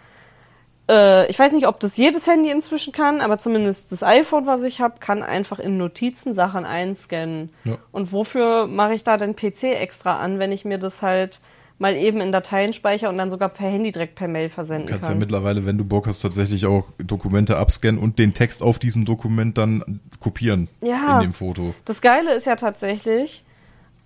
äh, 0.88 1.30
ich 1.30 1.38
weiß 1.38 1.52
nicht, 1.52 1.66
ob 1.66 1.80
das 1.80 1.96
jedes 1.96 2.26
Handy 2.26 2.50
inzwischen 2.50 2.92
kann, 2.92 3.20
aber 3.20 3.38
zumindest 3.38 3.92
das 3.92 4.02
iPhone, 4.02 4.46
was 4.46 4.62
ich 4.62 4.80
habe, 4.80 4.96
kann 5.00 5.22
einfach 5.22 5.58
in 5.58 5.76
Notizen 5.76 6.34
Sachen 6.34 6.64
einscannen. 6.64 7.50
Ja. 7.64 7.78
Und 7.92 8.12
wofür 8.12 8.66
mache 8.66 8.94
ich 8.94 9.04
da 9.04 9.16
den 9.16 9.36
PC 9.36 9.64
extra 9.64 10.18
an, 10.18 10.38
wenn 10.38 10.52
ich 10.52 10.64
mir 10.64 10.78
das 10.78 11.02
halt 11.02 11.40
mal 11.78 11.94
eben 11.94 12.20
in 12.20 12.32
Dateien 12.32 12.72
speichere 12.72 13.08
und 13.08 13.16
dann 13.18 13.30
sogar 13.30 13.48
per 13.50 13.68
Handy 13.68 13.92
direkt 13.92 14.16
per 14.16 14.26
Mail 14.26 14.48
versenden 14.48 14.86
du 14.86 14.92
kannst 14.92 15.06
kann. 15.06 15.16
ja 15.16 15.20
mittlerweile, 15.20 15.64
wenn 15.64 15.78
du 15.78 15.84
Bock 15.84 16.08
hast, 16.08 16.20
tatsächlich 16.20 16.66
auch 16.66 16.86
Dokumente 16.98 17.56
abscannen 17.56 18.00
und 18.00 18.18
den 18.18 18.34
Text 18.34 18.62
auf 18.62 18.80
diesem 18.80 19.04
Dokument 19.04 19.58
dann 19.58 20.00
kopieren 20.18 20.68
ja, 20.82 21.16
in 21.16 21.28
dem 21.28 21.32
Foto. 21.32 21.74
Das 21.84 22.00
Geile 22.00 22.34
ist 22.34 22.46
ja 22.46 22.56
tatsächlich, 22.56 23.44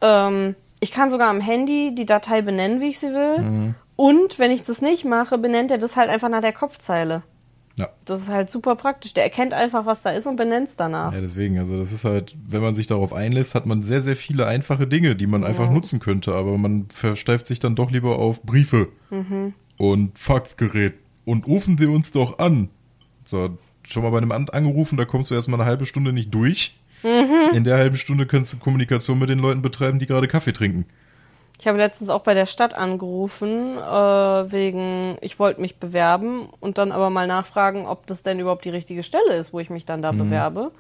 ähm, 0.03 0.55
ich 0.83 0.91
kann 0.91 1.11
sogar 1.11 1.31
am 1.31 1.41
Handy 1.41 1.95
die 1.95 2.07
Datei 2.07 2.43
benennen, 2.43 2.81
wie 2.81 2.89
ich 2.89 2.99
sie 2.99 3.13
will. 3.15 3.39
Mhm. 3.39 3.75
Und 3.95 4.41
wenn 4.41 4.51
ich 4.51 4.65
das 4.65 4.83
nicht 4.83 5.05
mache, 5.05 5.39
benennt 5.39 5.71
er 5.71 5.79
das 5.79 5.95
halt 5.95 6.11
einfach 6.11 6.29
nach 6.29 6.41
der 6.41 6.53
Kopfzeile. 6.53 7.23
Ja. 7.79 7.89
Das 8.05 8.21
ist 8.21 8.29
halt 8.29 8.51
super 8.51 8.75
praktisch. 8.75 9.15
Der 9.15 9.23
erkennt 9.23 9.55
einfach, 9.55 9.87
was 9.87 10.03
da 10.03 10.11
ist 10.11 10.27
und 10.27 10.35
benennt 10.35 10.69
es 10.69 10.77
danach. 10.77 11.13
Ja, 11.13 11.21
deswegen, 11.21 11.61
also 11.61 11.79
das 11.79 11.93
ist 11.93 12.05
halt, 12.05 12.37
wenn 12.49 12.63
man 12.63 12.75
sich 12.75 12.89
darauf 12.89 13.13
einlässt, 13.13 13.55
hat 13.55 13.65
man 13.65 13.85
sehr, 13.85 14.01
sehr 14.01 14.17
viele 14.17 14.49
einfache 14.49 14.89
Dinge, 14.89 15.15
die 15.15 15.29
man 15.29 15.43
ja. 15.43 15.49
einfach 15.49 15.71
nutzen 15.71 16.01
könnte, 16.01 16.35
aber 16.35 16.59
man 16.59 16.87
versteift 16.93 17.47
sich 17.47 17.61
dann 17.61 17.77
doch 17.77 17.93
lieber 17.93 18.19
auf 18.19 18.43
Briefe 18.43 18.89
mhm. 19.11 19.55
und 19.79 20.19
Faxgerät 20.19 20.95
und 21.25 21.47
rufen 21.47 21.79
Sie 21.79 21.87
uns 21.87 22.11
doch 22.11 22.41
an. 22.41 22.71
So, 23.25 23.57
schon 23.85 24.03
mal 24.03 24.11
bei 24.11 24.19
einem 24.19 24.33
Amt 24.33 24.53
angerufen, 24.53 24.97
da 24.97 25.05
kommst 25.05 25.31
du 25.31 25.37
erstmal 25.37 25.61
eine 25.61 25.69
halbe 25.69 25.87
Stunde 25.87 26.13
nicht 26.13 26.35
durch. 26.35 26.77
Mhm. 27.03 27.55
In 27.55 27.65
der 27.65 27.77
halben 27.77 27.97
Stunde 27.97 28.27
kannst 28.27 28.53
du 28.53 28.59
Kommunikation 28.59 29.19
mit 29.19 29.29
den 29.29 29.39
Leuten 29.39 29.63
betreiben, 29.63 29.99
die 29.99 30.07
gerade 30.07 30.29
Kaffee 30.29 30.53
trinken. 30.53 30.87
Ich 31.61 31.69
habe 31.69 31.79
letztens 31.79 32.11
auch 32.11 32.23
bei 32.23 32.35
der 32.35 32.47
Stadt 32.47 32.75
angerufen, 32.75 33.77
äh, 33.77 34.53
wegen, 34.53 35.17
ich 35.21 35.39
wollte 35.39 35.61
mich 35.61 35.79
bewerben 35.79 36.49
und 36.59 36.77
dann 36.79 36.91
aber 36.91 37.09
mal 37.11 37.29
nachfragen, 37.29 37.87
ob 37.87 38.07
das 38.07 38.23
denn 38.25 38.41
überhaupt 38.41 38.65
die 38.65 38.71
richtige 38.71 39.05
Stelle 39.05 39.37
ist, 39.37 39.53
wo 39.53 39.61
ich 39.61 39.71
mich 39.71 39.85
dann 39.85 40.03
da 40.03 40.11
mhm. 40.11 40.19
bewerbe. 40.19 40.73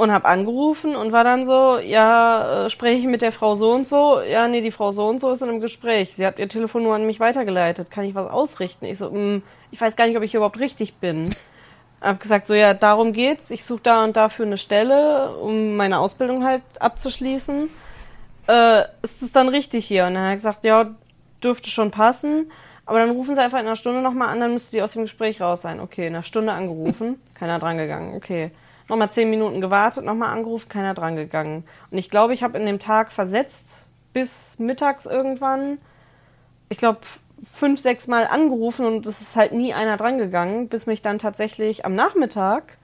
und 0.00 0.10
habe 0.12 0.24
angerufen 0.24 0.96
und 0.96 1.12
war 1.12 1.24
dann 1.24 1.44
so, 1.44 1.78
ja, 1.78 2.64
äh, 2.64 2.70
spreche 2.70 3.00
ich 3.00 3.04
mit 3.04 3.20
der 3.20 3.32
Frau 3.32 3.54
so 3.54 3.70
und 3.72 3.86
so? 3.86 4.22
Ja, 4.22 4.48
nee, 4.48 4.62
die 4.62 4.70
Frau 4.70 4.92
so 4.92 5.06
und 5.06 5.20
so 5.20 5.30
ist 5.30 5.42
in 5.42 5.50
einem 5.50 5.60
Gespräch. 5.60 6.14
Sie 6.14 6.24
hat 6.24 6.38
ihr 6.38 6.48
Telefon 6.48 6.84
nur 6.84 6.94
an 6.94 7.04
mich 7.04 7.20
weitergeleitet. 7.20 7.90
Kann 7.90 8.04
ich 8.04 8.14
was 8.14 8.30
ausrichten? 8.30 8.86
Ich 8.86 8.96
so, 8.96 9.10
mh, 9.10 9.42
ich 9.70 9.78
weiß 9.78 9.96
gar 9.96 10.06
nicht, 10.06 10.16
ob 10.16 10.22
ich 10.22 10.30
hier 10.30 10.38
überhaupt 10.38 10.58
richtig 10.58 10.94
bin. 10.94 11.28
Hab 12.00 12.20
gesagt, 12.20 12.46
so 12.46 12.54
ja, 12.54 12.74
darum 12.74 13.12
geht's. 13.12 13.50
Ich 13.50 13.64
suche 13.64 13.80
da 13.82 14.04
und 14.04 14.16
dafür 14.16 14.46
eine 14.46 14.56
Stelle, 14.56 15.36
um 15.36 15.76
meine 15.76 15.98
Ausbildung 15.98 16.44
halt 16.44 16.62
abzuschließen. 16.78 17.68
Äh, 18.48 18.82
ist 19.02 19.22
es 19.22 19.32
dann 19.32 19.48
richtig 19.48 19.86
hier? 19.86 20.06
Und 20.06 20.14
dann 20.14 20.24
hat 20.24 20.30
er 20.30 20.36
gesagt, 20.36 20.64
ja, 20.64 20.90
dürfte 21.42 21.70
schon 21.70 21.90
passen. 21.90 22.50
Aber 22.86 22.98
dann 22.98 23.10
rufen 23.10 23.34
sie 23.34 23.40
einfach 23.40 23.60
in 23.60 23.66
einer 23.66 23.76
Stunde 23.76 24.00
nochmal 24.00 24.28
an, 24.28 24.40
dann 24.40 24.52
müsste 24.52 24.72
die 24.72 24.82
aus 24.82 24.92
dem 24.92 25.02
Gespräch 25.02 25.40
raus 25.40 25.62
sein. 25.62 25.78
Okay, 25.78 26.06
in 26.06 26.14
einer 26.14 26.22
Stunde 26.22 26.52
angerufen, 26.52 27.20
keiner 27.34 27.58
dran 27.58 27.76
gegangen. 27.76 28.16
Okay. 28.16 28.50
Nochmal 28.88 29.10
zehn 29.10 29.30
Minuten 29.30 29.60
gewartet, 29.60 30.04
nochmal 30.04 30.30
angerufen, 30.30 30.68
keiner 30.68 30.94
dran 30.94 31.14
gegangen. 31.14 31.64
Und 31.92 31.98
ich 31.98 32.10
glaube, 32.10 32.34
ich 32.34 32.42
habe 32.42 32.58
in 32.58 32.66
dem 32.66 32.80
Tag 32.80 33.12
versetzt 33.12 33.88
bis 34.12 34.58
mittags 34.58 35.06
irgendwann, 35.06 35.78
ich 36.68 36.78
glaube, 36.78 36.98
fünf, 37.44 37.80
sechs 37.80 38.06
Mal 38.06 38.26
angerufen 38.26 38.86
und 38.86 39.06
es 39.06 39.20
ist 39.20 39.36
halt 39.36 39.52
nie 39.52 39.72
einer 39.74 39.96
dran 39.96 40.18
gegangen, 40.18 40.68
bis 40.68 40.86
mich 40.86 41.02
dann 41.02 41.18
tatsächlich 41.18 41.84
am 41.84 41.94
Nachmittag 41.94 42.78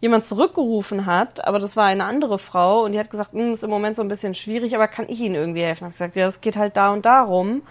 jemand 0.00 0.24
zurückgerufen 0.24 1.06
hat, 1.06 1.44
aber 1.46 1.58
das 1.58 1.76
war 1.76 1.84
eine 1.84 2.04
andere 2.04 2.38
Frau 2.38 2.84
und 2.84 2.92
die 2.92 2.98
hat 2.98 3.10
gesagt, 3.10 3.32
hm, 3.32 3.52
ist 3.52 3.62
im 3.62 3.70
Moment 3.70 3.96
so 3.96 4.02
ein 4.02 4.08
bisschen 4.08 4.34
schwierig, 4.34 4.74
aber 4.74 4.88
kann 4.88 5.06
ich 5.08 5.20
Ihnen 5.20 5.34
irgendwie 5.34 5.62
helfen? 5.62 5.84
Ich 5.84 5.84
habe 5.84 5.92
gesagt, 5.92 6.16
ja, 6.16 6.26
es 6.26 6.40
geht 6.40 6.56
halt 6.56 6.76
da 6.76 6.92
und 6.92 7.04
darum. 7.04 7.62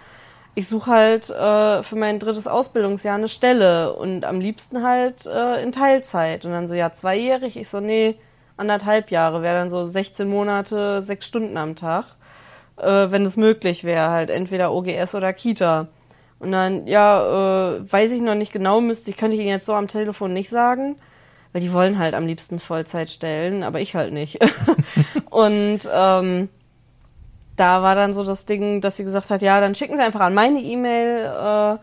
Ich 0.55 0.67
suche 0.67 0.91
halt 0.91 1.29
äh, 1.29 1.84
für 1.84 1.95
mein 1.95 2.19
drittes 2.19 2.47
Ausbildungsjahr 2.47 3.15
eine 3.15 3.29
Stelle 3.29 3.93
und 3.93 4.25
am 4.25 4.39
liebsten 4.39 4.84
halt 4.84 5.25
äh, 5.25 5.62
in 5.63 5.71
Teilzeit. 5.71 6.45
Und 6.45 6.51
dann 6.51 6.67
so, 6.67 6.75
ja, 6.75 6.91
zweijährig. 6.91 7.55
Ich 7.55 7.69
so, 7.69 7.79
nee, 7.79 8.15
anderthalb 8.58 9.10
Jahre 9.10 9.41
wäre 9.41 9.58
dann 9.58 9.69
so 9.69 9.86
16 9.86 10.27
Monate, 10.27 11.01
sechs 11.01 11.25
Stunden 11.25 11.55
am 11.55 11.75
Tag, 11.75 12.05
äh, 12.77 13.10
wenn 13.10 13.25
es 13.25 13.38
möglich 13.38 13.84
wäre, 13.84 14.10
halt 14.10 14.29
entweder 14.29 14.73
OGS 14.73 15.15
oder 15.15 15.34
Kita. 15.34 15.88
Und 16.39 16.52
dann, 16.54 16.88
ja, 16.88 17.75
äh, 17.75 17.91
weiß 17.91 18.12
ich 18.12 18.21
noch 18.21 18.36
nicht 18.36 18.54
genau, 18.54 18.80
müsste 18.82 19.12
ich, 19.12 19.17
könnte 19.17 19.36
ich 19.36 19.41
Ihnen 19.41 19.49
jetzt 19.49 19.65
so 19.65 19.73
am 19.73 19.88
Telefon 19.88 20.34
nicht 20.34 20.49
sagen, 20.49 20.95
weil 21.52 21.62
die 21.62 21.73
wollen 21.73 21.99
halt 21.99 22.15
am 22.15 22.25
liebsten 22.25 22.60
Vollzeit 22.60 23.10
stellen, 23.10 23.63
aber 23.63 23.82
ich 23.82 23.95
halt 23.95 24.13
nicht. 24.13 24.39
und 25.30 25.80
ähm, 25.91 26.49
da 27.58 27.84
war 27.84 27.95
dann 27.95 28.13
so 28.13 28.23
das 28.23 28.45
Ding, 28.45 28.80
dass 28.80 28.97
sie 28.97 29.04
gesagt 29.04 29.30
hat, 29.30 29.41
ja, 29.41 29.60
dann 29.60 29.75
schicken 29.75 29.97
Sie 29.97 30.04
einfach 30.04 30.21
an 30.21 30.34
meine 30.34 30.62
E-Mail 30.62 31.25
äh, 31.25 31.78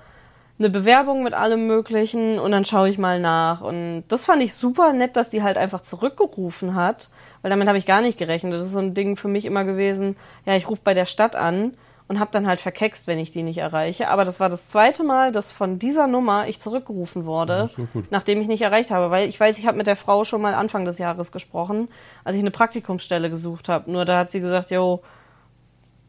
eine 0.58 0.70
Bewerbung 0.70 1.22
mit 1.22 1.34
allem 1.34 1.66
Möglichen 1.66 2.38
und 2.38 2.50
dann 2.52 2.64
schaue 2.64 2.88
ich 2.88 2.96
mal 2.96 3.20
nach. 3.20 3.60
Und 3.60 4.04
das 4.08 4.24
fand 4.24 4.42
ich 4.42 4.54
super 4.54 4.94
nett, 4.94 5.16
dass 5.16 5.28
die 5.28 5.42
halt 5.42 5.58
einfach 5.58 5.82
zurückgerufen 5.82 6.74
hat, 6.74 7.10
weil 7.42 7.50
damit 7.50 7.68
habe 7.68 7.76
ich 7.76 7.84
gar 7.84 8.00
nicht 8.00 8.18
gerechnet. 8.18 8.54
Das 8.54 8.64
ist 8.64 8.72
so 8.72 8.78
ein 8.78 8.94
Ding 8.94 9.16
für 9.16 9.28
mich 9.28 9.44
immer 9.44 9.64
gewesen, 9.64 10.16
ja, 10.46 10.56
ich 10.56 10.68
rufe 10.68 10.80
bei 10.82 10.94
der 10.94 11.06
Stadt 11.06 11.36
an 11.36 11.74
und 12.08 12.20
habe 12.20 12.30
dann 12.30 12.46
halt 12.46 12.60
verkext, 12.60 13.06
wenn 13.06 13.18
ich 13.18 13.30
die 13.30 13.42
nicht 13.42 13.58
erreiche. 13.58 14.08
Aber 14.08 14.24
das 14.24 14.38
war 14.38 14.48
das 14.48 14.68
zweite 14.68 15.02
Mal, 15.02 15.32
dass 15.32 15.50
von 15.50 15.78
dieser 15.78 16.06
Nummer 16.06 16.46
ich 16.48 16.60
zurückgerufen 16.60 17.24
wurde, 17.24 17.68
Ja, 17.76 18.02
nachdem 18.10 18.40
ich 18.40 18.46
nicht 18.46 18.62
erreicht 18.62 18.90
habe. 18.90 19.10
Weil 19.10 19.28
ich 19.28 19.38
weiß, 19.38 19.58
ich 19.58 19.66
habe 19.66 19.76
mit 19.76 19.86
der 19.86 19.96
Frau 19.96 20.24
schon 20.24 20.40
mal 20.40 20.54
Anfang 20.54 20.84
des 20.84 20.98
Jahres 20.98 21.32
gesprochen, 21.32 21.88
als 22.22 22.36
ich 22.36 22.42
eine 22.42 22.52
Praktikumsstelle 22.52 23.28
gesucht 23.28 23.68
habe. 23.68 23.90
Nur 23.90 24.04
da 24.04 24.18
hat 24.18 24.30
sie 24.30 24.40
gesagt, 24.40 24.70
jo, 24.70 25.02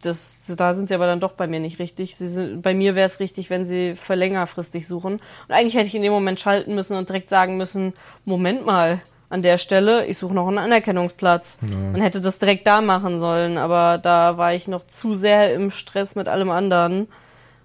das, 0.04 0.54
da 0.56 0.76
sind 0.76 0.88
sie 0.88 0.94
aber 0.94 1.08
dann 1.08 1.20
doch 1.20 1.34
bei 1.34 1.48
mir 1.48 1.60
nicht 1.60 1.80
richtig. 1.80 2.16
Sind, 2.18 2.62
bei 2.62 2.76
mir 2.76 2.94
wäre 2.94 3.08
es 3.08 3.20
richtig, 3.20 3.50
wenn 3.50 3.66
sie 3.66 3.96
für 3.96 4.14
längerfristig 4.14 4.88
suchen. 4.88 5.14
Und 5.14 5.56
eigentlich 5.56 5.76
hätte 5.76 5.88
ich 5.88 5.96
in 5.96 6.04
dem 6.04 6.14
Moment 6.14 6.40
schalten 6.40 6.76
müssen 6.76 6.96
und 6.96 7.10
direkt 7.10 7.30
sagen 7.30 7.58
müssen, 7.58 7.94
Moment 8.24 8.66
mal, 8.66 9.02
an 9.30 9.42
der 9.42 9.58
Stelle, 9.58 10.06
ich 10.06 10.18
suche 10.18 10.34
noch 10.34 10.48
einen 10.48 10.58
Anerkennungsplatz. 10.58 11.58
Ja. 11.70 11.76
Und 11.94 12.02
hätte 12.02 12.22
das 12.22 12.40
direkt 12.40 12.66
da 12.66 12.82
machen 12.82 13.20
sollen, 13.20 13.58
aber 13.58 13.98
da 13.98 14.38
war 14.38 14.54
ich 14.54 14.68
noch 14.68 14.86
zu 14.88 15.14
sehr 15.14 15.54
im 15.54 15.70
Stress 15.70 16.16
mit 16.16 16.28
allem 16.28 16.50
anderen 16.50 17.08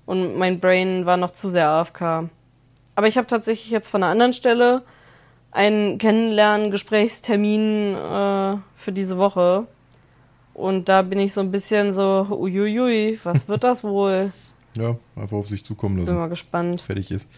und 0.06 0.36
mein 0.36 0.60
Brain 0.60 1.06
war 1.06 1.16
noch 1.16 1.30
zu 1.32 1.48
sehr 1.48 1.68
AFK. 1.68 2.28
Aber 2.94 3.06
ich 3.06 3.16
habe 3.16 3.26
tatsächlich 3.26 3.70
jetzt 3.70 3.88
von 3.88 4.02
einer 4.02 4.10
anderen 4.12 4.32
Stelle 4.32 4.82
einen 5.50 5.98
Kennenlernen-Gesprächstermin 5.98 7.94
äh, 7.94 8.56
für 8.76 8.92
diese 8.92 9.18
Woche. 9.18 9.66
Und 10.54 10.88
da 10.88 11.02
bin 11.02 11.18
ich 11.18 11.32
so 11.32 11.40
ein 11.40 11.50
bisschen 11.50 11.92
so, 11.92 12.26
uiuiui, 12.30 13.20
was 13.22 13.48
wird 13.48 13.64
das 13.64 13.84
wohl? 13.84 14.32
Ja, 14.76 14.96
einfach 15.16 15.36
auf 15.36 15.48
sich 15.48 15.64
zukommen 15.64 15.96
Bin 15.96 16.06
lassen. 16.06 16.18
mal 16.18 16.28
gespannt. 16.28 16.82
Fertig 16.82 17.10
ist. 17.10 17.28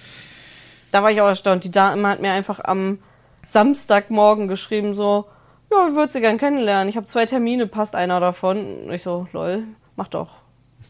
Da 0.93 1.03
war 1.03 1.11
ich 1.11 1.21
auch 1.21 1.27
erstaunt. 1.27 1.65
Die 1.65 1.71
Dame 1.71 2.09
hat 2.09 2.21
mir 2.21 2.33
einfach 2.33 2.61
am 2.63 2.99
Samstagmorgen 3.47 4.49
geschrieben, 4.49 4.95
so, 4.95 5.27
ja, 5.71 5.89
ich 5.89 5.95
würde 5.95 6.13
sie 6.13 6.21
gern 6.21 6.39
kennenlernen. 6.39 6.89
Ich 6.89 6.97
habe 6.97 7.07
zwei 7.07 7.27
Termine, 7.27 7.67
passt 7.67 7.95
einer 7.95 8.21
davon. 8.21 8.85
Und 8.87 8.93
ich 8.93 9.03
so, 9.03 9.27
lol, 9.33 9.65
mach 9.97 10.09
doch. 10.09 10.45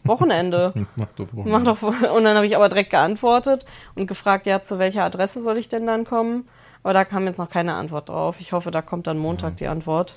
Wochenende. 0.06 0.74
Mach 0.96 1.06
doch 1.16 1.32
Wochen. 1.32 1.48
Mach 1.48 1.62
doch. 1.64 1.80
Und 1.80 2.24
dann 2.24 2.36
habe 2.36 2.44
ich 2.44 2.56
aber 2.56 2.68
direkt 2.68 2.90
geantwortet 2.90 3.64
und 3.94 4.06
gefragt, 4.06 4.44
ja, 4.44 4.60
zu 4.60 4.78
welcher 4.78 5.02
Adresse 5.02 5.40
soll 5.40 5.56
ich 5.56 5.70
denn 5.70 5.86
dann 5.86 6.04
kommen? 6.04 6.46
Aber 6.82 6.92
da 6.92 7.06
kam 7.06 7.26
jetzt 7.26 7.38
noch 7.38 7.48
keine 7.48 7.74
Antwort 7.74 8.10
drauf. 8.10 8.36
Ich 8.38 8.52
hoffe, 8.52 8.70
da 8.70 8.82
kommt 8.82 9.06
dann 9.06 9.16
Montag 9.16 9.56
die 9.56 9.66
Antwort. 9.66 10.14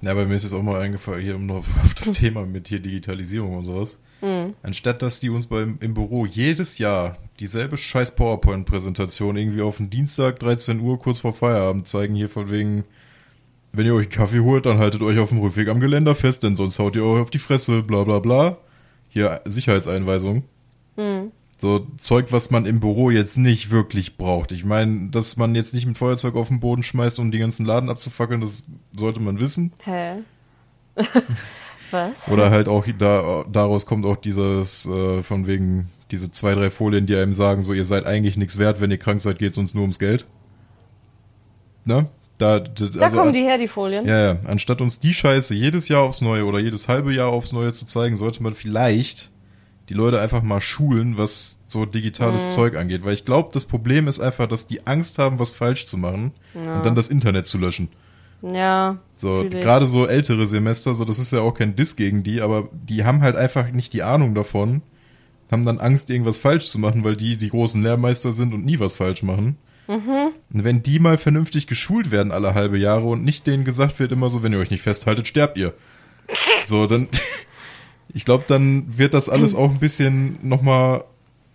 Ja, 0.00 0.14
bei 0.14 0.24
mir 0.24 0.34
ist 0.34 0.44
es 0.44 0.52
auch 0.52 0.62
mal 0.62 0.80
eingefallen, 0.80 1.22
hier 1.22 1.36
um 1.36 1.46
noch 1.46 1.58
auf 1.84 1.94
das 1.94 2.10
Thema 2.12 2.44
mit 2.44 2.66
hier 2.66 2.80
Digitalisierung 2.80 3.56
und 3.56 3.64
sowas. 3.64 4.00
Mhm. 4.20 4.54
Anstatt 4.62 5.02
dass 5.02 5.20
die 5.20 5.30
uns 5.30 5.46
beim, 5.46 5.78
im 5.80 5.94
Büro 5.94 6.26
jedes 6.26 6.78
Jahr 6.78 7.16
dieselbe 7.38 7.76
scheiß 7.76 8.14
PowerPoint-Präsentation 8.16 9.36
irgendwie 9.36 9.62
auf 9.62 9.78
den 9.78 9.90
Dienstag 9.90 10.38
13 10.40 10.80
Uhr 10.80 10.98
kurz 10.98 11.20
vor 11.20 11.32
Feierabend 11.32 11.88
zeigen, 11.88 12.14
hier 12.14 12.28
von 12.28 12.50
wegen, 12.50 12.84
wenn 13.72 13.86
ihr 13.86 13.94
euch 13.94 14.06
einen 14.06 14.12
Kaffee 14.12 14.40
holt, 14.40 14.66
dann 14.66 14.78
haltet 14.78 15.02
euch 15.02 15.18
auf 15.18 15.30
dem 15.30 15.38
Rückweg 15.38 15.68
am 15.68 15.80
Geländer 15.80 16.14
fest, 16.14 16.42
denn 16.42 16.56
sonst 16.56 16.78
haut 16.78 16.96
ihr 16.96 17.04
euch 17.04 17.22
auf 17.22 17.30
die 17.30 17.38
Fresse, 17.38 17.82
bla 17.82 18.04
bla 18.04 18.18
bla. 18.18 18.58
Hier 19.08 19.40
Sicherheitseinweisung. 19.44 20.44
Mhm. 20.96 21.32
So 21.58 21.86
Zeug, 21.98 22.32
was 22.32 22.50
man 22.50 22.64
im 22.64 22.80
Büro 22.80 23.10
jetzt 23.10 23.36
nicht 23.36 23.70
wirklich 23.70 24.16
braucht. 24.16 24.50
Ich 24.50 24.64
meine, 24.64 25.10
dass 25.10 25.36
man 25.36 25.54
jetzt 25.54 25.74
nicht 25.74 25.86
mit 25.86 25.98
Feuerzeug 25.98 26.34
auf 26.34 26.48
den 26.48 26.60
Boden 26.60 26.82
schmeißt, 26.82 27.18
um 27.18 27.30
die 27.30 27.38
ganzen 27.38 27.66
Laden 27.66 27.90
abzufackeln, 27.90 28.40
das 28.40 28.62
sollte 28.96 29.20
man 29.20 29.40
wissen. 29.40 29.72
Hä? 29.84 30.22
Was? 31.90 32.28
Oder 32.28 32.50
halt 32.50 32.68
auch 32.68 32.84
da, 32.98 33.44
daraus 33.50 33.86
kommt 33.86 34.04
auch 34.06 34.16
dieses 34.16 34.86
äh, 34.86 35.22
von 35.22 35.46
wegen 35.46 35.88
diese 36.10 36.30
zwei, 36.32 36.54
drei 36.54 36.70
Folien, 36.70 37.06
die 37.06 37.14
einem 37.16 37.34
sagen, 37.34 37.62
so 37.62 37.72
ihr 37.72 37.84
seid 37.84 38.04
eigentlich 38.06 38.36
nichts 38.36 38.58
wert, 38.58 38.80
wenn 38.80 38.90
ihr 38.90 38.98
krank 38.98 39.20
seid, 39.20 39.38
geht's 39.38 39.58
uns 39.58 39.74
nur 39.74 39.82
ums 39.82 39.98
Geld. 39.98 40.26
Ne? 41.84 42.06
Da, 42.38 42.58
d- 42.60 42.88
Da 42.90 43.00
also, 43.06 43.18
kommen 43.18 43.32
die 43.32 43.42
her, 43.42 43.58
die 43.58 43.68
Folien. 43.68 44.06
Ja, 44.06 44.18
ja. 44.32 44.38
Anstatt 44.46 44.80
uns 44.80 44.98
die 45.00 45.12
Scheiße 45.14 45.54
jedes 45.54 45.88
Jahr 45.88 46.02
aufs 46.02 46.20
Neue 46.20 46.44
oder 46.46 46.58
jedes 46.58 46.88
halbe 46.88 47.12
Jahr 47.12 47.28
aufs 47.28 47.52
Neue 47.52 47.72
zu 47.72 47.84
zeigen, 47.84 48.16
sollte 48.16 48.42
man 48.42 48.54
vielleicht 48.54 49.30
die 49.88 49.94
Leute 49.94 50.20
einfach 50.20 50.42
mal 50.42 50.60
schulen, 50.60 51.18
was 51.18 51.58
so 51.66 51.84
digitales 51.84 52.44
Mhm. 52.44 52.50
Zeug 52.50 52.76
angeht. 52.76 53.04
Weil 53.04 53.14
ich 53.14 53.24
glaube, 53.24 53.50
das 53.52 53.64
Problem 53.64 54.08
ist 54.08 54.20
einfach, 54.20 54.46
dass 54.46 54.66
die 54.66 54.86
Angst 54.86 55.18
haben, 55.18 55.38
was 55.38 55.52
falsch 55.52 55.86
zu 55.86 55.96
machen 55.98 56.32
Ja. 56.54 56.76
und 56.78 56.86
dann 56.86 56.94
das 56.94 57.08
Internet 57.08 57.46
zu 57.46 57.58
löschen. 57.58 57.88
Ja. 58.42 58.98
So, 59.16 59.46
gerade 59.50 59.86
so 59.86 60.06
ältere 60.06 60.46
Semester, 60.46 60.94
so 60.94 61.04
das 61.04 61.18
ist 61.18 61.32
ja 61.32 61.40
auch 61.40 61.52
kein 61.52 61.76
Diss 61.76 61.96
gegen 61.96 62.22
die, 62.22 62.40
aber 62.40 62.68
die 62.72 63.04
haben 63.04 63.20
halt 63.20 63.36
einfach 63.36 63.70
nicht 63.70 63.92
die 63.92 64.02
Ahnung 64.02 64.34
davon, 64.34 64.82
haben 65.50 65.64
dann 65.64 65.78
Angst, 65.78 66.10
irgendwas 66.10 66.38
falsch 66.38 66.66
zu 66.70 66.78
machen, 66.78 67.04
weil 67.04 67.16
die 67.16 67.36
die 67.36 67.50
großen 67.50 67.82
Lehrmeister 67.82 68.32
sind 68.32 68.54
und 68.54 68.64
nie 68.64 68.80
was 68.80 68.94
falsch 68.94 69.22
machen. 69.22 69.58
Mhm. 69.88 70.32
Und 70.52 70.64
wenn 70.64 70.82
die 70.82 71.00
mal 71.00 71.18
vernünftig 71.18 71.66
geschult 71.66 72.10
werden 72.10 72.30
alle 72.30 72.54
halbe 72.54 72.78
Jahre 72.78 73.06
und 73.08 73.24
nicht 73.24 73.46
denen 73.46 73.64
gesagt 73.64 73.98
wird 73.98 74.12
immer 74.12 74.30
so, 74.30 74.42
wenn 74.42 74.52
ihr 74.52 74.58
euch 74.58 74.70
nicht 74.70 74.82
festhaltet, 74.82 75.26
sterbt 75.26 75.58
ihr. 75.58 75.74
So, 76.66 76.86
dann, 76.86 77.08
ich 78.08 78.24
glaube, 78.24 78.44
dann 78.46 78.96
wird 78.96 79.14
das 79.14 79.28
alles 79.28 79.54
auch 79.56 79.70
ein 79.70 79.80
bisschen 79.80 80.38
nochmal 80.42 81.04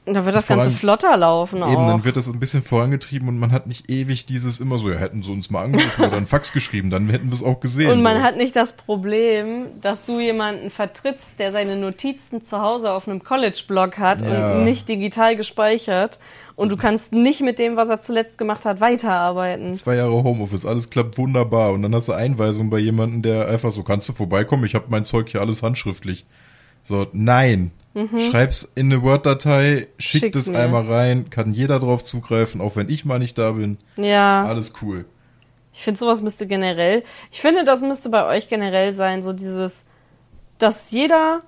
Da 0.07 0.23
wird 0.23 0.35
das 0.35 0.45
Vor 0.45 0.57
Ganze 0.57 0.69
allem- 0.69 0.77
flotter 0.77 1.17
laufen 1.17 1.57
Eben, 1.57 1.65
auch. 1.65 1.87
dann 1.87 2.03
wird 2.03 2.15
das 2.15 2.27
ein 2.27 2.39
bisschen 2.39 2.61
vorangetrieben 2.61 3.27
und 3.27 3.39
man 3.39 3.51
hat 3.51 3.65
nicht 3.65 3.89
ewig 3.89 4.27
dieses 4.27 4.59
immer 4.59 4.77
so, 4.77 4.91
ja, 4.91 4.97
hätten 4.97 5.23
sie 5.23 5.31
uns 5.31 5.49
mal 5.49 5.63
angerufen 5.63 6.03
oder 6.03 6.17
einen 6.17 6.27
Fax 6.27 6.53
geschrieben, 6.53 6.91
dann 6.91 7.09
hätten 7.09 7.29
wir 7.29 7.33
es 7.33 7.41
auch 7.43 7.59
gesehen. 7.59 7.91
Und 7.91 8.03
man 8.03 8.17
so. 8.17 8.23
hat 8.23 8.37
nicht 8.37 8.55
das 8.55 8.73
Problem, 8.77 9.65
dass 9.81 10.05
du 10.05 10.19
jemanden 10.19 10.69
vertrittst, 10.69 11.39
der 11.39 11.51
seine 11.51 11.75
Notizen 11.75 12.43
zu 12.45 12.61
Hause 12.61 12.91
auf 12.91 13.07
einem 13.07 13.23
College-Blog 13.23 13.97
hat 13.97 14.21
Ja. 14.21 14.57
und 14.57 14.63
nicht 14.63 14.87
digital 14.87 15.35
gespeichert. 15.35 16.19
Und 16.55 16.69
du 16.69 16.77
kannst 16.77 17.11
nicht 17.11 17.41
mit 17.41 17.57
dem, 17.59 17.75
was 17.75 17.89
er 17.89 17.99
zuletzt 17.99 18.37
gemacht 18.37 18.63
hat, 18.63 18.79
weiterarbeiten. 18.79 19.73
Zwei 19.73 19.95
Jahre 19.95 20.13
Homeoffice, 20.23 20.65
alles 20.65 20.89
klappt 20.89 21.17
wunderbar. 21.17 21.73
Und 21.73 21.81
dann 21.81 21.93
hast 21.95 22.07
du 22.07 22.13
Einweisung 22.13 22.69
bei 22.69 22.77
jemandem, 22.79 23.23
der 23.23 23.47
einfach 23.49 23.71
so, 23.71 23.81
kannst 23.83 24.07
du 24.07 24.13
vorbeikommen, 24.13 24.63
ich 24.65 24.75
habe 24.75 24.85
mein 24.89 25.03
Zeug 25.03 25.29
hier 25.29 25.41
alles 25.41 25.63
handschriftlich. 25.63 26.25
So, 26.83 27.07
nein. 27.11 27.71
Schreib's 28.29 28.69
in 28.75 28.91
eine 28.91 29.01
Word-Datei, 29.03 29.87
schick 29.97 30.21
Mhm. 30.23 30.25
Schick's 30.27 30.37
das 30.37 30.47
mir. 30.47 30.59
einmal 30.59 30.85
rein, 30.87 31.29
kann 31.29 31.53
jeder 31.53 31.79
drauf 31.79 32.03
zugreifen, 32.03 32.59
auch 32.61 32.75
wenn 32.75 32.89
ich 32.89 33.05
mal 33.05 33.19
nicht 33.19 33.37
da 33.37 33.51
bin. 33.53 33.77
Ja, 33.95 34.43
Alles 34.43 34.73
cool. 34.81 35.05
ich 35.73 35.81
finde, 35.81 35.97
sowas 35.99 36.21
müsste 36.21 36.45
generell, 36.47 37.03
ich 37.31 37.39
finde, 37.41 37.63
das 37.63 37.81
müsste 37.81 38.09
bei 38.09 38.25
euch 38.27 38.49
generell 38.49 38.93
sein, 38.93 39.23
so 39.23 39.31
dieses, 39.33 39.85
dass 40.57 40.91
jeder, 40.91 41.41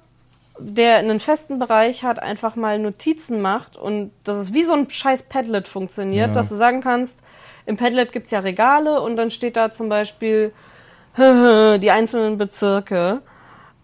der 0.59 0.97
einen 0.97 1.19
festen 1.19 1.59
Bereich 1.59 2.03
hat, 2.03 2.19
einfach 2.21 2.55
mal 2.55 2.79
Notizen 2.79 3.41
macht 3.41 3.75
und 3.77 4.11
dass 4.23 4.37
es 4.37 4.53
wie 4.53 4.63
so 4.63 4.73
ein 4.73 4.89
scheiß 4.89 5.23
Padlet 5.23 5.67
funktioniert, 5.67 6.27
Ja. 6.29 6.33
dass 6.33 6.49
du 6.49 6.55
sagen 6.55 6.81
kannst, 6.81 7.19
im 7.65 7.75
Padlet 7.77 8.13
gibt's 8.13 8.31
ja 8.31 8.39
Regale 8.39 9.01
und 9.01 9.17
dann 9.17 9.31
steht 9.31 9.57
da 9.57 9.71
zum 9.71 9.89
Beispiel 9.89 10.53
die 11.17 11.91
einzelnen 11.91 12.37
Bezirke 12.37 13.21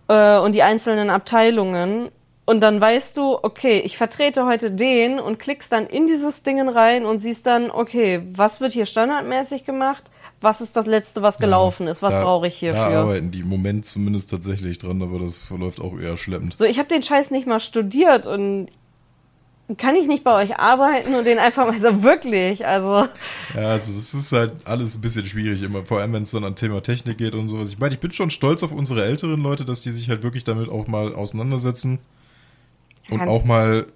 äh, 0.07 0.37
und 0.37 0.53
die 0.55 0.63
einzelnen 0.63 1.09
Abteilungen. 1.09 2.09
Und 2.45 2.59
dann 2.59 2.81
weißt 2.81 3.15
du, 3.15 3.37
okay, 3.41 3.79
ich 3.85 3.95
vertrete 3.95 4.45
heute 4.45 4.69
den 4.71 5.19
und 5.19 5.39
klickst 5.39 5.71
dann 5.71 5.87
in 5.87 6.07
dieses 6.07 6.43
Ding 6.43 6.67
rein 6.67 7.05
und 7.05 7.19
siehst 7.19 7.45
dann, 7.45 7.71
okay, 7.71 8.21
was 8.33 8.59
wird 8.59 8.73
hier 8.73 8.85
standardmäßig 8.85 9.63
gemacht? 9.63 10.11
Was 10.41 10.59
ist 10.59 10.75
das 10.75 10.85
letzte, 10.85 11.21
was 11.21 11.37
gelaufen 11.37 11.87
ist? 11.87 12.01
Was 12.01 12.11
Da- 12.11 12.21
brauche 12.23 12.47
ich 12.47 12.55
Da 12.55 12.59
hierfür? 12.59 12.81
arbeiten 12.83 13.31
die 13.31 13.39
im 13.39 13.47
Moment 13.47 13.85
zumindest 13.85 14.29
tatsächlich 14.29 14.77
dran, 14.77 15.01
aber 15.01 15.19
das 15.19 15.37
verläuft 15.37 15.79
auch 15.79 15.97
eher 15.97 16.17
schleppend. 16.17 16.57
So, 16.57 16.65
ich 16.65 16.79
habe 16.79 16.89
den 16.89 17.01
Scheiß 17.01 17.31
nicht 17.31 17.47
mal 17.47 17.61
studiert 17.61 18.27
und 18.27 18.67
kann 19.77 19.95
ich 19.95 20.07
nicht 20.07 20.25
bei 20.25 20.35
euch 20.43 20.59
arbeiten 20.59 21.15
und 21.15 21.25
den 21.25 21.39
einfach 21.39 21.65
mal 21.65 21.79
so 21.79 22.03
wirklich, 22.03 22.67
also 22.67 23.07
Ja, 23.55 23.69
also 23.69 23.97
es 23.97 24.13
ist 24.13 24.33
halt 24.33 24.51
alles 24.67 24.95
ein 24.95 25.01
bisschen 25.01 25.25
schwierig 25.25 25.63
immer, 25.63 25.85
vor 25.85 25.99
allem 26.01 26.11
wenn 26.11 26.23
es 26.23 26.31
dann 26.31 26.43
an 26.43 26.57
Thema 26.57 26.83
Technik 26.83 27.17
geht 27.19 27.35
und 27.35 27.47
sowas. 27.47 27.69
Ich 27.69 27.79
meine, 27.79 27.93
ich 27.93 28.01
bin 28.01 28.11
schon 28.11 28.29
stolz 28.29 28.63
auf 28.63 28.73
unsere 28.73 29.05
älteren 29.05 29.41
Leute, 29.41 29.63
dass 29.63 29.81
die 29.81 29.91
sich 29.91 30.09
halt 30.09 30.23
wirklich 30.23 30.43
damit 30.43 30.67
auch 30.67 30.87
mal 30.87 31.15
auseinandersetzen 31.15 31.99
und 33.09 33.21
auch 33.21 33.43
mal 33.43 33.87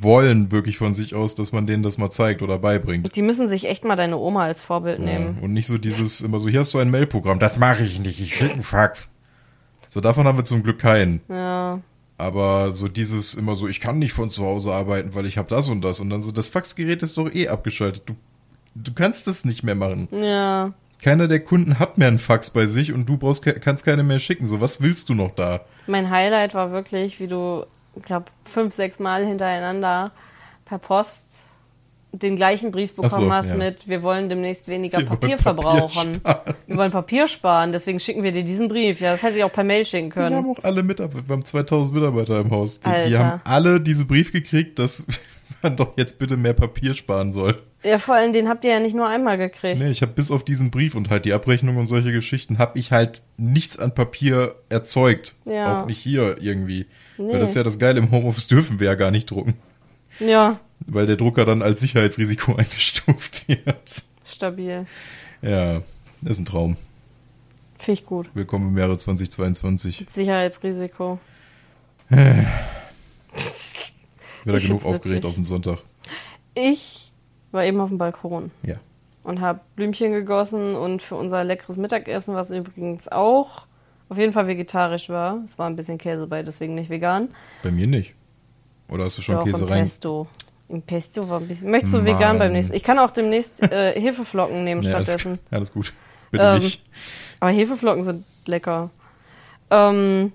wollen 0.00 0.50
wirklich 0.50 0.78
von 0.78 0.92
sich 0.92 1.14
aus, 1.14 1.34
dass 1.34 1.52
man 1.52 1.66
denen 1.66 1.82
das 1.82 1.98
mal 1.98 2.10
zeigt 2.10 2.42
oder 2.42 2.58
beibringt. 2.58 3.14
die 3.14 3.22
müssen 3.22 3.48
sich 3.48 3.68
echt 3.68 3.84
mal 3.84 3.96
deine 3.96 4.16
Oma 4.18 4.42
als 4.44 4.62
Vorbild 4.62 4.98
Ja, 4.98 5.04
nehmen. 5.04 5.38
und 5.40 5.52
nicht 5.52 5.66
so 5.66 5.78
dieses 5.78 6.20
immer 6.20 6.38
so, 6.38 6.48
hier 6.48 6.60
hast 6.60 6.74
du 6.74 6.78
ein 6.78 6.90
Mailprogramm, 6.90 7.38
das 7.38 7.58
mache 7.58 7.82
ich 7.84 7.98
nicht, 8.00 8.20
ich 8.20 8.34
schicke 8.34 8.54
einen 8.54 8.62
Fax. 8.64 9.08
So, 9.88 10.00
davon 10.00 10.26
haben 10.26 10.36
wir 10.36 10.44
zum 10.44 10.62
Glück 10.62 10.78
keinen. 10.78 11.20
Ja. 11.28 11.80
Aber 12.18 12.72
so 12.72 12.88
dieses 12.88 13.34
immer 13.34 13.54
so, 13.54 13.68
ich 13.68 13.78
kann 13.80 13.98
nicht 14.00 14.12
von 14.12 14.28
zu 14.30 14.44
Hause 14.44 14.72
arbeiten, 14.72 15.14
weil 15.14 15.24
ich 15.24 15.38
habe 15.38 15.48
das 15.48 15.68
und 15.68 15.82
das. 15.82 16.00
Und 16.00 16.10
dann 16.10 16.20
so, 16.20 16.32
das 16.32 16.48
Faxgerät 16.50 17.02
ist 17.02 17.16
doch 17.16 17.32
eh 17.32 17.48
abgeschaltet. 17.48 18.02
Du, 18.06 18.16
du 18.74 18.92
kannst 18.92 19.28
das 19.28 19.44
nicht 19.44 19.62
mehr 19.62 19.76
machen. 19.76 20.08
Ja. 20.10 20.72
Keiner 21.00 21.28
der 21.28 21.38
Kunden 21.40 21.78
hat 21.78 21.96
mehr 21.96 22.08
einen 22.08 22.18
Fax 22.18 22.50
bei 22.50 22.66
sich 22.66 22.92
und 22.92 23.08
du 23.08 23.16
brauchst, 23.18 23.44
kannst 23.62 23.84
keine 23.84 24.02
mehr 24.02 24.18
schicken. 24.18 24.48
So, 24.48 24.60
was 24.60 24.80
willst 24.80 25.08
du 25.08 25.14
noch 25.14 25.30
da? 25.36 25.60
Mein 25.86 26.10
Highlight 26.10 26.54
war 26.54 26.72
wirklich, 26.72 27.20
wie 27.20 27.28
du, 27.28 27.64
ich 27.98 28.04
glaube, 28.04 28.26
fünf, 28.44 28.74
sechs 28.74 28.98
Mal 28.98 29.24
hintereinander 29.24 30.12
per 30.64 30.78
Post 30.78 31.56
den 32.12 32.36
gleichen 32.36 32.70
Brief 32.70 32.94
bekommen 32.94 33.26
so, 33.26 33.32
hast 33.32 33.48
ja. 33.48 33.54
mit, 33.54 33.86
wir 33.86 34.02
wollen 34.02 34.28
demnächst 34.28 34.66
weniger 34.68 34.98
Wir 34.98 35.08
wollen 35.08 35.20
Papier 35.20 35.36
Papier 35.36 35.42
verbrauchen. 35.42 36.14
sparen. 36.14 36.54
Wir 36.66 36.76
wollen 36.76 36.90
Papier 36.90 37.28
sparen, 37.28 37.72
deswegen 37.72 38.00
schicken 38.00 38.22
wir 38.22 38.32
dir 38.32 38.44
diesen 38.44 38.68
Brief. 38.68 39.00
Ja, 39.00 39.12
das 39.12 39.22
hätte 39.22 39.36
ich 39.36 39.44
auch 39.44 39.52
per 39.52 39.64
Mail 39.64 39.84
schicken 39.84 40.14
Wir 40.14 40.24
haben 40.24 40.34
können. 40.34 40.56
auch 40.56 40.64
alle 40.64 40.82
Mitarbeiter, 40.82 41.28
wir 41.28 41.32
haben 41.34 41.44
2000 41.44 41.94
Mitarbeiter 41.94 42.40
im 42.40 42.50
Haus. 42.50 42.80
Die, 42.80 43.08
die 43.08 43.18
haben 43.18 43.40
alle 43.44 43.80
diesen 43.80 44.06
Brief 44.06 44.32
gekriegt, 44.32 44.78
dass 44.78 45.06
man 45.62 45.76
doch 45.76 45.92
jetzt 45.96 46.18
bitte 46.18 46.36
mehr 46.36 46.54
Papier 46.54 46.94
sparen 46.94 47.32
soll. 47.32 47.62
Ja, 47.84 47.98
vor 47.98 48.16
allem, 48.16 48.32
den 48.32 48.48
habt 48.48 48.64
ihr 48.64 48.72
ja 48.72 48.80
nicht 48.80 48.96
nur 48.96 49.06
einmal 49.06 49.38
gekriegt. 49.38 49.80
Nee, 49.80 49.90
ich 49.90 50.02
habe 50.02 50.12
bis 50.12 50.30
auf 50.30 50.44
diesen 50.44 50.70
Brief 50.70 50.94
und 50.94 51.10
halt 51.10 51.24
die 51.24 51.32
Abrechnung 51.32 51.76
und 51.76 51.86
solche 51.86 52.10
Geschichten, 52.10 52.58
habe 52.58 52.78
ich 52.78 52.90
halt 52.90 53.22
nichts 53.36 53.78
an 53.78 53.94
Papier 53.94 54.56
erzeugt. 54.68 55.36
Ja. 55.44 55.82
Auch 55.82 55.86
nicht 55.86 55.98
hier 55.98 56.38
irgendwie. 56.40 56.86
Nee. 57.18 57.32
Weil 57.32 57.40
das 57.40 57.50
ist 57.50 57.56
ja 57.56 57.62
das 57.64 57.78
Geile, 57.78 57.98
im 57.98 58.10
Homeoffice 58.10 58.46
dürfen 58.46 58.78
wir 58.80 58.86
ja 58.86 58.94
gar 58.94 59.10
nicht 59.10 59.30
drucken. 59.30 59.54
Ja, 60.20 60.58
Weil 60.86 61.06
der 61.06 61.16
Drucker 61.16 61.44
dann 61.44 61.62
als 61.62 61.80
Sicherheitsrisiko 61.80 62.54
eingestuft 62.56 63.46
wird. 63.48 64.04
stabil. 64.24 64.86
Ja, 65.42 65.82
das 66.20 66.32
ist 66.36 66.40
ein 66.40 66.44
Traum. 66.46 66.76
Finde 67.78 68.00
ich 68.00 68.06
gut. 68.06 68.28
Willkommen 68.34 68.68
im 68.68 68.78
Jahre 68.78 68.96
2022. 68.98 70.06
Sicherheitsrisiko. 70.08 71.18
Wieder 72.08 72.46
genug 74.60 74.84
aufgeregt 74.84 75.04
witzig. 75.06 75.24
auf 75.24 75.34
den 75.34 75.44
Sonntag. 75.44 75.78
Ich 76.54 77.12
war 77.52 77.64
eben 77.64 77.80
auf 77.80 77.88
dem 77.88 77.98
Balkon 77.98 78.50
Ja. 78.62 78.76
und 79.22 79.40
habe 79.40 79.60
Blümchen 79.76 80.12
gegossen 80.12 80.74
und 80.74 81.02
für 81.02 81.14
unser 81.16 81.44
leckeres 81.44 81.76
Mittagessen, 81.76 82.34
was 82.34 82.50
übrigens 82.50 83.08
auch 83.08 83.66
auf 84.08 84.18
jeden 84.18 84.32
Fall 84.32 84.46
vegetarisch 84.46 85.08
war. 85.08 85.38
Es 85.44 85.58
war 85.58 85.68
ein 85.68 85.76
bisschen 85.76 85.98
Käse 85.98 86.26
bei, 86.26 86.42
deswegen 86.42 86.74
nicht 86.74 86.90
vegan. 86.90 87.28
Bei 87.62 87.70
mir 87.70 87.86
nicht. 87.86 88.14
Oder 88.90 89.04
hast 89.04 89.18
du 89.18 89.22
schon 89.22 89.34
Doch, 89.36 89.44
Käse 89.44 89.64
im 89.64 89.68
rein? 89.70 89.80
Pesto. 89.82 90.26
Im 90.68 90.82
Pesto 90.82 91.28
war 91.28 91.40
ein 91.40 91.48
bisschen. 91.48 91.70
Möchtest 91.70 91.94
du 91.94 91.98
Mann. 91.98 92.06
vegan 92.06 92.38
beim 92.38 92.52
nächsten? 92.52 92.74
Ich 92.74 92.82
kann 92.82 92.98
auch 92.98 93.10
demnächst 93.10 93.62
äh, 93.62 93.92
Hefeflocken 94.00 94.64
nehmen 94.64 94.80
Nee, 94.82 94.92
alles, 94.92 95.06
stattdessen. 95.06 95.38
alles 95.50 95.72
gut. 95.72 95.92
Bitte 96.30 96.44
Ähm, 96.44 96.58
nicht. 96.62 96.82
Aber 97.40 97.50
Hefeflocken 97.50 98.04
sind 98.04 98.24
lecker. 98.46 98.90
Ähm, 99.70 100.32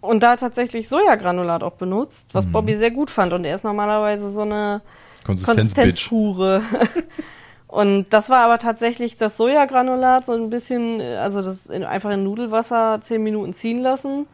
und 0.00 0.22
da 0.22 0.36
tatsächlich 0.36 0.88
Sojagranulat 0.88 1.62
auch 1.62 1.74
benutzt, 1.74 2.30
was 2.32 2.46
Mhm. 2.46 2.52
Bobby 2.52 2.76
sehr 2.76 2.90
gut 2.90 3.10
fand. 3.10 3.32
Und 3.32 3.44
er 3.44 3.54
ist 3.54 3.64
normalerweise 3.64 4.30
so 4.30 4.42
eine. 4.42 4.80
Konsistenzhure. 5.24 6.62
und 7.72 8.10
das 8.10 8.28
war 8.28 8.44
aber 8.44 8.58
tatsächlich 8.58 9.16
das 9.16 9.38
Sojagranulat 9.38 10.26
so 10.26 10.32
ein 10.32 10.50
bisschen, 10.50 11.00
äh, 11.00 11.16
also 11.16 11.40
das 11.40 11.64
in, 11.64 11.84
einfach 11.84 12.10
in 12.10 12.22
Nudelwasser 12.22 13.00
zehn 13.00 13.22
Minuten 13.22 13.54
ziehen 13.54 13.78
lassen. 13.78 14.26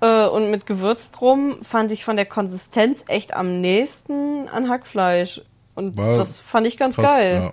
Äh, 0.00 0.26
und 0.26 0.50
mit 0.50 0.64
Gewürz 0.64 1.10
drum 1.10 1.58
fand 1.62 1.92
ich 1.92 2.02
von 2.02 2.16
der 2.16 2.24
Konsistenz 2.24 3.04
echt 3.08 3.34
am 3.34 3.60
nächsten 3.60 4.48
an 4.48 4.70
Hackfleisch. 4.70 5.42
Und 5.74 5.98
War 5.98 6.16
das 6.16 6.34
fand 6.34 6.66
ich 6.66 6.78
ganz 6.78 6.96
Krass, 6.96 7.04
geil. 7.04 7.34
ja. 7.34 7.52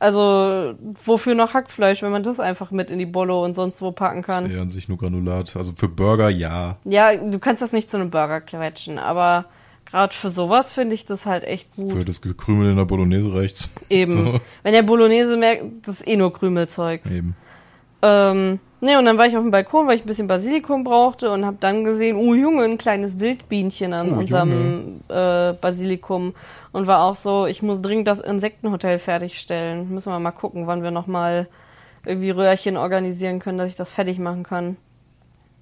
Also, 0.00 0.74
wofür 1.06 1.34
noch 1.34 1.54
Hackfleisch, 1.54 2.02
wenn 2.02 2.12
man 2.12 2.22
das 2.22 2.38
einfach 2.38 2.70
mit 2.70 2.90
in 2.90 2.98
die 2.98 3.06
Bolle 3.06 3.34
und 3.40 3.54
sonst 3.54 3.80
wo 3.80 3.90
packen 3.90 4.20
kann? 4.20 4.50
Eher 4.50 4.60
an 4.60 4.68
sich 4.68 4.86
nur 4.90 4.98
Granulat. 4.98 5.56
Also 5.56 5.72
für 5.74 5.88
Burger 5.88 6.28
ja. 6.28 6.76
Ja, 6.84 7.16
du 7.16 7.38
kannst 7.38 7.62
das 7.62 7.72
nicht 7.72 7.88
zu 7.88 7.96
einem 7.96 8.10
Burger 8.10 8.42
quetschen, 8.42 8.98
aber 8.98 9.46
gerade 9.86 10.14
für 10.14 10.30
sowas 10.30 10.72
finde 10.72 10.94
ich 10.94 11.04
das 11.04 11.26
halt 11.26 11.44
echt 11.44 11.74
gut. 11.76 11.92
Für 11.92 12.04
das 12.04 12.20
Gekrümel 12.20 12.70
in 12.70 12.76
der 12.76 12.84
Bolognese 12.84 13.32
reicht's. 13.34 13.70
Eben. 13.88 14.12
So. 14.14 14.40
Wenn 14.62 14.72
der 14.72 14.82
Bolognese 14.82 15.36
merkt, 15.36 15.64
das 15.86 16.00
ist 16.00 16.08
eh 16.08 16.16
nur 16.16 16.32
Krümelzeugs. 16.32 17.14
Eben. 17.14 17.34
Ähm, 18.02 18.60
ne, 18.80 18.98
und 18.98 19.06
dann 19.06 19.16
war 19.16 19.26
ich 19.26 19.36
auf 19.36 19.42
dem 19.42 19.50
Balkon, 19.50 19.86
weil 19.86 19.96
ich 19.96 20.04
ein 20.04 20.06
bisschen 20.06 20.28
Basilikum 20.28 20.84
brauchte 20.84 21.30
und 21.30 21.46
habe 21.46 21.56
dann 21.60 21.84
gesehen, 21.84 22.16
oh 22.16 22.34
Junge, 22.34 22.64
ein 22.64 22.78
kleines 22.78 23.18
Wildbienchen 23.18 23.92
an 23.94 24.12
Oh, 24.12 24.18
unserem 24.18 25.00
äh, 25.08 25.54
Basilikum 25.54 26.34
und 26.72 26.86
war 26.86 27.02
auch 27.04 27.16
so, 27.16 27.46
ich 27.46 27.62
muss 27.62 27.80
dringend 27.80 28.06
das 28.06 28.20
Insektenhotel 28.20 28.98
fertigstellen. 28.98 29.90
Müssen 29.92 30.12
wir 30.12 30.18
mal 30.18 30.30
gucken, 30.30 30.66
wann 30.66 30.82
wir 30.82 30.90
nochmal 30.90 31.48
irgendwie 32.04 32.30
Röhrchen 32.30 32.76
organisieren 32.76 33.38
können, 33.38 33.58
dass 33.58 33.70
ich 33.70 33.76
das 33.76 33.92
fertig 33.92 34.18
machen 34.18 34.42
kann. 34.42 34.76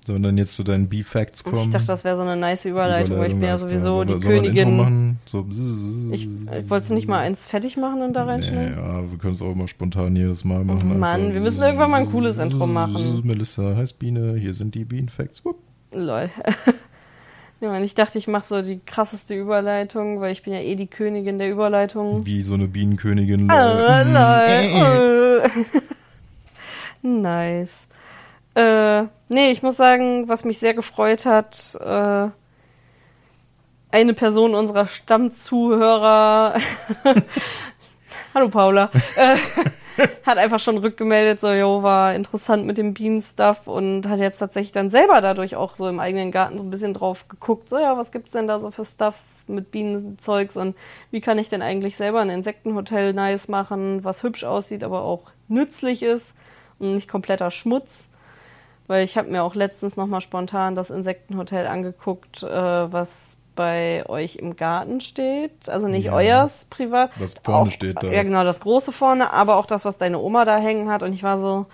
Sollen 0.07 0.23
dann 0.23 0.37
jetzt 0.37 0.55
zu 0.55 0.65
deinen 0.65 0.89
B-Facts 0.91 1.45
kommen? 1.45 1.63
Ich 1.63 1.71
dachte, 1.71 1.87
das 1.87 2.05
wäre 2.05 2.15
so 2.17 2.23
eine 2.23 2.37
nice 2.37 2.67
Überleitung, 2.67 3.19
weil 3.19 3.29
ich 3.29 3.35
bin 3.39 3.45
ja 3.45 3.57
sowieso 3.57 4.01
wir- 4.01 4.05
die 4.05 4.13
Intro 4.13 4.29
Königin. 4.29 4.77
Machen? 4.77 5.19
So. 5.25 5.47
Ich, 6.13 6.29
ich 6.29 6.71
wollte 6.71 6.93
nicht 6.93 7.09
mal 7.09 7.21
eins 7.21 7.47
fertig 7.47 7.79
machen 7.79 8.03
und 8.03 8.13
da 8.13 8.25
Nee, 8.25 8.33
reinschneiden? 8.33 8.77
ja, 8.77 9.11
wir 9.11 9.19
können 9.19 9.33
es 9.33 9.41
auch 9.41 9.53
immer 9.53 9.67
spontan 9.67 10.15
jedes 10.15 10.45
Mal 10.45 10.63
machen. 10.63 10.91
Oh 10.93 10.95
Mann, 10.95 11.21
Einfach 11.23 11.35
wir 11.35 11.41
müssen 11.41 11.63
irgendwann 11.63 11.91
mal 11.91 12.03
ein 12.03 12.11
cooles 12.11 12.37
Intro 12.39 12.67
machen. 12.67 13.23
Melissa 13.25 13.77
heißt 13.77 13.99
Biene, 13.99 14.35
hier 14.39 14.53
sind 14.53 14.75
die. 14.75 14.85
Wupp. 15.45 15.57
Lol. 15.91 16.29
ich 17.83 17.95
dachte, 17.95 18.19
ich 18.19 18.29
mache 18.29 18.45
so 18.45 18.61
die 18.61 18.81
krasseste 18.85 19.35
Überleitung, 19.35 20.21
weil 20.21 20.33
ich 20.33 20.43
bin 20.43 20.53
ja 20.53 20.61
eh 20.61 20.77
die 20.77 20.87
Königin 20.87 21.39
der 21.39 21.51
Überleitung. 21.51 22.27
Wie 22.27 22.43
so 22.43 22.53
eine 22.53 22.69
Bienenkönigin. 22.69 23.51
Ah, 23.51 24.03
lol. 24.03 25.43
Äh. 25.45 25.49
nice. 27.07 27.87
Äh, 28.55 29.05
nee, 29.29 29.51
ich 29.51 29.63
muss 29.63 29.77
sagen, 29.77 30.29
was 30.29 30.45
mich 30.45 30.59
sehr 30.59 30.75
gefreut 30.75 31.27
hat, 31.27 31.77
äh, 31.81 32.29
eine 33.91 34.15
Person 34.15 34.55
unserer 34.55 34.87
Stammzuhörer, 34.87 36.55
hallo 38.35 38.49
Paula, 38.49 38.91
äh, 39.17 39.37
hat 40.25 40.39
einfach 40.39 40.61
schon 40.61 40.79
rückgemeldet, 40.79 41.41
so, 41.41 41.53
jo, 41.53 41.83
war 41.83 42.15
interessant 42.15 42.65
mit 42.65 42.79
dem 42.79 42.95
Bienenstuff 42.95 43.67
und 43.67 44.09
hat 44.09 44.21
jetzt 44.21 44.39
tatsächlich 44.39 44.73
dann 44.73 44.91
selber 44.91 45.21
dadurch 45.21 45.57
auch 45.57 45.75
so 45.75 45.89
im 45.89 45.99
eigenen 45.99 46.31
Garten 46.31 46.59
so 46.59 46.65
ein 46.65 46.71
bisschen 46.71 46.95
drauf 46.95 47.29
geguckt, 47.29 47.69
so, 47.69 47.79
ja, 47.79 47.97
was 47.97 48.13
gibt's 48.13 48.33
denn 48.33 48.47
da 48.47 48.61
so 48.61 48.71
für 48.71 48.85
Stuff 48.85 49.17
mit 49.49 49.73
Bienenzeugs 49.73 50.57
und 50.57 50.77
wie 51.11 51.21
kann 51.21 51.39
ich 51.39 51.49
denn 51.49 51.61
eigentlich 51.61 51.97
selber 51.97 52.21
ein 52.21 52.31
Insektenhotel 52.31 53.13
nice 53.15 53.49
machen, 53.49 54.05
was 54.05 54.23
hübsch 54.23 54.45
aussieht, 54.45 54.85
aber 54.85 55.03
auch 55.03 55.33
nützlich 55.49 56.05
ist 56.05 56.37
und 56.79 56.95
nicht 56.95 57.09
kompletter 57.09 57.51
Schmutz. 57.51 58.09
Weil 58.87 59.05
ich 59.05 59.16
habe 59.16 59.30
mir 59.30 59.43
auch 59.43 59.55
letztens 59.55 59.97
nochmal 59.97 60.20
spontan 60.20 60.74
das 60.74 60.91
Insektenhotel 60.91 61.66
angeguckt, 61.66 62.43
äh, 62.43 62.47
was 62.93 63.39
bei 63.57 64.05
euch 64.09 64.37
im 64.37 64.57
Garten 64.57 65.01
steht. 65.01 65.68
Also 65.68 65.89
nicht 65.89 66.07
Ja. 66.07 66.14
euers 66.14 66.66
privat. 66.70 67.11
Was 67.16 67.35
vorne 67.43 67.68
auch, 67.70 67.72
steht 67.72 68.03
da. 68.03 68.09
Ja, 68.09 68.22
genau, 68.22 68.45
das 68.45 68.61
große 68.61 68.93
vorne, 68.93 69.32
aber 69.32 69.57
auch 69.57 69.66
das, 69.66 69.85
was 69.85 69.97
deine 69.97 70.18
Oma 70.18 70.45
da 70.45 70.59
hängen 70.59 70.91
hat. 70.91 71.03
Und 71.03 71.12
ich 71.12 71.22
war 71.22 71.39
so. 71.39 71.66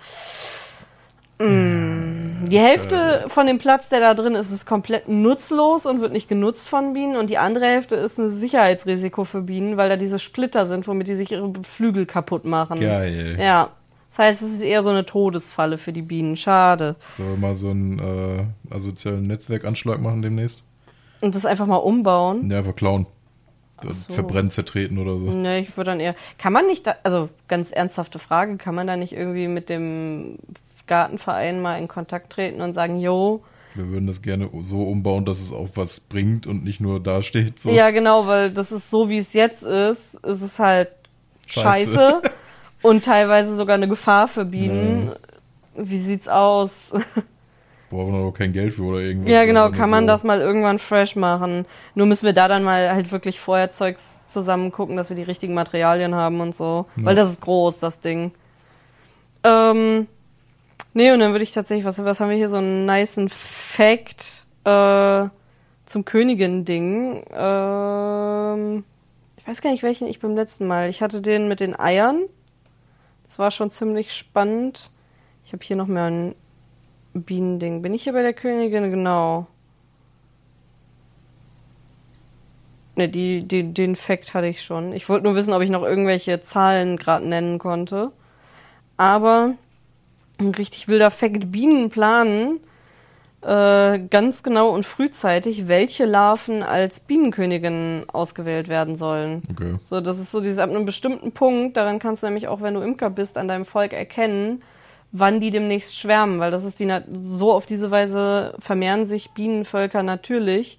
Mm, 1.39 2.49
die 2.49 2.59
Hälfte 2.59 3.25
von 3.29 3.47
dem 3.47 3.57
Platz, 3.57 3.89
der 3.89 3.99
da 3.99 4.13
drin 4.13 4.35
ist, 4.35 4.51
ist 4.51 4.67
komplett 4.67 5.09
nutzlos 5.09 5.87
und 5.87 5.99
wird 5.99 6.13
nicht 6.13 6.29
genutzt 6.29 6.69
von 6.69 6.93
Bienen. 6.93 7.15
Und 7.15 7.31
die 7.31 7.39
andere 7.39 7.65
Hälfte 7.65 7.95
ist 7.95 8.19
ein 8.19 8.29
Sicherheitsrisiko 8.29 9.23
für 9.23 9.41
Bienen, 9.41 9.75
weil 9.75 9.89
da 9.89 9.95
diese 9.97 10.19
Splitter 10.19 10.67
sind, 10.67 10.87
womit 10.87 11.07
die 11.07 11.15
sich 11.15 11.31
ihre 11.31 11.51
Flügel 11.63 12.05
kaputt 12.05 12.45
machen. 12.45 12.79
Geil. 12.79 13.37
Ja. 13.39 13.69
Das 14.11 14.19
heißt, 14.19 14.41
es 14.41 14.53
ist 14.55 14.61
eher 14.61 14.83
so 14.83 14.89
eine 14.89 15.05
Todesfalle 15.05 15.77
für 15.77 15.93
die 15.93 16.01
Bienen. 16.01 16.35
Schade. 16.35 16.97
Sollen 17.15 17.29
wir 17.29 17.37
mal 17.37 17.55
so 17.55 17.69
einen 17.69 17.97
äh, 17.97 18.73
asozialen 18.73 19.25
Netzwerkanschlag 19.25 20.01
machen 20.01 20.21
demnächst? 20.21 20.65
Und 21.21 21.33
das 21.33 21.45
einfach 21.45 21.65
mal 21.65 21.77
umbauen. 21.77 22.51
Ja, 22.51 22.57
einfach 22.57 22.75
klauen. 22.75 23.07
so. 23.81 24.13
verbrennen, 24.13 24.51
zertreten 24.51 24.97
oder 24.97 25.17
so. 25.17 25.27
Ne, 25.27 25.59
ich 25.59 25.77
würde 25.77 25.91
dann 25.91 26.01
eher. 26.01 26.15
Kann 26.37 26.51
man 26.51 26.67
nicht, 26.67 26.87
da, 26.87 26.95
also 27.03 27.29
ganz 27.47 27.71
ernsthafte 27.71 28.19
Frage, 28.19 28.57
kann 28.57 28.75
man 28.75 28.85
da 28.85 28.97
nicht 28.97 29.13
irgendwie 29.13 29.47
mit 29.47 29.69
dem 29.69 30.39
Gartenverein 30.87 31.61
mal 31.61 31.77
in 31.77 31.87
Kontakt 31.87 32.33
treten 32.33 32.59
und 32.59 32.73
sagen, 32.73 32.99
yo, 32.99 33.43
Wir 33.75 33.87
würden 33.87 34.07
das 34.07 34.21
gerne 34.21 34.49
so 34.61 34.83
umbauen, 34.83 35.23
dass 35.23 35.39
es 35.39 35.53
auch 35.53 35.69
was 35.75 36.01
bringt 36.01 36.47
und 36.47 36.65
nicht 36.65 36.81
nur 36.81 36.99
dasteht. 36.99 37.59
So. 37.61 37.71
ja 37.71 37.91
genau, 37.91 38.27
weil 38.27 38.51
das 38.51 38.73
ist 38.73 38.89
so, 38.89 39.07
wie 39.07 39.19
es 39.19 39.31
jetzt 39.31 39.63
ist, 39.63 40.15
ist 40.15 40.41
es 40.41 40.59
halt 40.59 40.89
scheiße, 41.45 41.93
Scheiße. 41.93 42.21
und 42.81 43.05
teilweise 43.05 43.55
sogar 43.55 43.75
eine 43.75 43.87
Gefahr 43.87 44.27
für 44.27 44.45
Bienen. 44.45 45.11
Wie 45.75 45.99
sieht's 45.99 46.27
aus? 46.27 46.93
Brauchen 47.89 48.13
wir 48.13 48.19
aber 48.19 48.33
kein 48.33 48.53
Geld 48.53 48.73
für 48.73 48.83
oder 48.83 48.99
irgendwas. 48.99 49.29
Ja, 49.29 49.43
genau, 49.43 49.67
nur 49.67 49.77
kann 49.77 49.89
man 49.89 50.05
so. 50.05 50.07
das 50.07 50.23
mal 50.23 50.39
irgendwann 50.39 50.79
fresh 50.79 51.17
machen. 51.17 51.65
Nur 51.93 52.07
müssen 52.07 52.25
wir 52.25 52.31
da 52.31 52.47
dann 52.47 52.63
mal 52.63 52.89
halt 52.89 53.11
wirklich 53.11 53.39
vorher 53.39 53.69
Zeugs 53.69 54.25
zusammen 54.27 54.71
gucken, 54.71 54.95
dass 54.95 55.09
wir 55.09 55.17
die 55.17 55.23
richtigen 55.23 55.53
Materialien 55.53 56.15
haben 56.15 56.39
und 56.39 56.55
so. 56.55 56.85
Weil 56.95 57.15
das 57.15 57.29
ist 57.29 57.41
groß, 57.41 57.79
das 57.79 57.99
Ding. 57.99 58.31
Ähm, 59.43 60.07
nee, 60.93 61.11
und 61.11 61.19
dann 61.19 61.31
würde 61.33 61.43
ich 61.43 61.51
tatsächlich, 61.51 61.85
was, 61.85 62.03
was 62.03 62.21
haben 62.21 62.29
wir 62.29 62.37
hier, 62.37 62.47
so 62.47 62.57
einen 62.57 62.85
niceen 62.85 63.27
Fact 63.27 64.45
äh, 64.63 65.27
zum 65.85 66.05
Königin-Ding. 66.05 67.25
Ähm, 67.33 68.83
ich 69.35 69.47
weiß 69.47 69.61
gar 69.61 69.71
nicht, 69.71 69.83
welchen 69.83 70.07
ich 70.07 70.21
beim 70.21 70.35
letzten 70.35 70.65
Mal. 70.65 70.89
Ich 70.89 71.01
hatte 71.01 71.21
den 71.21 71.49
mit 71.49 71.59
den 71.59 71.77
Eiern. 71.77 72.21
Das 73.31 73.39
war 73.39 73.49
schon 73.49 73.69
ziemlich 73.69 74.13
spannend. 74.13 74.91
Ich 75.45 75.53
habe 75.53 75.63
hier 75.63 75.77
noch 75.77 75.87
mehr 75.87 76.03
ein 76.03 76.35
Bienending. 77.13 77.81
Bin 77.81 77.93
ich 77.93 78.03
hier 78.03 78.11
bei 78.11 78.23
der 78.23 78.33
Königin? 78.33 78.91
Genau. 78.91 79.47
Ne, 82.97 83.07
die, 83.07 83.47
die, 83.47 83.71
den 83.71 83.95
Fact 83.95 84.33
hatte 84.33 84.47
ich 84.47 84.61
schon. 84.61 84.91
Ich 84.91 85.07
wollte 85.07 85.23
nur 85.23 85.35
wissen, 85.35 85.53
ob 85.53 85.61
ich 85.61 85.69
noch 85.69 85.83
irgendwelche 85.83 86.41
Zahlen 86.41 86.97
gerade 86.97 87.25
nennen 87.25 87.57
konnte. 87.57 88.11
Aber 88.97 89.53
ein 90.37 90.53
richtig 90.53 90.89
wilder 90.89 91.09
Fact: 91.09 91.53
Bienen 91.53 91.89
planen 91.89 92.59
äh, 93.41 93.99
ganz 93.99 94.43
genau 94.43 94.69
und 94.69 94.85
frühzeitig, 94.85 95.67
welche 95.67 96.05
Larven 96.05 96.61
als 96.61 96.99
Bienenkönigin 96.99 98.05
ausgewählt 98.11 98.67
werden 98.67 98.95
sollen. 98.95 99.41
Okay. 99.51 99.75
So, 99.83 99.99
das 99.99 100.19
ist 100.19 100.31
so 100.31 100.41
dieses 100.41 100.59
ab 100.59 100.69
einem 100.69 100.85
bestimmten 100.85 101.31
Punkt, 101.31 101.75
daran 101.75 101.97
kannst 101.97 102.21
du 102.21 102.27
nämlich 102.27 102.47
auch, 102.47 102.61
wenn 102.61 102.75
du 102.75 102.81
Imker 102.81 103.09
bist, 103.09 103.37
an 103.37 103.47
deinem 103.47 103.65
Volk 103.65 103.93
erkennen, 103.93 104.61
wann 105.11 105.39
die 105.39 105.49
demnächst 105.49 105.97
schwärmen, 105.97 106.39
weil 106.39 106.51
das 106.51 106.63
ist 106.63 106.79
die 106.79 106.91
so 107.11 107.51
auf 107.51 107.65
diese 107.65 107.89
Weise 107.89 108.53
vermehren 108.59 109.05
sich 109.05 109.31
Bienenvölker 109.31 110.03
natürlich, 110.03 110.77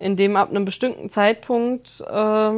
indem 0.00 0.36
ab 0.36 0.50
einem 0.50 0.64
bestimmten 0.64 1.10
Zeitpunkt 1.10 2.02
äh, 2.10 2.50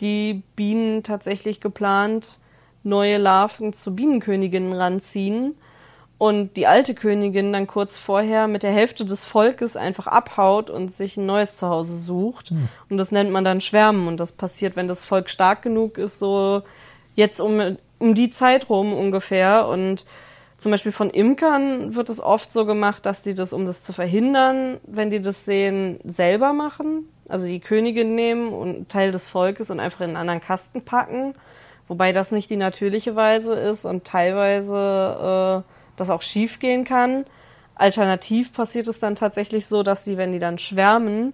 die 0.00 0.42
Bienen 0.56 1.02
tatsächlich 1.02 1.60
geplant 1.60 2.38
neue 2.84 3.18
Larven 3.18 3.72
zu 3.74 3.94
Bienenköniginnen 3.94 4.72
ranziehen 4.72 5.56
und 6.18 6.56
die 6.56 6.66
alte 6.66 6.94
Königin 6.94 7.52
dann 7.52 7.68
kurz 7.68 7.96
vorher 7.96 8.48
mit 8.48 8.64
der 8.64 8.72
Hälfte 8.72 9.04
des 9.04 9.24
Volkes 9.24 9.76
einfach 9.76 10.08
abhaut 10.08 10.68
und 10.68 10.92
sich 10.92 11.16
ein 11.16 11.26
neues 11.26 11.56
Zuhause 11.56 11.96
sucht. 11.96 12.50
Und 12.90 12.98
das 12.98 13.12
nennt 13.12 13.30
man 13.30 13.44
dann 13.44 13.60
Schwärmen. 13.60 14.08
Und 14.08 14.18
das 14.18 14.32
passiert, 14.32 14.74
wenn 14.74 14.88
das 14.88 15.04
Volk 15.04 15.30
stark 15.30 15.62
genug 15.62 15.96
ist, 15.96 16.18
so 16.18 16.62
jetzt 17.14 17.40
um, 17.40 17.76
um 18.00 18.14
die 18.14 18.30
Zeit 18.30 18.68
rum 18.68 18.92
ungefähr. 18.92 19.68
Und 19.68 20.06
zum 20.56 20.72
Beispiel 20.72 20.90
von 20.90 21.08
Imkern 21.10 21.94
wird 21.94 22.08
es 22.08 22.20
oft 22.20 22.52
so 22.52 22.66
gemacht, 22.66 23.06
dass 23.06 23.22
die 23.22 23.34
das, 23.34 23.52
um 23.52 23.64
das 23.64 23.84
zu 23.84 23.92
verhindern, 23.92 24.78
wenn 24.88 25.10
die 25.10 25.20
das 25.20 25.44
sehen, 25.44 26.00
selber 26.02 26.52
machen. 26.52 27.08
Also 27.28 27.46
die 27.46 27.60
Königin 27.60 28.16
nehmen 28.16 28.52
und 28.52 28.88
Teil 28.88 29.12
des 29.12 29.28
Volkes 29.28 29.70
und 29.70 29.78
einfach 29.78 30.00
in 30.00 30.08
einen 30.08 30.16
anderen 30.16 30.40
Kasten 30.40 30.82
packen. 30.82 31.34
Wobei 31.86 32.10
das 32.10 32.32
nicht 32.32 32.50
die 32.50 32.56
natürliche 32.56 33.14
Weise 33.14 33.54
ist 33.54 33.84
und 33.84 34.04
teilweise 34.04 35.64
äh, 35.64 35.77
das 36.00 36.10
auch 36.10 36.22
schief 36.22 36.58
gehen 36.58 36.84
kann. 36.84 37.24
Alternativ 37.74 38.52
passiert 38.52 38.88
es 38.88 38.98
dann 38.98 39.14
tatsächlich 39.14 39.66
so, 39.66 39.82
dass 39.82 40.04
die, 40.04 40.16
wenn 40.16 40.32
die 40.32 40.38
dann 40.38 40.58
schwärmen, 40.58 41.32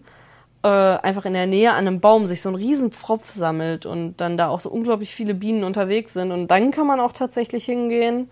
äh, 0.63 0.69
einfach 0.69 1.25
in 1.25 1.35
der 1.35 1.47
Nähe 1.47 1.71
an 1.71 1.87
einem 1.87 2.01
Baum 2.01 2.27
sich 2.27 2.43
so 2.43 2.49
ein 2.49 2.55
riesen 2.55 2.91
Pfropf 2.91 3.31
sammelt 3.31 3.87
und 3.87 4.17
dann 4.17 4.37
da 4.37 4.49
auch 4.49 4.61
so 4.61 4.71
unglaublich 4.71 5.15
viele 5.15 5.35
Bienen 5.35 5.65
unterwegs 5.65 6.15
sind. 6.15 6.33
Und 6.33 6.51
dann 6.51 6.71
kann 6.71 6.87
man 6.87 7.01
auch 7.01 7.13
tatsächlich 7.13 7.65
hingehen 7.65 8.31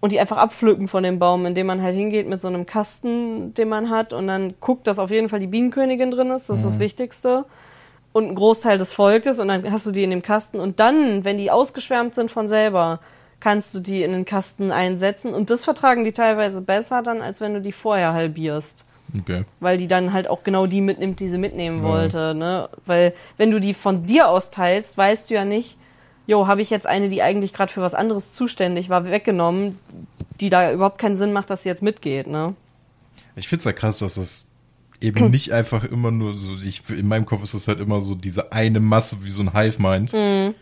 und 0.00 0.12
die 0.12 0.20
einfach 0.20 0.36
abpflücken 0.36 0.88
von 0.88 1.02
dem 1.02 1.18
Baum, 1.18 1.46
indem 1.46 1.66
man 1.66 1.82
halt 1.82 1.96
hingeht 1.96 2.28
mit 2.28 2.40
so 2.40 2.48
einem 2.48 2.66
Kasten, 2.66 3.54
den 3.54 3.68
man 3.68 3.90
hat 3.90 4.12
und 4.12 4.28
dann 4.28 4.54
guckt, 4.60 4.86
dass 4.86 4.98
auf 4.98 5.10
jeden 5.10 5.28
Fall 5.28 5.40
die 5.40 5.46
Bienenkönigin 5.46 6.10
drin 6.10 6.30
ist. 6.30 6.48
Das 6.48 6.58
ist 6.58 6.66
das 6.66 6.78
Wichtigste. 6.78 7.44
Und 8.12 8.28
ein 8.28 8.34
Großteil 8.34 8.78
des 8.78 8.92
Volkes 8.92 9.40
und 9.40 9.48
dann 9.48 9.70
hast 9.70 9.86
du 9.86 9.90
die 9.90 10.04
in 10.04 10.10
dem 10.10 10.22
Kasten 10.22 10.58
und 10.58 10.80
dann, 10.80 11.24
wenn 11.24 11.36
die 11.36 11.50
ausgeschwärmt 11.50 12.14
sind 12.14 12.30
von 12.30 12.48
selber, 12.48 13.00
kannst 13.40 13.74
du 13.74 13.80
die 13.80 14.02
in 14.02 14.12
den 14.12 14.24
Kasten 14.24 14.70
einsetzen 14.72 15.34
und 15.34 15.50
das 15.50 15.64
vertragen 15.64 16.04
die 16.04 16.12
teilweise 16.12 16.60
besser 16.60 17.02
dann, 17.02 17.20
als 17.22 17.40
wenn 17.40 17.54
du 17.54 17.60
die 17.60 17.72
vorher 17.72 18.12
halbierst 18.12 18.84
Okay. 19.16 19.44
weil 19.60 19.78
die 19.78 19.86
dann 19.86 20.12
halt 20.12 20.28
auch 20.28 20.42
genau 20.42 20.66
die 20.66 20.80
mitnimmt, 20.80 21.20
die 21.20 21.28
sie 21.28 21.38
mitnehmen 21.38 21.78
Ja. 21.78 21.84
wollte, 21.84 22.34
ne? 22.34 22.68
Weil 22.86 23.14
wenn 23.36 23.50
du 23.52 23.60
die 23.60 23.72
von 23.72 24.04
dir 24.04 24.28
aus 24.28 24.50
teilst, 24.50 24.98
weißt 24.98 25.30
du 25.30 25.34
ja 25.34 25.44
nicht, 25.44 25.76
jo, 26.26 26.48
habe 26.48 26.60
ich 26.60 26.70
jetzt 26.70 26.86
eine, 26.86 27.08
die 27.08 27.22
eigentlich 27.22 27.52
gerade 27.54 27.72
für 27.72 27.80
was 27.82 27.94
anderes 27.94 28.34
zuständig 28.34 28.88
war, 28.88 29.04
weggenommen, 29.04 29.78
die 30.40 30.50
da 30.50 30.72
überhaupt 30.72 30.98
keinen 30.98 31.16
Sinn 31.16 31.32
macht, 31.32 31.50
dass 31.50 31.62
sie 31.62 31.68
jetzt 31.68 31.82
mitgeht, 31.84 32.26
ne? 32.26 32.54
Ich 33.36 33.46
find's 33.48 33.64
ja 33.64 33.72
krass, 33.72 33.98
dass 34.00 34.16
das 34.16 34.48
eben 35.00 35.30
nicht 35.30 35.52
einfach 35.52 35.84
immer 35.84 36.10
nur 36.10 36.34
so, 36.34 36.54
ich, 36.54 36.82
in 36.90 37.06
meinem 37.06 37.26
Kopf 37.26 37.42
ist 37.44 37.54
das 37.54 37.68
halt 37.68 37.78
immer 37.80 38.00
so 38.00 38.16
diese 38.16 38.50
eine 38.52 38.80
Masse 38.80 39.18
wie 39.22 39.30
so 39.30 39.40
ein 39.42 39.52
Hive 39.54 39.80
Mind, 39.80 40.12
Mhm. 40.12 40.54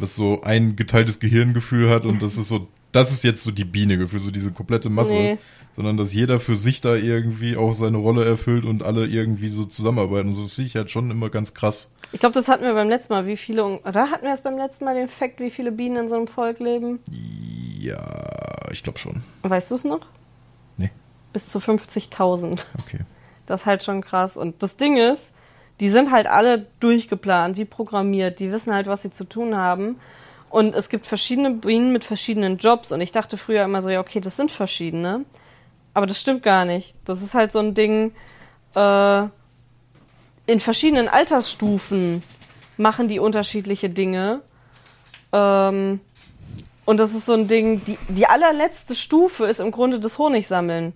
Was 0.00 0.14
so 0.16 0.42
ein 0.42 0.76
geteiltes 0.76 1.20
Gehirngefühl 1.20 1.88
hat 1.90 2.04
und 2.04 2.22
das 2.22 2.36
ist 2.36 2.48
so, 2.48 2.68
das 2.92 3.12
ist 3.12 3.24
jetzt 3.24 3.42
so 3.44 3.50
die 3.50 3.64
Biene-Gefühl, 3.64 4.20
so 4.20 4.30
diese 4.30 4.50
komplette 4.52 4.90
Masse, 4.90 5.14
Nee. 5.14 5.38
sondern 5.72 5.96
dass 5.96 6.12
jeder 6.12 6.40
für 6.40 6.56
sich 6.56 6.80
da 6.80 6.96
irgendwie 6.96 7.56
auch 7.56 7.72
seine 7.74 7.98
Rolle 7.98 8.24
erfüllt 8.24 8.64
und 8.64 8.82
alle 8.82 9.06
irgendwie 9.06 9.48
so 9.48 9.64
zusammenarbeiten. 9.64 10.28
Und 10.30 10.34
so 10.34 10.42
das 10.44 10.54
finde 10.54 10.66
ich 10.68 10.74
halt 10.76 10.90
schon 10.90 11.10
immer 11.10 11.30
ganz 11.30 11.54
krass. 11.54 11.90
Ich 12.12 12.18
glaube, 12.18 12.32
das 12.34 12.48
hatten 12.48 12.64
wir 12.64 12.74
beim 12.74 12.88
letzten 12.88 13.12
Mal, 13.12 13.26
wie 13.26 13.36
viele, 13.36 13.64
oder 13.64 14.10
hatten 14.10 14.24
wir 14.24 14.34
es 14.34 14.40
beim 14.40 14.56
letzten 14.56 14.84
Mal 14.84 14.96
den 14.96 15.08
Fakt, 15.08 15.38
wie 15.38 15.50
viele 15.50 15.70
Bienen 15.70 15.96
in 15.96 16.08
so 16.08 16.16
einem 16.16 16.26
Volk 16.26 16.58
leben? 16.58 16.98
Ja, 17.78 18.02
ich 18.72 18.82
glaube 18.82 18.98
schon. 18.98 19.22
Weißt 19.42 19.70
du 19.70 19.76
es 19.76 19.84
noch? 19.84 20.00
Nee, 20.76 20.90
Bis 21.32 21.48
zu 21.48 21.58
50.000. 21.60 22.64
okay. 22.80 23.00
Das 23.46 23.60
ist 23.62 23.66
halt 23.66 23.84
schon 23.84 24.00
krass. 24.02 24.36
Und 24.36 24.62
das 24.62 24.76
Ding 24.76 24.96
ist, 24.96 25.34
die 25.80 25.90
sind 25.90 26.10
halt 26.10 26.26
alle 26.26 26.66
durchgeplant, 26.78 27.56
wie 27.56 27.64
programmiert. 27.64 28.38
Die 28.38 28.52
wissen 28.52 28.72
halt, 28.72 28.86
was 28.86 29.02
sie 29.02 29.10
zu 29.10 29.24
tun 29.24 29.56
haben. 29.56 29.98
Und 30.50 30.74
es 30.74 30.88
gibt 30.90 31.06
verschiedene 31.06 31.50
Bienen 31.50 31.90
mit 31.92 32.04
verschiedenen 32.04 32.58
Jobs. 32.58 32.92
Und 32.92 33.00
ich 33.00 33.12
dachte 33.12 33.38
früher 33.38 33.64
immer 33.64 33.82
so, 33.82 33.88
ja, 33.88 34.00
okay, 34.00 34.20
das 34.20 34.36
sind 34.36 34.50
verschiedene. 34.50 35.24
Aber 35.94 36.06
das 36.06 36.20
stimmt 36.20 36.42
gar 36.42 36.66
nicht. 36.66 36.94
Das 37.04 37.22
ist 37.22 37.34
halt 37.34 37.50
so 37.50 37.60
ein 37.60 37.74
Ding, 37.74 38.12
äh, 38.74 39.22
in 40.46 40.60
verschiedenen 40.60 41.08
Altersstufen 41.08 42.22
machen 42.76 43.08
die 43.08 43.18
unterschiedliche 43.18 43.88
Dinge. 43.88 44.42
Ähm, 45.32 46.00
und 46.84 46.98
das 46.98 47.14
ist 47.14 47.26
so 47.26 47.34
ein 47.34 47.48
Ding, 47.48 47.84
die, 47.84 47.96
die 48.08 48.26
allerletzte 48.26 48.94
Stufe 48.94 49.46
ist 49.46 49.60
im 49.60 49.70
Grunde 49.70 49.98
das 49.98 50.18
Honigsammeln. 50.18 50.92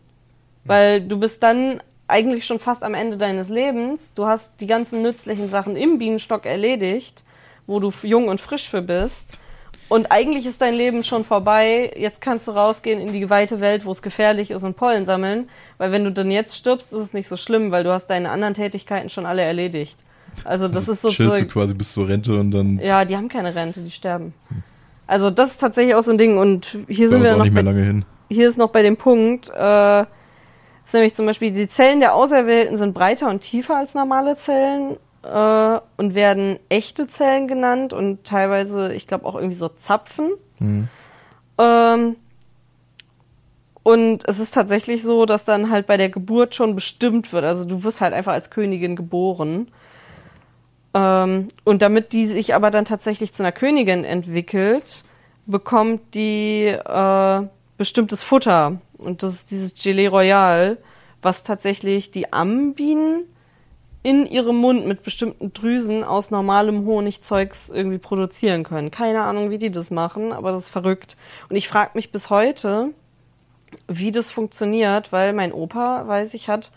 Weil 0.65 1.07
du 1.07 1.19
bist 1.19 1.43
dann 1.43 1.81
eigentlich 2.15 2.47
schon 2.47 2.61
fast 2.61 2.85
am 2.85 2.95
Ende 2.95 3.17
deines 3.17 3.49
Lebens. 3.49 4.15
Du 4.15 4.27
hast 4.27 4.61
die 4.61 4.69
ganzen 4.69 5.03
nützlichen 5.03 5.49
Sachen 5.49 5.75
im 5.75 5.99
Bienenstock 5.99 6.47
erledigt, 6.47 7.25
wo 7.67 7.81
du 7.81 7.93
jung 8.03 8.29
und 8.29 8.41
frisch 8.41 8.69
für 8.69 8.83
bist. 8.83 9.41
Und 9.89 10.13
eigentlich 10.13 10.47
ist 10.47 10.61
dein 10.61 10.75
Leben 10.75 11.03
schon 11.03 11.25
vorbei. 11.25 11.93
Jetzt 11.97 12.21
kannst 12.21 12.47
du 12.47 12.53
rausgehen 12.53 13.01
in 13.01 13.13
die 13.13 13.29
weite 13.31 13.59
Welt, 13.61 13.85
wo 13.85 13.91
es 13.91 14.01
gefährlich 14.01 14.53
ist 14.53 14.63
und 14.63 14.77
Pollen 14.77 15.05
sammeln. 15.07 15.49
Weil 15.77 15.91
wenn 15.91 16.05
du 16.05 16.13
dann 16.13 16.31
jetzt 16.31 16.57
stirbst, 16.57 16.93
ist 16.93 17.01
es 17.01 17.15
nicht 17.15 17.29
so 17.29 17.37
schlimm, 17.37 17.73
weil 17.73 17.83
du 17.83 17.91
hast 17.91 18.07
deine 18.07 18.31
anderen 18.31 18.55
Tätigkeiten 18.55 19.09
schon 19.09 19.27
alle 19.27 19.43
erledigt. 19.43 19.99
Also 20.45 20.69
das 20.69 20.89
ist 20.89 21.03
Chillst 21.03 21.19
du 21.19 21.25
sozusagen. 21.25 21.49
quasi 21.49 21.75
bis 21.75 21.93
zur 21.93 22.09
Rente 22.09 22.39
und 22.39 22.53
dann 22.53 22.79
Ja, 22.79 23.05
die 23.05 23.17
haben 23.17 23.29
keine 23.29 23.57
Rente, 23.57 23.81
die 23.81 23.91
sterben. 23.91 24.35
Also 25.09 25.31
das 25.31 25.51
ist 25.51 25.61
tatsächlich 25.61 25.97
auch 25.97 26.03
so 26.03 26.13
ein 26.13 26.19
Ding. 26.19 26.39
Und 26.39 26.79
hier 26.89 27.09
sind 27.09 27.25
wir 27.25 27.33
noch 27.37 27.43
nicht 27.43 27.55
bei, 27.55 27.63
mehr 27.63 27.73
lange 27.73 27.85
hin. 27.85 28.05
hier 28.31 28.49
ist 28.49 28.57
noch 28.57 28.71
bei 28.71 28.83
dem 28.83 28.97
Punkt, 28.97 29.51
äh, 29.51 30.05
ist 30.85 30.93
nämlich 30.93 31.15
zum 31.15 31.27
Beispiel, 31.27 31.51
die 31.51 31.69
Zellen 31.69 32.01
der 32.01 32.15
Auserwählten 32.15 32.77
sind 32.77 32.93
breiter 32.93 33.29
und 33.29 33.41
tiefer 33.41 33.77
als 33.77 33.95
normale 33.95 34.37
Zellen 34.37 34.97
äh, 35.23 35.81
und 35.97 36.15
werden 36.15 36.59
echte 36.69 37.07
Zellen 37.07 37.49
genannt 37.49 37.93
und 37.93 38.25
teilweise, 38.25 38.93
ich 38.93 39.07
glaube, 39.07 39.27
auch 39.27 39.35
irgendwie 39.35 39.57
so 39.57 39.69
Zapfen. 39.69 40.33
Mhm. 40.59 40.89
Ähm, 41.59 42.17
und 43.83 44.27
es 44.27 44.39
ist 44.39 44.53
tatsächlich 44.53 45.03
so, 45.03 45.27
dass 45.27 45.45
dann 45.45 45.71
halt 45.71 45.87
bei 45.87 45.97
der 45.97 46.09
Geburt 46.09 46.55
schon 46.55 46.75
bestimmt 46.75 47.33
wird. 47.33 47.45
Also 47.45 47.65
du 47.65 47.85
wirst 47.85 48.01
halt 48.01 48.15
einfach 48.15 48.33
als 48.33 48.51
Königin 48.51 48.97
geboren. 48.97 49.69
Ähm, 50.95 51.49
und 51.65 51.83
damit 51.83 52.13
die 52.13 52.27
sich 52.27 52.55
aber 52.55 52.71
dann 52.71 52.85
tatsächlich 52.85 53.35
zu 53.35 53.43
einer 53.43 53.53
Königin 53.53 54.05
entwickelt, 54.05 55.05
bekommt 55.47 56.15
die 56.15 56.67
äh, 56.67 57.43
bestimmtes 57.77 58.23
Futter. 58.23 58.79
Und 58.99 59.23
das 59.23 59.35
ist 59.35 59.51
dieses 59.51 59.75
Gelee 59.75 60.07
Royal, 60.07 60.79
was 61.23 61.43
tatsächlich 61.43 62.11
die 62.11 62.33
Ammenbienen 62.33 63.25
in 64.03 64.27
ihrem 64.27 64.57
Mund 64.57 64.87
mit 64.87 65.03
bestimmten 65.03 65.55
Drüsen 65.55 66.05
aus 66.05 66.31
normalem 66.31 66.85
Honigzeugs 66.85 67.71
irgendwie 67.71 67.99
produzieren 67.99 68.63
können. 68.63 68.91
Keine 68.91 69.23
Ahnung, 69.23 69.49
wie 69.49 69.57
die 69.57 69.71
das 69.71 69.91
machen, 69.91 70.33
aber 70.33 70.53
das 70.53 70.65
ist 70.65 70.69
verrückt. 70.69 71.17
Und 71.49 71.57
ich 71.57 71.69
frage 71.69 71.93
mich 71.95 72.13
bis 72.13 72.29
heute, 72.29 72.91
wie 73.89 74.11
das 74.11 74.31
funktioniert, 74.31 75.11
weil 75.11 75.33
mein 75.33 75.53
Opa, 75.53 76.07
weiß 76.07 76.35
ich, 76.35 76.49
hat 76.49 76.71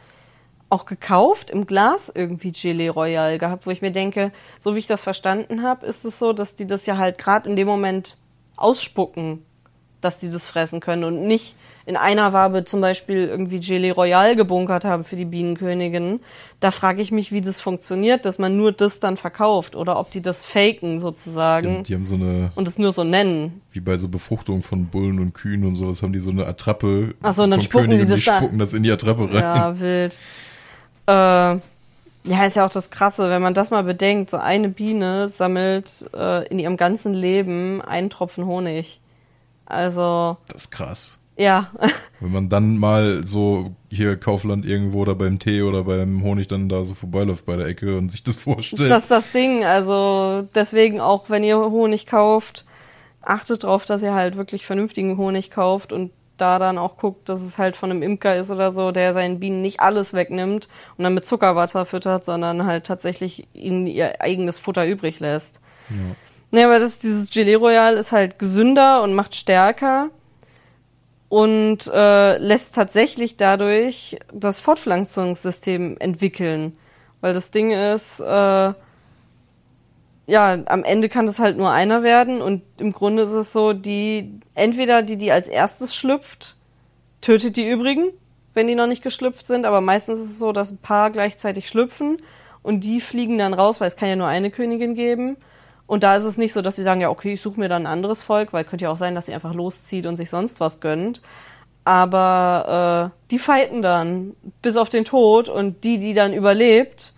auch 0.70 0.86
gekauft 0.86 1.50
im 1.50 1.66
Glas 1.66 2.10
irgendwie 2.14 2.52
Gelee 2.52 2.90
Royal 2.90 3.38
gehabt, 3.38 3.66
wo 3.66 3.72
ich 3.72 3.82
mir 3.82 3.92
denke, 3.92 4.32
so 4.60 4.76
wie 4.76 4.80
ich 4.80 4.88
das 4.88 5.04
verstanden 5.04 5.64
habe, 5.64 5.86
ist 5.86 6.06
es 6.06 6.20
so, 6.20 6.34
dass 6.34 6.56
die 6.56 6.68
das 6.68 6.86
ja 6.86 6.98
halt 6.98 7.18
gerade 7.18 7.50
in 7.50 7.56
dem 7.56 7.68
Moment 7.68 8.18
ausspucken, 8.56 9.46
dass 10.02 10.20
die 10.20 10.30
das 10.30 10.48
fressen 10.48 10.80
können 10.80 11.04
und 11.04 11.24
nicht 11.28 11.56
in 11.88 11.96
einer 11.96 12.34
Wabe 12.34 12.66
zum 12.66 12.82
Beispiel 12.82 13.28
irgendwie 13.28 13.60
Gelee 13.62 13.92
Royal 13.92 14.36
gebunkert 14.36 14.84
haben 14.86 15.04
für 15.06 15.16
die 15.16 15.26
Bienenkönigin. 15.26 16.20
Da 16.60 16.72
frage 16.72 17.02
ich 17.02 17.12
mich, 17.12 17.32
wie 17.32 17.40
das 17.42 17.62
funktioniert, 17.62 18.26
dass 18.26 18.38
man 18.40 18.58
nur 18.58 18.74
das 18.74 19.00
dann 19.00 19.16
verkauft 19.16 19.76
oder 19.76 19.98
ob 19.98 20.12
die 20.12 20.22
das 20.22 20.44
faken 20.46 21.00
sozusagen. 21.00 21.78
Die, 21.78 21.84
die 21.84 21.94
haben 21.96 22.04
so 22.04 22.16
eine, 22.16 22.52
und 22.56 22.68
es 22.68 22.78
nur 22.78 22.92
so 22.92 23.04
nennen. 23.06 23.62
wie 23.72 23.80
bei 23.80 23.96
so 23.96 24.10
Befruchtung 24.10 24.64
von 24.64 24.88
Bullen 24.88 25.18
und 25.20 25.34
Kühen 25.34 25.64
und 25.66 25.76
sowas, 25.76 26.04
haben 26.04 26.12
die 26.14 26.20
so 26.20 26.30
eine 26.30 26.46
Attrappe 26.46 27.16
Ach 27.24 27.32
so, 27.34 27.44
und 27.44 27.52
dann 27.52 27.62
spucken 27.62 27.92
die 27.92 27.98
Königen, 27.98 28.10
das 28.10 28.20
die 28.20 28.26
da- 28.26 28.38
spucken 28.38 28.60
das 28.60 28.74
in 28.74 28.84
die 28.84 28.92
Attrappe 28.92 29.24
rein. 29.34 29.42
Ja, 29.42 29.80
wild. 29.80 30.20
Äh, 31.08 31.12
ja, 31.12 32.46
ist 32.46 32.58
ja 32.58 32.66
auch 32.66 32.70
das 32.70 32.90
Krasse, 32.90 33.30
wenn 33.30 33.42
man 33.42 33.54
das 33.54 33.70
mal 33.72 33.84
bedenkt. 33.84 34.30
So 34.30 34.36
eine 34.38 34.68
Biene 34.68 35.30
sammelt 35.30 36.06
äh, 36.14 36.46
in 36.50 36.60
ihrem 36.60 36.76
ganzen 36.76 37.14
Leben 37.14 37.82
einen 37.82 38.10
Tropfen 38.10 38.46
Honig. 38.46 39.00
Also, 39.66 40.36
Das 40.52 40.64
ist 40.64 40.72
krass. 40.72 41.17
Ja. 41.38 41.72
Wenn 42.20 42.32
man 42.32 42.50
dann 42.50 42.78
mal 42.78 43.24
so 43.24 43.76
hier 43.90 44.18
Kaufland 44.18 44.66
irgendwo 44.66 45.02
oder 45.02 45.16
beim 45.16 45.40
Tee 45.40 45.62
oder 45.62 45.84
beim 45.84 46.24
Honig 46.24 46.48
dann 46.48 46.68
da 46.68 46.84
so 46.84 46.96
vorbeiläuft 46.96 47.46
bei 47.46 47.56
der 47.56 47.68
Ecke 47.68 47.98
und 47.98 48.12
sich 48.12 48.24
das 48.24 48.38
vorstellt. 48.38 48.90
Das 48.90 49.04
ist 49.04 49.12
das 49.12 49.32
Ding. 49.32 49.64
Also 49.64 50.48
deswegen 50.56 51.00
auch, 51.00 51.30
wenn 51.30 51.44
ihr 51.44 51.58
Honig 51.58 52.08
kauft, 52.08 52.66
achtet 53.22 53.64
drauf, 53.64 53.86
dass 53.86 54.02
ihr 54.02 54.16
halt 54.16 54.36
wirklich 54.36 54.66
vernünftigen 54.66 55.18
Honig 55.18 55.52
kauft 55.52 55.94
und 55.94 56.12
da 56.38 56.60
dann 56.60 56.78
auch 56.78 56.98
guckt, 56.98 57.30
dass 57.30 57.42
es 57.42 57.58
halt 57.58 57.76
von 57.76 57.92
einem 57.92 58.04
Imker 58.04 58.36
ist 58.36 58.52
oder 58.52 58.72
so, 58.72 58.92
der 58.92 59.14
seinen 59.14 59.40
Bienen 59.40 59.62
nicht 59.62 59.80
alles 59.80 60.14
wegnimmt 60.14 60.68
und 60.98 61.04
dann 61.04 61.14
mit 61.14 61.26
Zuckerwasser 61.26 61.86
füttert, 61.86 62.24
sondern 62.26 62.66
halt 62.66 62.86
tatsächlich 62.86 63.48
ihnen 63.54 63.88
ihr 63.88 64.22
eigenes 64.22 64.60
Futter 64.60 64.86
übrig 64.86 65.20
lässt. 65.20 65.62
Ja. 65.90 66.16
Nee, 66.52 66.64
aber 66.64 66.80
das, 66.80 67.00
dieses 67.00 67.30
Gelee 67.30 67.56
Royal 67.56 67.96
ist 67.98 68.12
halt 68.12 68.40
gesünder 68.40 69.02
und 69.04 69.14
macht 69.14 69.36
stärker 69.36 70.12
und 71.30 71.88
äh, 71.94 72.38
lässt 72.38 72.76
tatsächlich 72.76 73.38
dadurch 73.38 74.18
das 74.34 74.60
Fortpflanzungssystem 74.60 75.98
entwickeln. 76.00 76.78
Weil 77.22 77.34
das 77.34 77.52
Ding 77.52 77.72
ist, 77.72 78.20
äh, 78.20 78.74
ja, 80.28 80.58
am 80.66 80.84
Ende 80.84 81.10
kann 81.10 81.26
das 81.26 81.40
halt 81.40 81.58
nur 81.58 81.72
einer 81.72 82.04
werden 82.04 82.42
und 82.42 82.62
im 82.78 82.92
Grunde 82.92 83.24
ist 83.24 83.32
es 83.32 83.54
so, 83.54 83.74
die, 83.74 84.40
entweder 84.56 85.02
die, 85.02 85.18
die 85.18 85.32
als 85.32 85.48
erstes 85.48 85.96
schlüpft, 85.96 86.56
tötet 87.22 87.56
die 87.58 87.68
übrigen, 87.68 88.12
wenn 88.54 88.68
die 88.68 88.76
noch 88.76 88.88
nicht 88.88 89.04
geschlüpft 89.04 89.46
sind, 89.46 89.66
aber 89.66 89.82
meistens 89.82 90.20
ist 90.20 90.32
es 90.32 90.40
so, 90.40 90.52
dass 90.52 90.72
ein 90.72 90.80
paar 90.80 91.12
gleichzeitig 91.12 91.70
schlüpfen 91.70 92.22
und 92.62 92.82
die 92.82 93.02
fliegen 93.02 93.38
dann 93.38 93.54
raus, 93.54 93.80
weil 93.80 93.88
es 93.88 93.96
kann 93.96 94.10
ja 94.10 94.16
nur 94.16 94.28
eine 94.28 94.52
Königin 94.52 94.96
geben. 94.96 95.38
Und 95.88 96.04
da 96.04 96.18
ist 96.18 96.26
es 96.26 96.38
nicht 96.38 96.54
so, 96.54 96.62
dass 96.62 96.76
sie 96.76 96.84
sagen, 96.84 97.02
ja, 97.02 97.10
okay, 97.10 97.34
ich 97.34 97.42
suche 97.42 97.60
mir 97.60 97.70
dann 97.70 97.84
ein 97.84 97.92
anderes 97.92 98.22
Volk, 98.22 98.52
weil 98.52 98.66
könnte 98.66 98.84
ja 98.84 98.92
auch 98.92 98.98
sein, 98.98 99.16
dass 99.16 99.26
sie 99.26 99.34
einfach 99.34 99.54
loszieht 99.54 100.06
und 100.06 100.18
sich 100.18 100.30
sonst 100.30 100.60
was 100.60 100.82
gönnt. 100.82 101.22
Aber 101.86 103.14
äh, 103.16 103.30
die 103.32 103.40
fighten 103.40 103.82
dann 103.82 104.36
bis 104.62 104.76
auf 104.76 104.90
den 104.90 105.06
Tod 105.06 105.48
und 105.48 105.86
die, 105.86 105.98
die 105.98 106.14
dann 106.14 106.34
überlebt, 106.34 107.14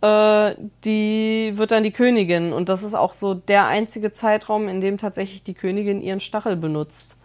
äh, 0.00 0.56
die 0.84 1.52
wird 1.54 1.70
dann 1.70 1.84
die 1.84 1.92
Königin. 1.92 2.52
Und 2.52 2.68
das 2.68 2.82
ist 2.82 2.94
auch 2.94 3.14
so 3.14 3.34
der 3.34 3.68
einzige 3.68 4.12
Zeitraum, 4.12 4.68
in 4.68 4.80
dem 4.80 4.98
tatsächlich 4.98 5.44
die 5.44 5.54
Königin 5.54 6.02
ihren 6.02 6.18
Stachel 6.18 6.56
benutzt. 6.56 7.16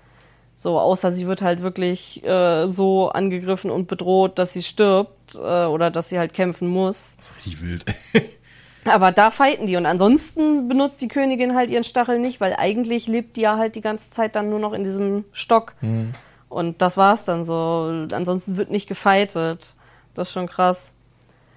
So, 0.57 0.79
außer 0.79 1.11
sie 1.11 1.25
wird 1.25 1.41
halt 1.41 1.63
wirklich 1.63 2.23
äh, 2.23 2.67
so 2.67 3.09
angegriffen 3.09 3.71
und 3.71 3.87
bedroht, 3.87 4.37
dass 4.37 4.53
sie 4.53 4.63
stirbt 4.63 5.35
äh, 5.35 5.65
oder 5.65 5.89
dass 5.89 6.09
sie 6.09 6.19
halt 6.19 6.33
kämpfen 6.33 6.67
muss. 6.67 7.15
Das 7.17 7.27
ist 7.27 7.35
richtig 7.35 7.61
wild. 7.63 7.85
Aber 8.85 9.11
da 9.11 9.31
fighten 9.31 9.67
die 9.67 9.77
und 9.77 9.85
ansonsten 9.85 10.67
benutzt 10.67 11.01
die 11.01 11.07
Königin 11.07 11.55
halt 11.55 11.71
ihren 11.71 11.83
Stachel 11.83 12.19
nicht, 12.19 12.39
weil 12.39 12.55
eigentlich 12.57 13.07
lebt 13.07 13.35
die 13.35 13.41
ja 13.41 13.57
halt 13.57 13.75
die 13.75 13.81
ganze 13.81 14.11
Zeit 14.11 14.35
dann 14.35 14.49
nur 14.49 14.59
noch 14.59 14.73
in 14.73 14.83
diesem 14.83 15.25
Stock. 15.31 15.73
Mhm. 15.81 16.11
Und 16.49 16.81
das 16.81 16.95
war's 16.95 17.25
dann 17.25 17.43
so. 17.43 18.07
Ansonsten 18.11 18.57
wird 18.57 18.69
nicht 18.69 18.87
gefightet. 18.87 19.75
Das 20.13 20.27
ist 20.29 20.33
schon 20.33 20.47
krass. 20.47 20.93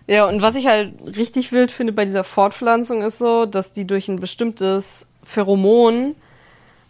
Ja, 0.07 0.27
und 0.27 0.41
was 0.41 0.55
ich 0.55 0.67
halt 0.67 0.95
richtig 1.17 1.53
wild 1.53 1.71
finde 1.71 1.93
bei 1.93 2.07
dieser 2.07 2.25
Fortpflanzung 2.25 3.03
ist 3.03 3.19
so, 3.19 3.45
dass 3.45 3.73
die 3.73 3.87
durch 3.87 4.09
ein 4.09 4.17
bestimmtes 4.17 5.07
Pheromon 5.23 6.15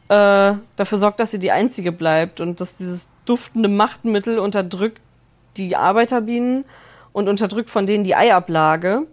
äh, 0.09 0.55
dafür 0.77 0.99
sorgt, 0.99 1.19
dass 1.19 1.33
sie 1.33 1.41
die 1.41 1.51
einzige 1.51 1.91
bleibt 1.91 2.41
und 2.41 2.61
dass 2.61 2.77
dieses 2.77 3.09
duftende 3.25 3.69
Machtmittel 3.69 4.39
unterdrückt 4.39 5.01
die 5.57 5.75
Arbeiterbienen 5.75 6.65
und 7.13 7.29
unterdrückt 7.29 7.71
von 7.71 7.87
denen 7.87 8.05
die 8.05 8.15
Eiablage. 8.15 9.07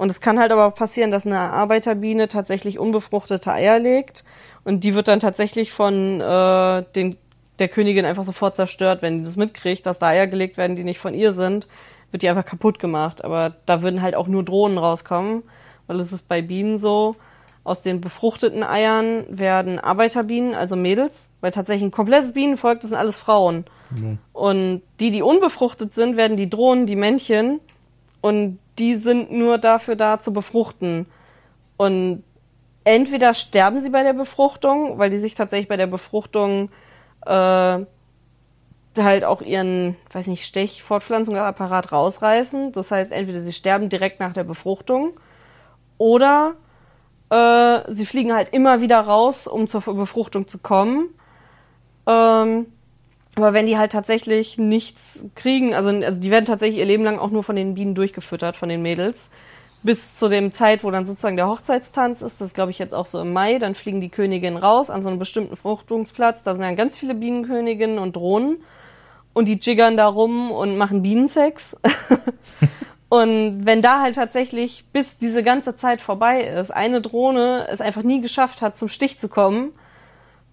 Und 0.00 0.10
es 0.10 0.22
kann 0.22 0.40
halt 0.40 0.50
aber 0.50 0.64
auch 0.64 0.74
passieren, 0.74 1.10
dass 1.10 1.26
eine 1.26 1.38
Arbeiterbiene 1.38 2.26
tatsächlich 2.26 2.78
unbefruchtete 2.78 3.52
Eier 3.52 3.78
legt 3.78 4.24
und 4.64 4.82
die 4.82 4.94
wird 4.94 5.08
dann 5.08 5.20
tatsächlich 5.20 5.72
von 5.72 6.22
äh, 6.22 6.84
den, 6.94 7.18
der 7.58 7.68
Königin 7.68 8.06
einfach 8.06 8.24
sofort 8.24 8.56
zerstört, 8.56 9.02
wenn 9.02 9.18
die 9.18 9.24
das 9.24 9.36
mitkriegt, 9.36 9.84
dass 9.84 9.98
da 9.98 10.06
Eier 10.06 10.26
gelegt 10.26 10.56
werden, 10.56 10.74
die 10.74 10.84
nicht 10.84 10.98
von 10.98 11.12
ihr 11.12 11.34
sind, 11.34 11.68
wird 12.12 12.22
die 12.22 12.30
einfach 12.30 12.46
kaputt 12.46 12.78
gemacht. 12.78 13.22
Aber 13.22 13.56
da 13.66 13.82
würden 13.82 14.00
halt 14.00 14.14
auch 14.14 14.26
nur 14.26 14.42
Drohnen 14.42 14.78
rauskommen, 14.78 15.42
weil 15.86 16.00
es 16.00 16.14
ist 16.14 16.28
bei 16.28 16.40
Bienen 16.40 16.78
so, 16.78 17.14
aus 17.62 17.82
den 17.82 18.00
befruchteten 18.00 18.62
Eiern 18.62 19.26
werden 19.28 19.78
Arbeiterbienen, 19.78 20.54
also 20.54 20.76
Mädels, 20.76 21.30
weil 21.42 21.50
tatsächlich 21.50 21.88
ein 21.88 21.90
komplettes 21.90 22.32
Bienenvolk, 22.32 22.80
das 22.80 22.88
sind 22.88 22.98
alles 22.98 23.18
Frauen. 23.18 23.66
Und 24.32 24.80
die, 24.98 25.10
die 25.10 25.20
unbefruchtet 25.20 25.92
sind, 25.92 26.16
werden 26.16 26.38
die 26.38 26.48
Drohnen, 26.48 26.86
die 26.86 26.96
Männchen. 26.96 27.60
Und 28.22 28.58
die 28.80 28.96
sind 28.96 29.30
nur 29.30 29.58
dafür 29.58 29.94
da 29.94 30.18
zu 30.18 30.32
befruchten. 30.32 31.06
Und 31.76 32.24
entweder 32.84 33.34
sterben 33.34 33.80
sie 33.80 33.90
bei 33.90 34.02
der 34.02 34.14
Befruchtung, 34.14 34.98
weil 34.98 35.10
die 35.10 35.18
sich 35.18 35.34
tatsächlich 35.34 35.68
bei 35.68 35.76
der 35.76 35.86
Befruchtung 35.86 36.70
äh, 37.26 37.84
halt 38.98 39.24
auch 39.24 39.42
ihren, 39.42 39.96
weiß 40.12 40.26
nicht, 40.26 40.44
Stech-Fortpflanzungsapparat 40.46 41.92
rausreißen. 41.92 42.72
Das 42.72 42.90
heißt, 42.90 43.12
entweder 43.12 43.40
sie 43.40 43.52
sterben 43.52 43.88
direkt 43.88 44.18
nach 44.18 44.32
der 44.32 44.44
Befruchtung 44.44 45.12
oder 45.98 46.56
äh, 47.30 47.80
sie 47.88 48.06
fliegen 48.06 48.34
halt 48.34 48.48
immer 48.50 48.80
wieder 48.80 48.98
raus, 49.00 49.46
um 49.46 49.68
zur 49.68 49.82
Befruchtung 49.82 50.48
zu 50.48 50.58
kommen. 50.58 51.10
Ähm, 52.06 52.66
aber 53.36 53.52
wenn 53.52 53.66
die 53.66 53.78
halt 53.78 53.92
tatsächlich 53.92 54.58
nichts 54.58 55.26
kriegen, 55.34 55.74
also, 55.74 55.90
also 55.90 56.20
die 56.20 56.30
werden 56.30 56.44
tatsächlich 56.44 56.78
ihr 56.78 56.86
Leben 56.86 57.04
lang 57.04 57.18
auch 57.18 57.30
nur 57.30 57.44
von 57.44 57.56
den 57.56 57.74
Bienen 57.74 57.94
durchgefüttert, 57.94 58.56
von 58.56 58.68
den 58.68 58.82
Mädels, 58.82 59.30
bis 59.82 60.14
zu 60.14 60.28
dem 60.28 60.52
Zeit, 60.52 60.84
wo 60.84 60.90
dann 60.90 61.04
sozusagen 61.04 61.36
der 61.36 61.48
Hochzeitstanz 61.48 62.22
ist, 62.22 62.40
das 62.40 62.54
glaube 62.54 62.70
ich 62.70 62.78
jetzt 62.78 62.92
auch 62.92 63.06
so 63.06 63.20
im 63.20 63.32
Mai, 63.32 63.58
dann 63.58 63.74
fliegen 63.74 64.00
die 64.00 64.10
Königinnen 64.10 64.58
raus 64.58 64.90
an 64.90 65.02
so 65.02 65.08
einem 65.08 65.18
bestimmten 65.18 65.56
Fruchtungsplatz, 65.56 66.42
da 66.42 66.54
sind 66.54 66.62
dann 66.62 66.76
ganz 66.76 66.96
viele 66.96 67.14
Bienenköniginnen 67.14 67.98
und 67.98 68.16
Drohnen. 68.16 68.58
Und 69.32 69.46
die 69.46 69.60
jiggern 69.60 69.96
da 69.96 70.08
rum 70.08 70.50
und 70.50 70.76
machen 70.76 71.02
Bienensex. 71.02 71.76
und 73.08 73.64
wenn 73.64 73.80
da 73.80 74.00
halt 74.00 74.16
tatsächlich, 74.16 74.86
bis 74.92 75.18
diese 75.18 75.44
ganze 75.44 75.76
Zeit 75.76 76.02
vorbei 76.02 76.42
ist, 76.42 76.72
eine 76.72 77.00
Drohne 77.00 77.68
es 77.70 77.80
einfach 77.80 78.02
nie 78.02 78.20
geschafft 78.20 78.60
hat, 78.60 78.76
zum 78.76 78.88
Stich 78.88 79.20
zu 79.20 79.28
kommen, 79.28 79.72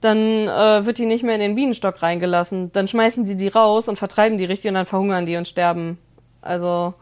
dann 0.02 0.18
äh, 0.48 0.86
wird 0.86 0.98
die 1.00 1.06
nicht 1.06 1.24
mehr 1.24 1.36
in 1.36 1.42
den 1.42 1.56
Bienenstock 1.56 2.02
reingelassen. 2.04 2.72
Dann 2.72 2.88
schmeißen 2.88 3.26
die 3.26 3.36
die 3.36 3.48
raus 3.48 3.88
und 3.90 3.98
vertreiben 3.98 4.38
die 4.38 4.46
richtig 4.46 4.70
und 4.70 4.76
dann 4.76 4.86
verhungern 4.86 5.26
die 5.26 5.38
und 5.38 5.48
sterben. 5.48 5.98
Also, 6.42 6.94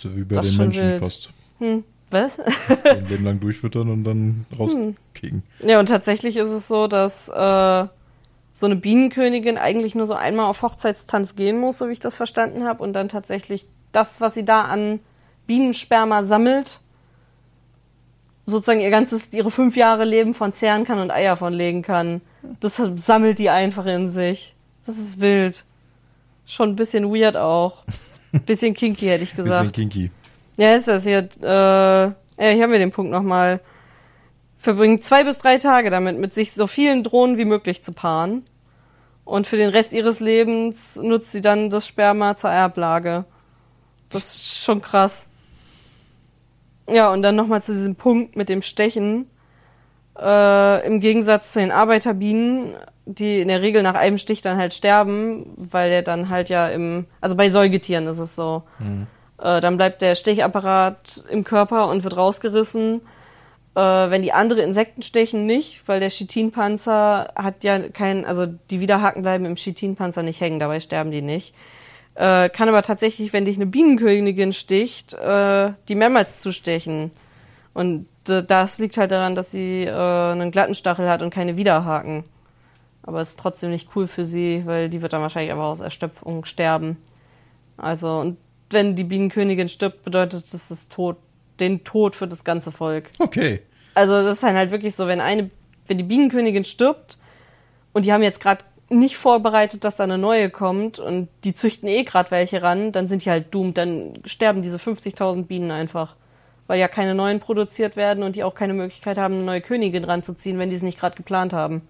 So 0.00 0.16
wie 0.16 0.24
bei 0.24 0.40
den 0.40 0.56
Menschen 0.56 0.82
wild. 0.90 1.00
fast. 1.04 1.30
hm, 1.58 1.84
was? 2.10 2.38
Ein 2.84 3.06
Leben 3.08 3.24
lang 3.24 3.40
durchfüttern 3.40 3.90
und 3.90 4.04
dann 4.04 4.46
Hm. 4.50 4.58
rauskriegen. 4.58 5.42
Ja, 5.62 5.78
und 5.78 5.86
tatsächlich 5.86 6.36
ist 6.36 6.50
es 6.50 6.68
so, 6.68 6.86
dass 6.86 7.28
äh, 7.28 7.86
so 8.52 8.64
eine 8.66 8.76
Bienenkönigin 8.76 9.58
eigentlich 9.58 9.94
nur 9.94 10.06
so 10.06 10.14
einmal 10.14 10.46
auf 10.46 10.62
Hochzeitstanz 10.62 11.36
gehen 11.36 11.58
muss, 11.60 11.78
so 11.78 11.88
wie 11.88 11.92
ich 11.92 12.00
das 12.00 12.16
verstanden 12.16 12.64
habe, 12.64 12.82
und 12.82 12.94
dann 12.94 13.08
tatsächlich 13.10 13.66
das, 13.92 14.20
was 14.22 14.32
sie 14.34 14.44
da 14.44 14.62
an 14.62 15.00
Bienensperma 15.46 16.22
sammelt, 16.22 16.80
sozusagen 18.46 18.80
ihr 18.80 18.90
ganzes, 18.90 19.32
ihre 19.32 19.50
fünf 19.50 19.76
Jahre 19.76 20.04
Leben 20.04 20.32
von 20.32 20.52
zehren 20.52 20.84
kann 20.84 21.00
und 21.00 21.10
Eier 21.10 21.36
von 21.36 21.52
legen 21.52 21.82
kann. 21.82 22.22
Das 22.60 22.80
sammelt 22.96 23.38
die 23.38 23.50
einfach 23.50 23.86
in 23.86 24.08
sich. 24.08 24.54
Das 24.86 24.96
ist 24.96 25.20
wild. 25.20 25.64
Schon 26.46 26.70
ein 26.70 26.76
bisschen 26.76 27.12
weird 27.12 27.36
auch. 27.36 27.84
Bisschen 28.46 28.72
kinky, 28.72 29.06
hätte 29.06 29.24
ich 29.24 29.30
Bisschen 29.34 29.44
gesagt. 29.44 29.74
kinky. 29.74 30.10
Ja, 30.56 30.74
ist 30.74 30.88
das 30.88 31.04
hier. 31.04 31.28
Äh, 31.42 31.46
ja, 31.46 32.14
hier 32.38 32.62
haben 32.62 32.72
wir 32.72 32.78
den 32.78 32.92
Punkt 32.92 33.10
nochmal. 33.10 33.60
Verbringen 34.58 35.02
zwei 35.02 35.24
bis 35.24 35.38
drei 35.38 35.58
Tage 35.58 35.90
damit, 35.90 36.18
mit 36.18 36.32
sich 36.32 36.52
so 36.52 36.66
vielen 36.66 37.02
Drohnen 37.02 37.38
wie 37.38 37.44
möglich 37.44 37.82
zu 37.82 37.92
paaren. 37.92 38.44
Und 39.24 39.48
für 39.48 39.56
den 39.56 39.70
Rest 39.70 39.92
ihres 39.92 40.20
Lebens 40.20 40.96
nutzt 40.96 41.32
sie 41.32 41.40
dann 41.40 41.68
das 41.68 41.86
Sperma 41.86 42.36
zur 42.36 42.50
Erblage. 42.50 43.24
Das 44.08 44.36
ist 44.36 44.62
schon 44.62 44.80
krass. 44.80 45.28
Ja, 46.88 47.12
und 47.12 47.22
dann 47.22 47.36
nochmal 47.36 47.62
zu 47.62 47.72
diesem 47.72 47.96
Punkt 47.96 48.36
mit 48.36 48.48
dem 48.48 48.62
Stechen. 48.62 49.28
Äh, 50.18 50.86
Im 50.86 51.00
Gegensatz 51.00 51.52
zu 51.52 51.58
den 51.58 51.72
Arbeiterbienen, 51.72 52.74
die 53.04 53.40
in 53.40 53.48
der 53.48 53.62
Regel 53.62 53.82
nach 53.82 53.94
einem 53.94 54.18
Stich 54.18 54.40
dann 54.40 54.56
halt 54.56 54.72
sterben, 54.72 55.52
weil 55.56 55.90
der 55.90 56.02
dann 56.02 56.28
halt 56.28 56.48
ja 56.48 56.68
im, 56.68 57.06
also 57.20 57.36
bei 57.36 57.50
Säugetieren 57.50 58.06
ist 58.06 58.18
es 58.18 58.34
so. 58.34 58.62
Mhm. 58.78 59.06
Äh, 59.38 59.60
dann 59.60 59.76
bleibt 59.76 60.02
der 60.02 60.14
Stechapparat 60.14 61.24
im 61.30 61.44
Körper 61.44 61.88
und 61.88 62.04
wird 62.04 62.16
rausgerissen. 62.16 63.02
Äh, 63.74 63.80
wenn 63.80 64.22
die 64.22 64.32
andere 64.32 64.62
Insekten 64.62 65.02
stechen, 65.02 65.44
nicht, 65.44 65.86
weil 65.86 66.00
der 66.00 66.08
Chitinpanzer 66.08 67.32
hat 67.36 67.62
ja 67.62 67.78
kein, 67.90 68.24
also 68.24 68.46
die 68.46 68.80
Widerhaken 68.80 69.22
bleiben 69.22 69.44
im 69.44 69.56
Chitinpanzer 69.56 70.22
nicht 70.22 70.40
hängen, 70.40 70.58
dabei 70.58 70.80
sterben 70.80 71.10
die 71.10 71.22
nicht. 71.22 71.54
Äh, 72.16 72.48
kann 72.48 72.68
aber 72.70 72.80
tatsächlich, 72.82 73.34
wenn 73.34 73.44
dich 73.44 73.56
eine 73.56 73.66
Bienenkönigin 73.66 74.54
sticht, 74.54 75.12
äh, 75.12 75.72
die 75.88 75.94
mehrmals 75.94 76.40
zustechen. 76.40 77.10
Und 77.74 78.06
äh, 78.30 78.42
das 78.42 78.78
liegt 78.78 78.96
halt 78.96 79.12
daran, 79.12 79.34
dass 79.34 79.50
sie 79.50 79.84
äh, 79.84 79.92
einen 79.92 80.50
glatten 80.50 80.74
Stachel 80.74 81.10
hat 81.10 81.20
und 81.20 81.28
keine 81.28 81.58
Widerhaken. 81.58 82.24
Aber 83.02 83.20
es 83.20 83.30
ist 83.30 83.38
trotzdem 83.38 83.70
nicht 83.70 83.90
cool 83.94 84.08
für 84.08 84.24
sie, 84.24 84.62
weil 84.64 84.88
die 84.88 85.02
wird 85.02 85.12
dann 85.12 85.20
wahrscheinlich 85.20 85.52
einfach 85.52 85.66
aus 85.66 85.80
Erschöpfung 85.80 86.46
sterben. 86.46 86.96
Also, 87.76 88.16
und 88.16 88.38
wenn 88.70 88.96
die 88.96 89.04
Bienenkönigin 89.04 89.68
stirbt, 89.68 90.02
bedeutet 90.02 90.54
das 90.54 90.68
das 90.68 90.88
Tod, 90.88 91.18
den 91.60 91.84
Tod 91.84 92.16
für 92.16 92.26
das 92.26 92.44
ganze 92.44 92.72
Volk. 92.72 93.10
Okay. 93.18 93.60
Also, 93.94 94.22
das 94.22 94.36
ist 94.36 94.42
dann 94.42 94.56
halt 94.56 94.70
wirklich 94.70 94.96
so, 94.96 95.06
wenn 95.06 95.20
eine, 95.20 95.50
wenn 95.86 95.98
die 95.98 96.04
Bienenkönigin 96.04 96.64
stirbt 96.64 97.18
und 97.92 98.06
die 98.06 98.12
haben 98.14 98.22
jetzt 98.22 98.40
gerade 98.40 98.64
nicht 98.88 99.16
vorbereitet, 99.16 99.84
dass 99.84 99.96
da 99.96 100.04
eine 100.04 100.18
neue 100.18 100.50
kommt 100.50 100.98
und 100.98 101.28
die 101.44 101.54
züchten 101.54 101.88
eh 101.88 102.04
gerade 102.04 102.30
welche 102.30 102.62
ran, 102.62 102.92
dann 102.92 103.08
sind 103.08 103.24
die 103.24 103.30
halt 103.30 103.52
doomed, 103.52 103.76
dann 103.76 104.18
sterben 104.24 104.62
diese 104.62 104.78
50.000 104.78 105.44
Bienen 105.44 105.70
einfach. 105.70 106.14
Weil 106.68 106.80
ja 106.80 106.88
keine 106.88 107.14
neuen 107.14 107.38
produziert 107.38 107.96
werden 107.96 108.24
und 108.24 108.34
die 108.34 108.42
auch 108.42 108.54
keine 108.54 108.74
Möglichkeit 108.74 109.18
haben, 109.18 109.34
eine 109.34 109.44
neue 109.44 109.60
Königin 109.60 110.04
ranzuziehen, 110.04 110.58
wenn 110.58 110.70
die 110.70 110.76
es 110.76 110.82
nicht 110.82 110.98
gerade 110.98 111.16
geplant 111.16 111.52
haben. 111.52 111.82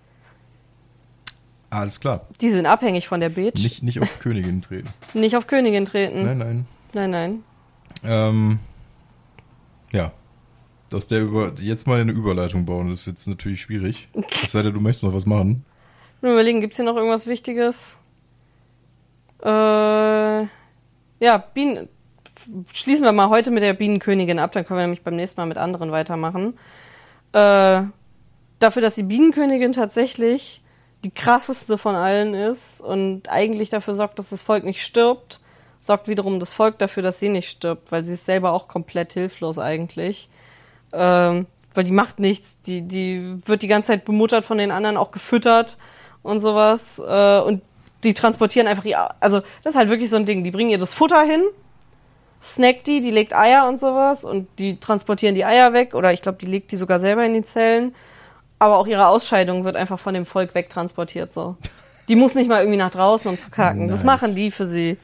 Alles 1.70 1.98
klar. 1.98 2.26
Die 2.40 2.50
sind 2.50 2.66
abhängig 2.66 3.08
von 3.08 3.20
der 3.20 3.30
Beach. 3.30 3.54
Nicht, 3.54 3.82
nicht 3.82 4.00
auf 4.00 4.18
Königin 4.20 4.62
treten. 4.62 4.88
Nicht 5.14 5.36
auf 5.36 5.46
Königin 5.46 5.84
treten. 5.84 6.24
Nein, 6.24 6.38
nein. 6.38 6.66
Nein, 6.94 7.10
nein. 7.10 7.44
Ähm, 8.04 8.58
ja. 9.92 10.12
Dass 10.90 11.06
der 11.06 11.22
über, 11.22 11.52
jetzt 11.58 11.86
mal 11.86 12.00
eine 12.00 12.12
Überleitung 12.12 12.64
bauen, 12.64 12.92
ist 12.92 13.06
jetzt 13.06 13.26
natürlich 13.26 13.60
schwierig. 13.62 14.08
Es 14.44 14.52
sei 14.52 14.62
denn, 14.62 14.74
du 14.74 14.80
möchtest 14.80 15.04
noch 15.04 15.14
was 15.14 15.26
machen. 15.26 15.64
Nur 16.20 16.32
überlegen, 16.32 16.60
gibt's 16.60 16.76
hier 16.76 16.84
noch 16.84 16.96
irgendwas 16.96 17.26
Wichtiges? 17.26 17.98
Äh, 19.42 19.48
ja, 19.48 21.38
Bienen. 21.54 21.88
Schließen 22.72 23.04
wir 23.04 23.12
mal 23.12 23.28
heute 23.28 23.50
mit 23.50 23.62
der 23.62 23.72
Bienenkönigin 23.72 24.38
ab, 24.38 24.52
dann 24.52 24.66
können 24.66 24.78
wir 24.78 24.82
nämlich 24.82 25.02
beim 25.02 25.16
nächsten 25.16 25.40
Mal 25.40 25.46
mit 25.46 25.58
anderen 25.58 25.90
weitermachen. 25.90 26.58
Äh, 27.32 27.82
dafür, 28.58 28.82
dass 28.82 28.94
die 28.94 29.02
Bienenkönigin 29.02 29.72
tatsächlich 29.72 30.62
die 31.04 31.10
krasseste 31.10 31.78
von 31.78 31.94
allen 31.94 32.34
ist 32.34 32.80
und 32.80 33.28
eigentlich 33.28 33.70
dafür 33.70 33.94
sorgt, 33.94 34.18
dass 34.18 34.30
das 34.30 34.42
Volk 34.42 34.64
nicht 34.64 34.84
stirbt, 34.84 35.40
sorgt 35.78 36.08
wiederum 36.08 36.40
das 36.40 36.52
Volk 36.52 36.78
dafür, 36.78 37.02
dass 37.02 37.18
sie 37.18 37.28
nicht 37.28 37.48
stirbt, 37.48 37.92
weil 37.92 38.04
sie 38.04 38.14
ist 38.14 38.24
selber 38.24 38.52
auch 38.52 38.68
komplett 38.68 39.12
hilflos 39.12 39.58
eigentlich. 39.58 40.28
Ähm, 40.92 41.46
weil 41.74 41.84
die 41.84 41.92
macht 41.92 42.18
nichts, 42.18 42.56
die, 42.62 42.82
die 42.82 43.38
wird 43.46 43.62
die 43.62 43.68
ganze 43.68 43.88
Zeit 43.88 44.04
bemuttert 44.04 44.44
von 44.44 44.58
den 44.58 44.70
anderen, 44.70 44.96
auch 44.96 45.10
gefüttert 45.10 45.78
und 46.26 46.40
sowas. 46.40 46.98
Äh, 46.98 47.40
und 47.40 47.62
die 48.04 48.14
transportieren 48.14 48.68
einfach 48.68 48.84
ihr, 48.84 48.98
also 49.20 49.40
das 49.62 49.74
ist 49.74 49.76
halt 49.76 49.88
wirklich 49.88 50.10
so 50.10 50.16
ein 50.16 50.26
Ding. 50.26 50.44
Die 50.44 50.50
bringen 50.50 50.70
ihr 50.70 50.78
das 50.78 50.94
Futter 50.94 51.22
hin, 51.22 51.42
snackt 52.42 52.86
die, 52.86 53.00
die 53.00 53.10
legt 53.10 53.34
Eier 53.34 53.66
und 53.68 53.80
sowas 53.80 54.24
und 54.24 54.48
die 54.58 54.78
transportieren 54.78 55.34
die 55.34 55.44
Eier 55.44 55.72
weg 55.72 55.94
oder 55.94 56.12
ich 56.12 56.22
glaube, 56.22 56.38
die 56.38 56.46
legt 56.46 56.72
die 56.72 56.76
sogar 56.76 57.00
selber 57.00 57.24
in 57.24 57.34
die 57.34 57.42
Zellen. 57.42 57.94
Aber 58.58 58.78
auch 58.78 58.86
ihre 58.86 59.08
Ausscheidung 59.08 59.64
wird 59.64 59.76
einfach 59.76 59.98
von 59.98 60.14
dem 60.14 60.24
Volk 60.24 60.54
wegtransportiert 60.54 61.32
so. 61.32 61.56
Die 62.08 62.16
muss 62.16 62.34
nicht 62.34 62.48
mal 62.48 62.60
irgendwie 62.60 62.78
nach 62.78 62.90
draußen, 62.90 63.30
um 63.30 63.38
zu 63.38 63.50
kacken. 63.50 63.86
Nice. 63.86 63.96
Das 63.96 64.04
machen 64.04 64.34
die 64.34 64.50
für 64.50 64.66
sie. 64.66 64.96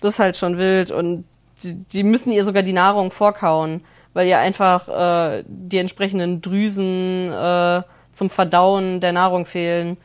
Das 0.00 0.14
ist 0.14 0.20
halt 0.20 0.36
schon 0.36 0.58
wild 0.58 0.90
und 0.90 1.24
die, 1.62 1.74
die 1.74 2.02
müssen 2.02 2.32
ihr 2.32 2.44
sogar 2.44 2.62
die 2.62 2.74
Nahrung 2.74 3.10
vorkauen, 3.10 3.82
weil 4.12 4.28
ihr 4.28 4.38
einfach 4.38 4.88
äh, 4.88 5.44
die 5.46 5.78
entsprechenden 5.78 6.42
Drüsen 6.42 7.32
äh, 7.32 7.82
zum 8.12 8.30
Verdauen 8.30 9.00
der 9.00 9.12
Nahrung 9.12 9.46
fehlen. 9.46 9.96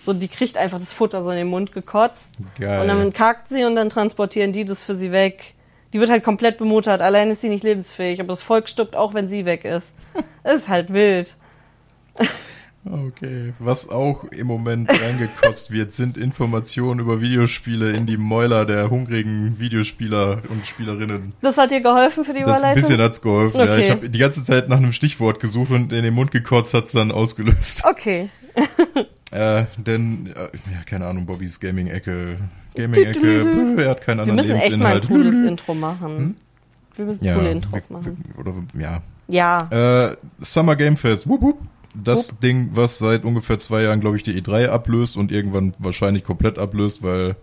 So, 0.00 0.12
die 0.14 0.28
kriegt 0.28 0.56
einfach 0.56 0.78
das 0.78 0.92
Futter 0.92 1.22
so 1.22 1.30
in 1.30 1.36
den 1.36 1.48
Mund 1.48 1.72
gekotzt. 1.72 2.38
Geil. 2.58 2.80
Und 2.80 2.88
dann 2.88 3.12
kackt 3.12 3.48
sie 3.48 3.64
und 3.64 3.76
dann 3.76 3.90
transportieren 3.90 4.52
die 4.52 4.64
das 4.64 4.82
für 4.82 4.94
sie 4.94 5.12
weg. 5.12 5.54
Die 5.92 6.00
wird 6.00 6.10
halt 6.10 6.24
komplett 6.24 6.56
bemuttert. 6.56 7.02
Allein 7.02 7.30
ist 7.30 7.42
sie 7.42 7.48
nicht 7.48 7.64
lebensfähig. 7.64 8.20
Aber 8.20 8.28
das 8.28 8.42
Volk 8.42 8.68
stirbt 8.68 8.96
auch, 8.96 9.12
wenn 9.12 9.28
sie 9.28 9.44
weg 9.44 9.64
ist. 9.64 9.94
Ist 10.44 10.68
halt 10.68 10.92
wild. 10.92 11.36
Okay. 12.84 13.52
Was 13.58 13.90
auch 13.90 14.24
im 14.24 14.46
Moment 14.46 14.90
reingekotzt 14.90 15.70
wird, 15.70 15.92
sind 15.92 16.16
Informationen 16.16 17.00
über 17.00 17.20
Videospiele 17.20 17.90
in 17.90 18.06
die 18.06 18.16
Mäuler 18.16 18.64
der 18.64 18.88
hungrigen 18.88 19.60
Videospieler 19.60 20.42
und 20.48 20.66
Spielerinnen. 20.66 21.34
Das 21.42 21.58
hat 21.58 21.72
dir 21.72 21.82
geholfen 21.82 22.24
für 22.24 22.32
die 22.32 22.40
das 22.40 22.48
Überleitung? 22.48 22.70
Ein 22.70 22.74
bisschen 22.76 23.00
hat's 23.02 23.20
geholfen, 23.20 23.60
okay. 23.60 23.70
ja. 23.70 23.78
Ich 23.78 23.90
habe 23.90 24.08
die 24.08 24.18
ganze 24.18 24.42
Zeit 24.44 24.70
nach 24.70 24.78
einem 24.78 24.92
Stichwort 24.92 25.40
gesucht 25.40 25.72
und 25.72 25.92
in 25.92 26.04
den 26.04 26.14
Mund 26.14 26.30
gekotzt 26.30 26.72
hat's 26.72 26.92
dann 26.92 27.12
ausgelöst. 27.12 27.84
Okay. 27.84 28.30
Äh, 29.30 29.66
denn, 29.76 30.26
äh, 30.26 30.48
ja, 30.72 30.82
keine 30.86 31.06
Ahnung, 31.06 31.26
Bobbys 31.26 31.60
Gaming-Ecke. 31.60 32.38
Gaming-Ecke, 32.74 33.76
er 33.82 33.90
hat 33.90 34.00
keinen 34.02 34.20
anderen 34.20 34.38
Wir 34.38 34.54
müssen 34.54 34.56
echt 34.56 34.78
mal 34.78 34.96
ein 34.96 35.02
cooles 35.02 35.42
Intro 35.42 35.74
machen. 35.74 36.16
Hm? 36.18 36.34
Wir 36.96 37.04
müssen 37.04 37.24
ja, 37.24 37.34
coole 37.34 37.50
Intros 37.50 37.90
machen. 37.90 38.18
Oder, 38.36 38.54
ja. 38.78 39.02
Ja. 39.28 40.10
Äh, 40.10 40.16
Summer 40.40 40.76
Game 40.76 40.96
Fest, 40.96 41.28
wup, 41.28 41.42
wup. 41.42 41.58
Das 41.94 42.32
wup. 42.32 42.40
Ding, 42.40 42.70
was 42.74 42.98
seit 42.98 43.24
ungefähr 43.24 43.58
zwei 43.58 43.82
Jahren, 43.82 44.00
glaube 44.00 44.16
ich, 44.16 44.22
die 44.22 44.40
E3 44.40 44.68
ablöst 44.68 45.16
und 45.16 45.32
irgendwann 45.32 45.72
wahrscheinlich 45.78 46.24
komplett 46.24 46.58
ablöst, 46.58 47.02
weil, 47.02 47.36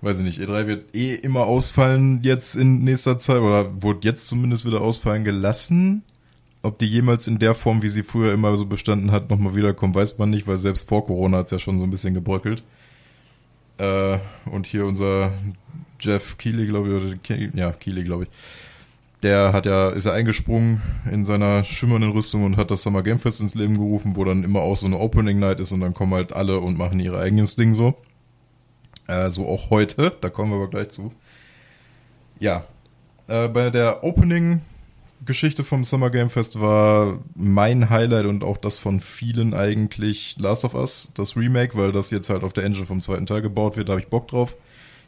weiß 0.00 0.18
ich 0.18 0.24
nicht, 0.24 0.40
E3 0.40 0.66
wird 0.66 0.96
eh 0.96 1.14
immer 1.14 1.46
ausfallen 1.46 2.20
jetzt 2.22 2.56
in 2.56 2.84
nächster 2.84 3.18
Zeit 3.18 3.40
oder 3.40 3.82
wurde 3.82 4.00
jetzt 4.02 4.28
zumindest 4.28 4.66
wieder 4.66 4.80
ausfallen 4.80 5.24
gelassen. 5.24 6.02
Ob 6.62 6.78
die 6.78 6.86
jemals 6.86 7.26
in 7.26 7.38
der 7.38 7.54
Form, 7.54 7.82
wie 7.82 7.88
sie 7.88 8.02
früher 8.02 8.32
immer 8.32 8.56
so 8.56 8.66
bestanden 8.66 9.12
hat, 9.12 9.30
nochmal 9.30 9.54
wiederkommen, 9.54 9.94
weiß 9.94 10.18
man 10.18 10.30
nicht, 10.30 10.46
weil 10.46 10.56
selbst 10.56 10.88
vor 10.88 11.06
Corona 11.06 11.38
hat 11.38 11.46
es 11.46 11.52
ja 11.52 11.58
schon 11.58 11.78
so 11.78 11.84
ein 11.84 11.90
bisschen 11.90 12.14
gebröckelt. 12.14 12.62
Äh, 13.78 14.18
und 14.50 14.66
hier 14.66 14.84
unser 14.84 15.32
Jeff 16.00 16.36
Keighley, 16.36 16.66
glaube 16.66 16.88
ich, 16.88 16.94
oder 16.94 17.54
ja, 17.54 17.72
Keighley, 17.72 18.04
glaube 18.04 18.24
ich. 18.24 18.30
Der 19.22 19.52
hat 19.52 19.66
ja, 19.66 19.90
ist 19.90 20.06
ja 20.06 20.12
eingesprungen 20.12 20.80
in 21.10 21.24
seiner 21.24 21.64
schimmernden 21.64 22.12
Rüstung 22.12 22.44
und 22.44 22.56
hat 22.56 22.70
das 22.70 22.82
Summer 22.82 23.02
Game 23.02 23.18
Fest 23.18 23.40
ins 23.40 23.54
Leben 23.56 23.76
gerufen, 23.76 24.14
wo 24.14 24.24
dann 24.24 24.44
immer 24.44 24.60
auch 24.60 24.76
so 24.76 24.86
eine 24.86 24.98
Opening 24.98 25.40
Night 25.40 25.58
ist 25.58 25.72
und 25.72 25.80
dann 25.80 25.94
kommen 25.94 26.14
halt 26.14 26.32
alle 26.32 26.60
und 26.60 26.78
machen 26.78 27.00
ihr 27.00 27.14
eigenes 27.14 27.56
Ding 27.56 27.74
so. 27.74 27.96
Äh, 29.08 29.30
so 29.30 29.48
auch 29.48 29.70
heute, 29.70 30.12
da 30.20 30.28
kommen 30.28 30.52
wir 30.52 30.56
aber 30.56 30.68
gleich 30.68 30.90
zu. 30.90 31.12
Ja, 32.38 32.64
äh, 33.26 33.48
bei 33.48 33.70
der 33.70 34.04
Opening 34.04 34.60
Geschichte 35.24 35.64
vom 35.64 35.84
Summer 35.84 36.10
Game 36.10 36.30
Fest 36.30 36.60
war 36.60 37.18
mein 37.34 37.90
Highlight 37.90 38.26
und 38.26 38.44
auch 38.44 38.56
das 38.56 38.78
von 38.78 39.00
vielen 39.00 39.54
eigentlich 39.54 40.36
Last 40.38 40.64
of 40.64 40.74
Us, 40.74 41.08
das 41.14 41.36
Remake, 41.36 41.76
weil 41.76 41.92
das 41.92 42.10
jetzt 42.10 42.30
halt 42.30 42.44
auf 42.44 42.52
der 42.52 42.64
Engine 42.64 42.86
vom 42.86 43.00
zweiten 43.00 43.26
Teil 43.26 43.42
gebaut 43.42 43.76
wird, 43.76 43.88
da 43.88 43.92
habe 43.92 44.00
ich 44.00 44.08
Bock 44.08 44.28
drauf. 44.28 44.56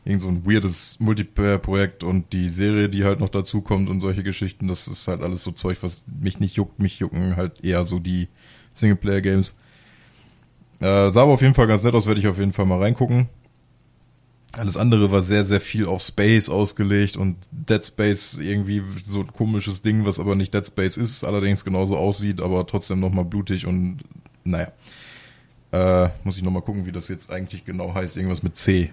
Irgend 0.04 0.22
so 0.22 0.28
ein 0.28 0.46
weirdes 0.46 0.98
Multiplayer-Projekt 0.98 2.04
und 2.04 2.32
die 2.32 2.48
Serie, 2.48 2.88
die 2.88 3.04
halt 3.04 3.20
noch 3.20 3.28
dazu 3.28 3.60
kommt 3.60 3.90
und 3.90 4.00
solche 4.00 4.22
Geschichten, 4.22 4.66
das 4.66 4.88
ist 4.88 5.06
halt 5.08 5.22
alles 5.22 5.42
so 5.42 5.50
Zeug, 5.50 5.78
was 5.82 6.06
mich 6.20 6.40
nicht 6.40 6.56
juckt. 6.56 6.80
Mich 6.80 6.98
jucken 6.98 7.36
halt 7.36 7.62
eher 7.62 7.84
so 7.84 7.98
die 7.98 8.28
Singleplayer-Games. 8.72 9.56
Äh, 10.80 11.10
sah 11.10 11.22
aber 11.22 11.32
auf 11.32 11.42
jeden 11.42 11.54
Fall 11.54 11.66
ganz 11.66 11.84
nett 11.84 11.94
aus, 11.94 12.06
werde 12.06 12.20
ich 12.20 12.28
auf 12.28 12.38
jeden 12.38 12.52
Fall 12.52 12.64
mal 12.64 12.78
reingucken. 12.78 13.28
Alles 14.52 14.76
andere 14.76 15.12
war 15.12 15.20
sehr, 15.20 15.44
sehr 15.44 15.60
viel 15.60 15.86
auf 15.86 16.02
Space 16.02 16.48
ausgelegt 16.48 17.16
und 17.16 17.36
Dead 17.52 17.84
Space 17.84 18.38
irgendwie 18.38 18.82
so 19.04 19.20
ein 19.20 19.32
komisches 19.32 19.82
Ding, 19.82 20.04
was 20.04 20.18
aber 20.18 20.34
nicht 20.34 20.52
Dead 20.52 20.66
Space 20.66 20.96
ist, 20.96 21.24
allerdings 21.24 21.64
genauso 21.64 21.96
aussieht, 21.96 22.40
aber 22.40 22.66
trotzdem 22.66 22.98
nochmal 22.98 23.24
blutig 23.24 23.66
und 23.66 24.02
naja. 24.44 24.72
Äh, 25.72 26.08
muss 26.24 26.36
ich 26.36 26.42
nochmal 26.42 26.62
gucken, 26.62 26.84
wie 26.84 26.92
das 26.92 27.06
jetzt 27.06 27.30
eigentlich 27.30 27.64
genau 27.64 27.94
heißt. 27.94 28.16
Irgendwas 28.16 28.42
mit 28.42 28.56
C. 28.56 28.92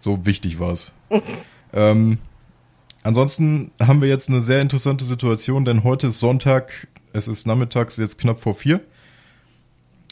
So 0.00 0.26
wichtig 0.26 0.58
war 0.58 0.72
es. 0.72 0.92
ähm, 1.72 2.18
ansonsten 3.04 3.70
haben 3.80 4.00
wir 4.00 4.08
jetzt 4.08 4.28
eine 4.28 4.40
sehr 4.40 4.60
interessante 4.60 5.04
Situation, 5.04 5.64
denn 5.64 5.84
heute 5.84 6.08
ist 6.08 6.18
Sonntag, 6.18 6.88
es 7.12 7.28
ist 7.28 7.46
nachmittags 7.46 7.96
jetzt 7.96 8.18
knapp 8.18 8.40
vor 8.40 8.54
vier. 8.54 8.80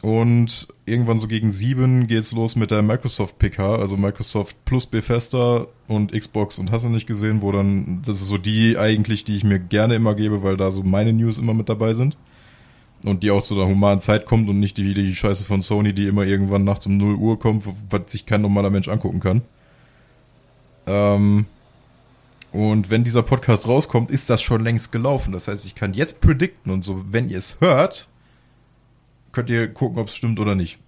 Und 0.07 0.69
irgendwann 0.85 1.19
so 1.19 1.27
gegen 1.27 1.51
sieben 1.51 2.07
geht's 2.07 2.31
los 2.31 2.55
mit 2.55 2.71
der 2.71 2.81
Microsoft 2.81 3.41
PK, 3.41 3.75
also 3.75 3.97
Microsoft 3.97 4.57
plus 4.65 4.87
Bethesda 4.87 5.67
und 5.89 6.13
Xbox 6.13 6.61
und 6.61 6.71
hast 6.71 6.85
du 6.85 6.89
nicht 6.91 7.09
gesehen, 7.09 7.43
wo 7.43 7.51
dann, 7.51 8.03
das 8.07 8.21
ist 8.23 8.29
so 8.29 8.39
die 8.39 8.79
eigentlich, 8.79 9.25
die 9.25 9.35
ich 9.35 9.43
mir 9.43 9.59
gerne 9.59 9.97
immer 9.97 10.15
gebe, 10.15 10.45
weil 10.45 10.57
da 10.57 10.71
so 10.71 10.85
meine 10.85 11.13
News 11.13 11.39
immer 11.39 11.55
mit 11.55 11.69
dabei 11.69 11.93
sind. 11.93 12.17
Und 13.03 13.25
die 13.25 13.33
auch 13.33 13.43
zu 13.43 13.57
der 13.57 13.67
humanen 13.67 14.01
Zeit 14.01 14.27
kommt 14.27 14.49
und 14.49 14.61
nicht 14.61 14.77
die, 14.79 14.95
die 14.95 15.13
Scheiße 15.13 15.43
von 15.43 15.61
Sony, 15.61 15.93
die 15.93 16.07
immer 16.07 16.23
irgendwann 16.23 16.63
nachts 16.63 16.87
um 16.87 16.97
0 16.97 17.17
Uhr 17.17 17.37
kommt, 17.41 17.65
was 17.91 18.13
sich 18.13 18.27
kein 18.27 18.43
normaler 18.43 18.71
Mensch 18.71 18.87
angucken 18.87 19.19
kann. 19.19 19.43
Ähm, 20.87 21.47
Und 22.53 22.91
wenn 22.91 23.03
dieser 23.03 23.23
Podcast 23.25 23.67
rauskommt, 23.67 24.13
ist 24.13 24.31
das 24.31 24.41
schon 24.41 24.63
längst 24.63 24.93
gelaufen. 24.93 25.33
Das 25.33 25.49
heißt, 25.49 25.67
ich 25.67 25.75
kann 25.75 25.95
jetzt 25.95 26.21
predikten 26.21 26.73
und 26.73 26.85
so, 26.85 27.05
wenn 27.11 27.29
ihr 27.29 27.39
es 27.39 27.61
hört, 27.61 28.09
könnt 29.37 29.51
ihr 29.51 29.69
gucken, 29.69 29.99
ob 29.99 30.09
es 30.09 30.17
stimmt 30.17 30.41
oder 30.41 30.55
nicht. 30.55 30.79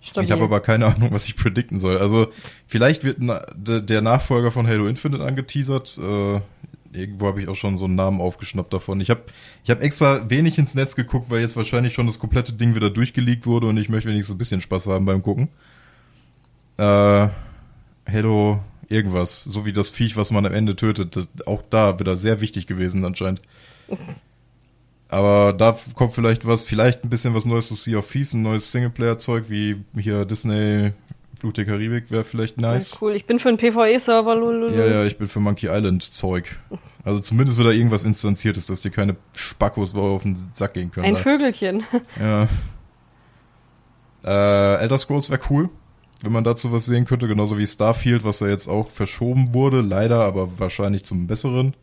Stabil. 0.00 0.24
Ich 0.24 0.30
habe 0.30 0.44
aber 0.44 0.60
keine 0.60 0.86
Ahnung, 0.86 1.08
was 1.10 1.26
ich 1.26 1.34
predikten 1.34 1.80
soll. 1.80 1.98
Also 1.98 2.28
vielleicht 2.68 3.02
wird 3.02 3.16
na, 3.18 3.44
de, 3.56 3.82
der 3.82 4.02
Nachfolger 4.02 4.52
von 4.52 4.68
Halo 4.68 4.86
Infinite 4.86 5.24
angeteasert. 5.24 5.98
Äh, 5.98 6.40
irgendwo 6.96 7.26
habe 7.26 7.42
ich 7.42 7.48
auch 7.48 7.56
schon 7.56 7.76
so 7.76 7.86
einen 7.86 7.96
Namen 7.96 8.20
aufgeschnappt 8.20 8.72
davon. 8.72 9.00
Ich 9.00 9.10
habe 9.10 9.22
ich 9.64 9.70
hab 9.70 9.82
extra 9.82 10.30
wenig 10.30 10.58
ins 10.58 10.76
Netz 10.76 10.94
geguckt, 10.94 11.28
weil 11.28 11.40
jetzt 11.40 11.56
wahrscheinlich 11.56 11.92
schon 11.92 12.06
das 12.06 12.20
komplette 12.20 12.52
Ding 12.52 12.76
wieder 12.76 12.88
durchgeleakt 12.88 13.46
wurde 13.46 13.66
und 13.66 13.78
ich 13.78 13.88
möchte 13.88 14.10
wenigstens 14.10 14.36
ein 14.36 14.38
bisschen 14.38 14.60
Spaß 14.60 14.86
haben 14.86 15.04
beim 15.04 15.22
Gucken. 15.22 15.48
Äh, 16.78 17.28
Halo 18.08 18.60
irgendwas, 18.88 19.42
so 19.42 19.66
wie 19.66 19.72
das 19.72 19.90
Viech, 19.90 20.16
was 20.16 20.30
man 20.30 20.46
am 20.46 20.54
Ende 20.54 20.76
tötet. 20.76 21.16
Das, 21.16 21.28
auch 21.46 21.64
da 21.68 21.98
wieder 21.98 22.16
sehr 22.16 22.40
wichtig 22.40 22.68
gewesen 22.68 23.04
anscheinend. 23.04 23.42
Aber 25.08 25.52
da 25.52 25.78
kommt 25.94 26.12
vielleicht 26.12 26.46
was, 26.46 26.64
vielleicht 26.64 27.04
ein 27.04 27.10
bisschen 27.10 27.34
was 27.34 27.44
Neues 27.44 27.68
zu 27.68 27.74
Sea 27.76 27.98
of 27.98 28.10
Thieves, 28.10 28.32
ein 28.32 28.42
neues 28.42 28.72
Singleplayer-Zeug, 28.72 29.44
wie 29.48 29.76
hier 29.96 30.24
Disney 30.24 30.92
Fluch 31.38 31.52
der 31.52 31.66
Karibik 31.66 32.10
wäre 32.10 32.24
vielleicht 32.24 32.58
nice. 32.60 32.92
Ja, 32.92 32.98
cool, 33.02 33.12
ich 33.12 33.26
bin 33.26 33.38
für 33.38 33.48
einen 33.48 33.58
PvE-Server. 33.58 34.70
Ja, 34.70 34.86
ja, 34.86 35.04
ich 35.04 35.18
bin 35.18 35.28
für 35.28 35.38
Monkey 35.38 35.66
Island 35.66 36.02
Zeug. 36.02 36.58
Also 37.04 37.20
zumindest 37.20 37.58
wird 37.58 37.68
da 37.68 37.72
irgendwas 37.72 38.04
instanziert 38.04 38.56
ist, 38.56 38.70
dass 38.70 38.82
dir 38.82 38.90
keine 38.90 39.16
Spackos 39.34 39.94
auf 39.94 40.22
den 40.22 40.36
Sack 40.54 40.74
gehen 40.74 40.90
können. 40.90 41.06
Ein 41.06 41.14
da. 41.14 41.20
Vögelchen. 41.20 41.84
Ja. 42.20 42.48
Äh, 44.24 44.82
Elder 44.82 44.98
Scrolls 44.98 45.30
wäre 45.30 45.40
cool, 45.50 45.68
wenn 46.22 46.32
man 46.32 46.42
dazu 46.42 46.72
was 46.72 46.86
sehen 46.86 47.04
könnte, 47.04 47.28
genauso 47.28 47.58
wie 47.58 47.66
Starfield, 47.66 48.24
was 48.24 48.40
ja 48.40 48.48
jetzt 48.48 48.66
auch 48.66 48.88
verschoben 48.88 49.54
wurde, 49.54 49.82
leider, 49.82 50.24
aber 50.24 50.58
wahrscheinlich 50.58 51.04
zum 51.04 51.28
Besseren. 51.28 51.74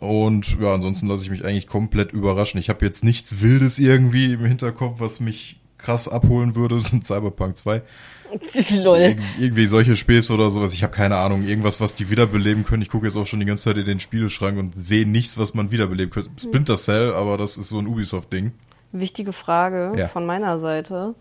Und 0.00 0.58
ja, 0.60 0.72
ansonsten 0.74 1.06
lasse 1.06 1.24
ich 1.24 1.30
mich 1.30 1.44
eigentlich 1.44 1.66
komplett 1.66 2.12
überraschen. 2.12 2.58
Ich 2.58 2.68
habe 2.70 2.84
jetzt 2.84 3.04
nichts 3.04 3.40
Wildes 3.42 3.78
irgendwie 3.78 4.32
im 4.32 4.44
Hinterkopf, 4.44 4.98
was 4.98 5.20
mich 5.20 5.60
krass 5.78 6.08
abholen 6.08 6.54
würde, 6.56 6.74
das 6.76 6.84
sind 6.86 7.06
Cyberpunk 7.06 7.56
2. 7.56 7.82
Lol. 8.82 8.96
Ir 8.98 9.16
irgendwie 9.38 9.66
solche 9.66 9.96
Späße 9.96 10.32
oder 10.32 10.50
sowas. 10.50 10.72
Ich 10.72 10.82
habe 10.82 10.92
keine 10.94 11.16
Ahnung. 11.16 11.42
Irgendwas, 11.42 11.80
was 11.80 11.94
die 11.94 12.10
wiederbeleben 12.10 12.64
können. 12.64 12.82
Ich 12.82 12.88
gucke 12.88 13.06
jetzt 13.06 13.16
auch 13.16 13.26
schon 13.26 13.40
die 13.40 13.46
ganze 13.46 13.64
Zeit 13.64 13.76
in 13.76 13.84
den 13.86 13.98
Spieleschrank 14.00 14.56
und 14.56 14.72
sehe 14.78 15.06
nichts, 15.06 15.36
was 15.36 15.52
man 15.54 15.72
wiederbelebt 15.72 16.14
könnte. 16.14 16.30
Splinter 16.40 16.76
Cell, 16.76 17.12
aber 17.14 17.36
das 17.36 17.56
ist 17.56 17.68
so 17.70 17.78
ein 17.78 17.86
Ubisoft-Ding. 17.88 18.52
Wichtige 18.92 19.32
Frage 19.32 19.92
Ja. 19.96 20.08
von 20.08 20.26
meiner 20.26 20.58
Seite. 20.60 21.14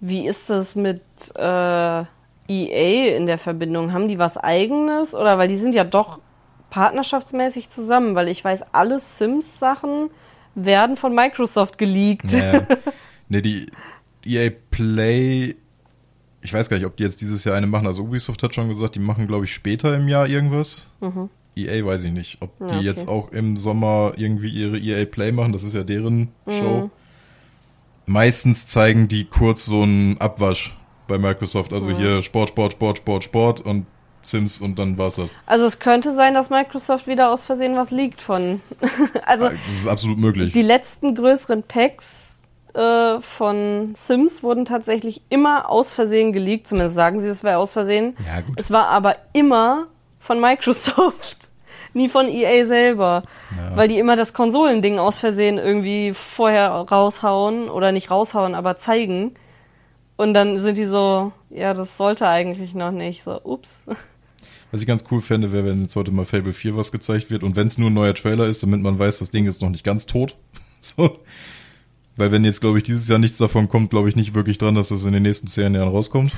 Wie 0.00 0.26
ist 0.26 0.50
das 0.50 0.76
mit 0.76 1.00
äh, 1.36 2.02
EA 2.48 3.16
in 3.16 3.26
der 3.26 3.38
Verbindung? 3.38 3.92
Haben 3.92 4.08
die 4.08 4.18
was 4.18 4.36
eigenes? 4.36 5.14
Oder 5.14 5.38
weil 5.38 5.48
die 5.48 5.56
sind 5.58 5.74
ja 5.74 5.84
doch 5.84 6.20
partnerschaftsmäßig 6.70 7.70
zusammen, 7.70 8.14
weil 8.14 8.28
ich 8.28 8.44
weiß, 8.44 8.64
alle 8.72 8.98
Sims-Sachen 8.98 10.10
werden 10.54 10.96
von 10.96 11.14
Microsoft 11.14 11.78
geleakt. 11.78 12.32
Naja. 12.32 12.66
nee, 13.28 13.42
die 13.42 13.66
EA 14.24 14.50
Play, 14.70 15.56
ich 16.42 16.52
weiß 16.52 16.68
gar 16.68 16.76
nicht, 16.76 16.86
ob 16.86 16.96
die 16.96 17.04
jetzt 17.04 17.20
dieses 17.20 17.44
Jahr 17.44 17.56
eine 17.56 17.66
machen. 17.66 17.86
Also 17.86 18.02
Ubisoft 18.02 18.42
hat 18.42 18.54
schon 18.54 18.68
gesagt, 18.68 18.94
die 18.94 19.00
machen, 19.00 19.26
glaube 19.26 19.44
ich, 19.44 19.52
später 19.52 19.94
im 19.96 20.08
Jahr 20.08 20.26
irgendwas. 20.26 20.90
EA 21.56 21.84
weiß 21.84 22.04
ich 22.04 22.12
nicht, 22.12 22.38
ob 22.40 22.56
die 22.58 22.64
Ja, 22.64 22.78
okay. 22.78 22.84
jetzt 22.84 23.08
auch 23.08 23.32
im 23.32 23.56
Sommer 23.56 24.12
irgendwie 24.16 24.48
ihre 24.48 24.78
EA 24.78 25.04
Play 25.06 25.32
machen. 25.32 25.52
Das 25.52 25.64
ist 25.64 25.74
ja 25.74 25.84
deren 25.84 26.28
Show. 26.46 26.90
Meistens 28.06 28.66
zeigen 28.66 29.08
die 29.08 29.24
kurz 29.24 29.66
so 29.66 29.82
einen 29.82 30.18
Abwasch 30.18 30.76
bei 31.08 31.18
Microsoft. 31.18 31.72
Also 31.72 31.90
hier 31.90 32.22
Sport, 32.22 32.50
Sport, 32.50 32.72
Sport, 32.74 32.98
Sport, 32.98 33.24
Sport 33.24 33.60
und 33.60 33.86
Sims 34.22 34.60
und 34.60 34.78
dann 34.78 34.98
war's 34.98 35.16
das. 35.16 35.34
Also 35.46 35.64
es 35.66 35.78
könnte 35.78 36.12
sein, 36.14 36.34
dass 36.34 36.50
Microsoft 36.50 37.06
wieder 37.06 37.30
aus 37.32 37.46
Versehen 37.46 37.76
was 37.76 37.90
liegt 37.90 38.20
von. 38.22 38.60
also 39.26 39.48
Das 39.48 39.54
ist 39.72 39.86
absolut 39.86 40.18
möglich. 40.18 40.52
die 40.52 40.62
letzten 40.62 41.14
größeren 41.14 41.62
Packs 41.62 42.38
äh, 42.74 43.20
von 43.20 43.94
Sims 43.96 44.42
wurden 44.42 44.64
tatsächlich 44.64 45.22
immer 45.30 45.70
aus 45.70 45.92
Versehen 45.92 46.32
geleakt. 46.32 46.66
Zumindest 46.68 46.94
sagen 46.94 47.20
sie, 47.20 47.28
es 47.28 47.42
wäre 47.42 47.58
aus 47.58 47.72
Versehen. 47.72 48.16
Ja, 48.26 48.40
gut. 48.40 48.54
Es 48.58 48.70
war 48.70 48.88
aber 48.88 49.16
immer 49.32 49.86
von 50.20 50.40
Microsoft. 50.40 51.48
Nie 51.94 52.08
von 52.10 52.28
EA 52.28 52.66
selber. 52.66 53.22
Ja. 53.56 53.76
Weil 53.76 53.88
die 53.88 53.98
immer 53.98 54.14
das 54.14 54.34
Konsolending 54.34 54.98
aus 54.98 55.18
Versehen 55.18 55.56
irgendwie 55.58 56.12
vorher 56.12 56.70
raushauen 56.70 57.70
oder 57.70 57.92
nicht 57.92 58.10
raushauen, 58.10 58.54
aber 58.54 58.76
zeigen. 58.76 59.32
Und 60.18 60.34
dann 60.34 60.58
sind 60.58 60.76
die 60.76 60.84
so, 60.84 61.32
ja, 61.48 61.74
das 61.74 61.96
sollte 61.96 62.26
eigentlich 62.26 62.74
noch 62.74 62.90
nicht. 62.90 63.22
So, 63.22 63.40
ups. 63.44 63.84
Was 64.72 64.80
ich 64.80 64.86
ganz 64.86 65.04
cool 65.12 65.20
fände, 65.20 65.52
wäre, 65.52 65.64
wenn 65.64 65.80
jetzt 65.80 65.94
heute 65.94 66.10
mal 66.10 66.26
Fable 66.26 66.52
4 66.52 66.76
was 66.76 66.90
gezeigt 66.90 67.30
wird 67.30 67.44
und 67.44 67.54
wenn 67.54 67.68
es 67.68 67.78
nur 67.78 67.88
ein 67.88 67.94
neuer 67.94 68.14
Trailer 68.14 68.46
ist, 68.46 68.60
damit 68.64 68.82
man 68.82 68.98
weiß, 68.98 69.20
das 69.20 69.30
Ding 69.30 69.46
ist 69.46 69.62
noch 69.62 69.70
nicht 69.70 69.84
ganz 69.84 70.06
tot. 70.06 70.36
so. 70.82 71.20
Weil 72.16 72.32
wenn 72.32 72.44
jetzt, 72.44 72.60
glaube 72.60 72.78
ich, 72.78 72.84
dieses 72.84 73.06
Jahr 73.06 73.20
nichts 73.20 73.38
davon 73.38 73.68
kommt, 73.68 73.90
glaube 73.90 74.08
ich 74.08 74.16
nicht 74.16 74.34
wirklich 74.34 74.58
dran, 74.58 74.74
dass 74.74 74.88
das 74.88 75.04
in 75.04 75.12
den 75.12 75.22
nächsten 75.22 75.46
zehn 75.46 75.72
Jahren 75.72 75.88
rauskommt. 75.88 76.36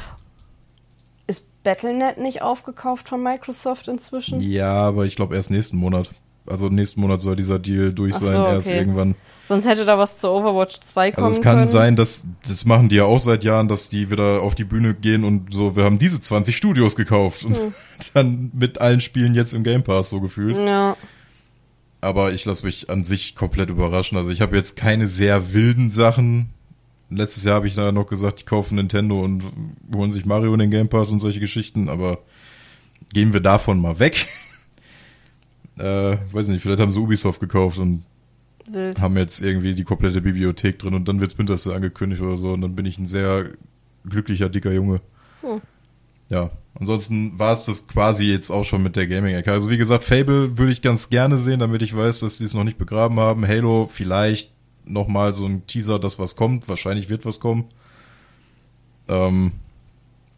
Ist 1.27 1.47
Battlenet 1.63 2.19
nicht 2.19 2.43
aufgekauft 2.43 3.09
von 3.09 3.23
Microsoft 3.23 3.89
inzwischen? 3.89 4.43
Ja, 4.43 4.75
aber 4.75 5.07
ich 5.07 5.17
glaube 5.17 5.37
erst 5.37 5.51
nächsten 5.51 5.79
Monat. 5.79 6.11
Also 6.47 6.69
nächsten 6.69 7.01
Monat 7.01 7.21
soll 7.21 7.37
dieser 7.37 7.59
Deal 7.59 7.93
durch 7.93 8.15
Ach 8.17 8.21
sein, 8.21 8.37
so, 8.37 8.47
erst 8.47 8.67
okay. 8.69 8.79
irgendwann. 8.79 9.15
Sonst 9.45 9.67
hätte 9.67 9.85
da 9.85 9.99
was 9.99 10.19
zu 10.19 10.29
Overwatch 10.31 10.79
2 10.81 11.13
kommen 11.13 11.27
Also 11.27 11.39
es 11.39 11.45
kann 11.45 11.57
können. 11.57 11.69
sein, 11.69 11.97
dass, 11.97 12.25
das 12.47 12.65
machen 12.65 12.89
die 12.89 12.97
ja 12.97 13.05
auch 13.05 13.19
seit 13.21 13.43
Jahren, 13.45 13.69
dass 13.69 13.89
die 13.89 14.11
wieder 14.11 14.43
auf 14.43 14.55
die 14.55 14.65
Bühne 14.65 14.95
gehen 14.95 15.25
und 15.25 15.53
so, 15.53 15.75
wir 15.77 15.85
haben 15.85 15.99
diese 15.99 16.21
20 16.21 16.57
Studios 16.57 16.95
gekauft 16.97 17.45
und 17.45 17.57
Hm. 17.59 17.75
dann 18.15 18.51
mit 18.55 18.81
allen 18.81 19.01
Spielen 19.01 19.35
jetzt 19.35 19.53
im 19.53 19.65
Game 19.65 19.83
Pass 19.83 20.11
so 20.11 20.21
gefühlt. 20.21 20.57
Ja. 20.57 20.97
Aber 22.01 22.33
ich 22.33 22.45
lasse 22.47 22.65
mich 22.65 22.89
an 22.91 23.05
sich 23.05 23.35
komplett 23.35 23.69
überraschen. 23.71 24.17
Also 24.17 24.31
ich 24.31 24.41
habe 24.41 24.57
jetzt 24.57 24.77
keine 24.77 25.07
sehr 25.07 25.53
wilden 25.53 25.91
Sachen. 25.91 26.51
Letztes 27.11 27.45
Jahr 27.45 27.57
habe 27.57 27.67
ich 27.67 27.75
da 27.75 27.91
noch 27.93 28.07
gesagt, 28.07 28.41
die 28.41 28.45
kaufen 28.45 28.77
Nintendo 28.77 29.21
und 29.21 29.43
holen 29.95 30.13
sich 30.13 30.25
Mario 30.25 30.53
in 30.55 30.61
den 30.61 30.71
Game 30.71 30.89
Pass 30.89 31.11
und 31.11 31.19
solche 31.21 31.41
Geschichten, 31.41 31.89
aber 31.89 32.19
gehen 33.13 33.33
wir 33.33 33.41
davon 33.41 33.81
mal 33.81 33.99
weg. 33.99 34.27
äh, 35.81 36.19
weiß 36.33 36.49
nicht, 36.49 36.63
vielleicht 36.63 36.81
haben 36.81 36.93
sie 36.93 36.99
Ubisoft 36.99 37.41
gekauft 37.41 37.79
und 37.79 38.05
Wild. 38.71 39.01
haben 39.01 39.17
jetzt 39.17 39.41
irgendwie 39.41 39.75
die 39.75 39.85
komplette 39.85 40.21
Bibliothek 40.21 40.79
drin 40.79 40.95
und 40.95 41.09
dann 41.09 41.21
wird 41.21 41.33
Splinter 41.33 41.57
Cell 41.57 41.73
angekündigt 41.73 42.23
oder 42.23 42.37
so 42.37 42.53
und 42.53 42.61
dann 42.61 42.77
bin 42.77 42.87
ich 42.87 42.99
ein 42.99 43.07
sehr 43.07 43.51
glücklicher, 44.09 44.49
dicker 44.49 44.73
Junge. 44.73 45.01
Hm. 45.41 45.61
Ja, 46.29 46.51
ansonsten 46.75 47.39
war 47.39 47.53
es 47.53 47.65
das 47.65 47.89
quasi 47.89 48.27
jetzt 48.27 48.51
auch 48.51 48.65
schon 48.65 48.83
mit 48.83 48.95
der 48.95 49.09
Gaming-Ecke. 49.09 49.51
Also 49.51 49.69
wie 49.71 49.79
gesagt, 49.79 50.05
Fable 50.05 50.57
würde 50.57 50.71
ich 50.71 50.81
ganz 50.81 51.11
gerne 51.11 51.39
sehen, 51.39 51.59
damit 51.59 51.83
ich 51.83 51.97
weiß, 51.97 52.21
dass 52.21 52.39
sie 52.39 52.45
es 52.45 52.55
noch 52.55 52.63
nicht 52.63 52.79
begraben 52.79 53.19
haben. 53.19 53.47
Halo 53.47 53.87
vielleicht 53.87 54.53
nochmal 54.85 55.35
so 55.35 55.47
ein 55.47 55.67
Teaser, 55.67 55.99
dass 55.99 56.21
was 56.21 56.37
kommt. 56.37 56.69
Wahrscheinlich 56.69 57.09
wird 57.09 57.27
was 57.27 57.41
kommen. 57.41 57.65
Ähm, 59.09 59.53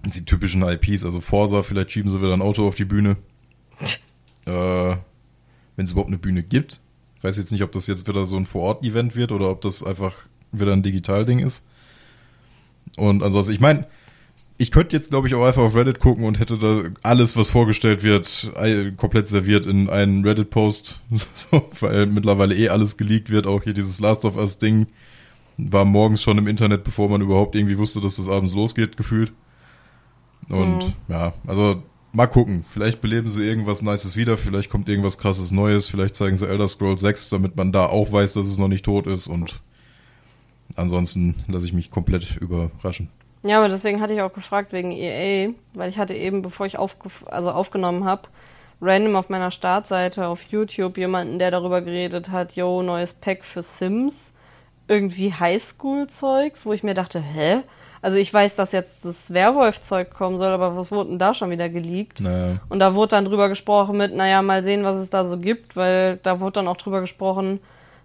die 0.04 0.24
typischen 0.24 0.62
IPs, 0.62 1.04
also 1.04 1.20
Forza, 1.20 1.62
vielleicht 1.62 1.90
schieben 1.90 2.10
sie 2.10 2.20
wieder 2.20 2.32
ein 2.32 2.42
Auto 2.42 2.66
auf 2.66 2.74
die 2.74 2.86
Bühne. 2.86 3.16
äh, 4.46 4.96
wenn 5.76 5.84
es 5.84 5.92
überhaupt 5.92 6.10
eine 6.10 6.18
Bühne 6.18 6.42
gibt. 6.42 6.80
Ich 7.16 7.24
weiß 7.24 7.36
jetzt 7.36 7.52
nicht, 7.52 7.62
ob 7.62 7.72
das 7.72 7.86
jetzt 7.86 8.08
wieder 8.08 8.26
so 8.26 8.36
ein 8.36 8.46
Vor-Ort-Event 8.46 9.14
wird 9.16 9.32
oder 9.32 9.50
ob 9.50 9.60
das 9.60 9.82
einfach 9.82 10.12
wieder 10.50 10.72
ein 10.72 10.82
Digitalding 10.82 11.38
ist. 11.38 11.64
Und 12.96 13.22
ansonsten, 13.22 13.52
ich 13.52 13.60
meine, 13.60 13.86
ich 14.58 14.70
könnte 14.70 14.94
jetzt, 14.94 15.10
glaube 15.10 15.26
ich, 15.28 15.34
auch 15.34 15.44
einfach 15.44 15.62
auf 15.62 15.74
Reddit 15.74 15.98
gucken 15.98 16.24
und 16.24 16.38
hätte 16.38 16.58
da 16.58 16.82
alles, 17.02 17.36
was 17.36 17.48
vorgestellt 17.48 18.02
wird, 18.02 18.52
komplett 18.96 19.26
serviert 19.26 19.66
in 19.66 19.88
einen 19.88 20.24
Reddit-Post, 20.24 21.00
so, 21.34 21.70
weil 21.80 22.06
mittlerweile 22.06 22.54
eh 22.54 22.68
alles 22.68 22.96
geleakt 22.96 23.30
wird. 23.30 23.46
Auch 23.46 23.62
hier 23.62 23.72
dieses 23.72 23.98
Last 24.00 24.24
of 24.24 24.36
Us-Ding 24.36 24.86
war 25.56 25.84
morgens 25.84 26.22
schon 26.22 26.38
im 26.38 26.46
Internet, 26.48 26.84
bevor 26.84 27.08
man 27.08 27.20
überhaupt 27.22 27.54
irgendwie 27.54 27.78
wusste, 27.78 28.00
dass 28.00 28.16
das 28.16 28.28
abends 28.28 28.54
losgeht, 28.54 28.96
gefühlt. 28.96 29.32
Und 30.48 30.86
Mhm. 30.86 30.92
ja, 31.08 31.32
also 31.46 31.82
mal 32.12 32.26
gucken. 32.26 32.64
Vielleicht 32.70 33.00
beleben 33.00 33.28
sie 33.28 33.44
irgendwas 33.44 33.82
Nices 33.82 34.16
wieder, 34.16 34.36
vielleicht 34.36 34.70
kommt 34.70 34.88
irgendwas 34.88 35.18
krasses 35.18 35.50
Neues, 35.50 35.88
vielleicht 35.88 36.14
zeigen 36.14 36.36
sie 36.36 36.46
Elder 36.46 36.68
Scrolls 36.68 37.00
6, 37.00 37.30
damit 37.30 37.56
man 37.56 37.72
da 37.72 37.86
auch 37.86 38.12
weiß, 38.12 38.34
dass 38.34 38.46
es 38.46 38.58
noch 38.58 38.68
nicht 38.68 38.84
tot 38.84 39.06
ist 39.06 39.28
und 39.28 39.60
ansonsten 40.76 41.34
lasse 41.48 41.66
ich 41.66 41.72
mich 41.72 41.90
komplett 41.90 42.36
überraschen. 42.36 43.08
Ja, 43.42 43.58
aber 43.58 43.68
deswegen 43.68 44.00
hatte 44.00 44.14
ich 44.14 44.22
auch 44.22 44.32
gefragt 44.32 44.72
wegen 44.72 44.92
EA, 44.92 45.50
weil 45.74 45.88
ich 45.88 45.98
hatte 45.98 46.14
eben, 46.14 46.42
bevor 46.42 46.66
ich 46.66 46.78
aufgef 46.78 47.24
also 47.26 47.50
aufgenommen 47.50 48.04
habe, 48.04 48.28
random 48.80 49.16
auf 49.16 49.28
meiner 49.30 49.50
Startseite 49.50 50.26
auf 50.26 50.42
YouTube 50.44 50.96
jemanden, 50.96 51.38
der 51.38 51.50
darüber 51.50 51.80
geredet 51.80 52.30
hat, 52.30 52.54
yo, 52.54 52.82
neues 52.82 53.14
Pack 53.14 53.44
für 53.44 53.62
Sims, 53.62 54.32
irgendwie 54.86 55.32
Highschool-Zeugs, 55.32 56.66
wo 56.66 56.72
ich 56.72 56.82
mir 56.82 56.94
dachte, 56.94 57.20
hä? 57.20 57.62
Also 58.02 58.18
ich 58.18 58.34
weiß, 58.34 58.56
dass 58.56 58.72
jetzt 58.72 59.04
das 59.04 59.32
Werwolf-Zeug 59.32 60.10
kommen 60.10 60.36
soll, 60.36 60.50
aber 60.52 60.76
was 60.76 60.90
wurde 60.90 61.10
denn 61.10 61.18
da 61.20 61.32
schon 61.32 61.50
wieder 61.50 61.68
geleakt? 61.68 62.20
Naja. 62.20 62.58
Und 62.68 62.80
da 62.80 62.94
wurde 62.94 63.10
dann 63.10 63.24
drüber 63.24 63.48
gesprochen 63.48 63.96
mit, 63.96 64.14
naja, 64.14 64.42
mal 64.42 64.62
sehen, 64.62 64.82
was 64.82 64.96
es 64.96 65.08
da 65.08 65.24
so 65.24 65.38
gibt, 65.38 65.76
weil 65.76 66.16
da 66.16 66.40
wurde 66.40 66.54
dann 66.54 66.68
auch 66.68 66.76
drüber 66.76 67.00
gesprochen, 67.00 67.60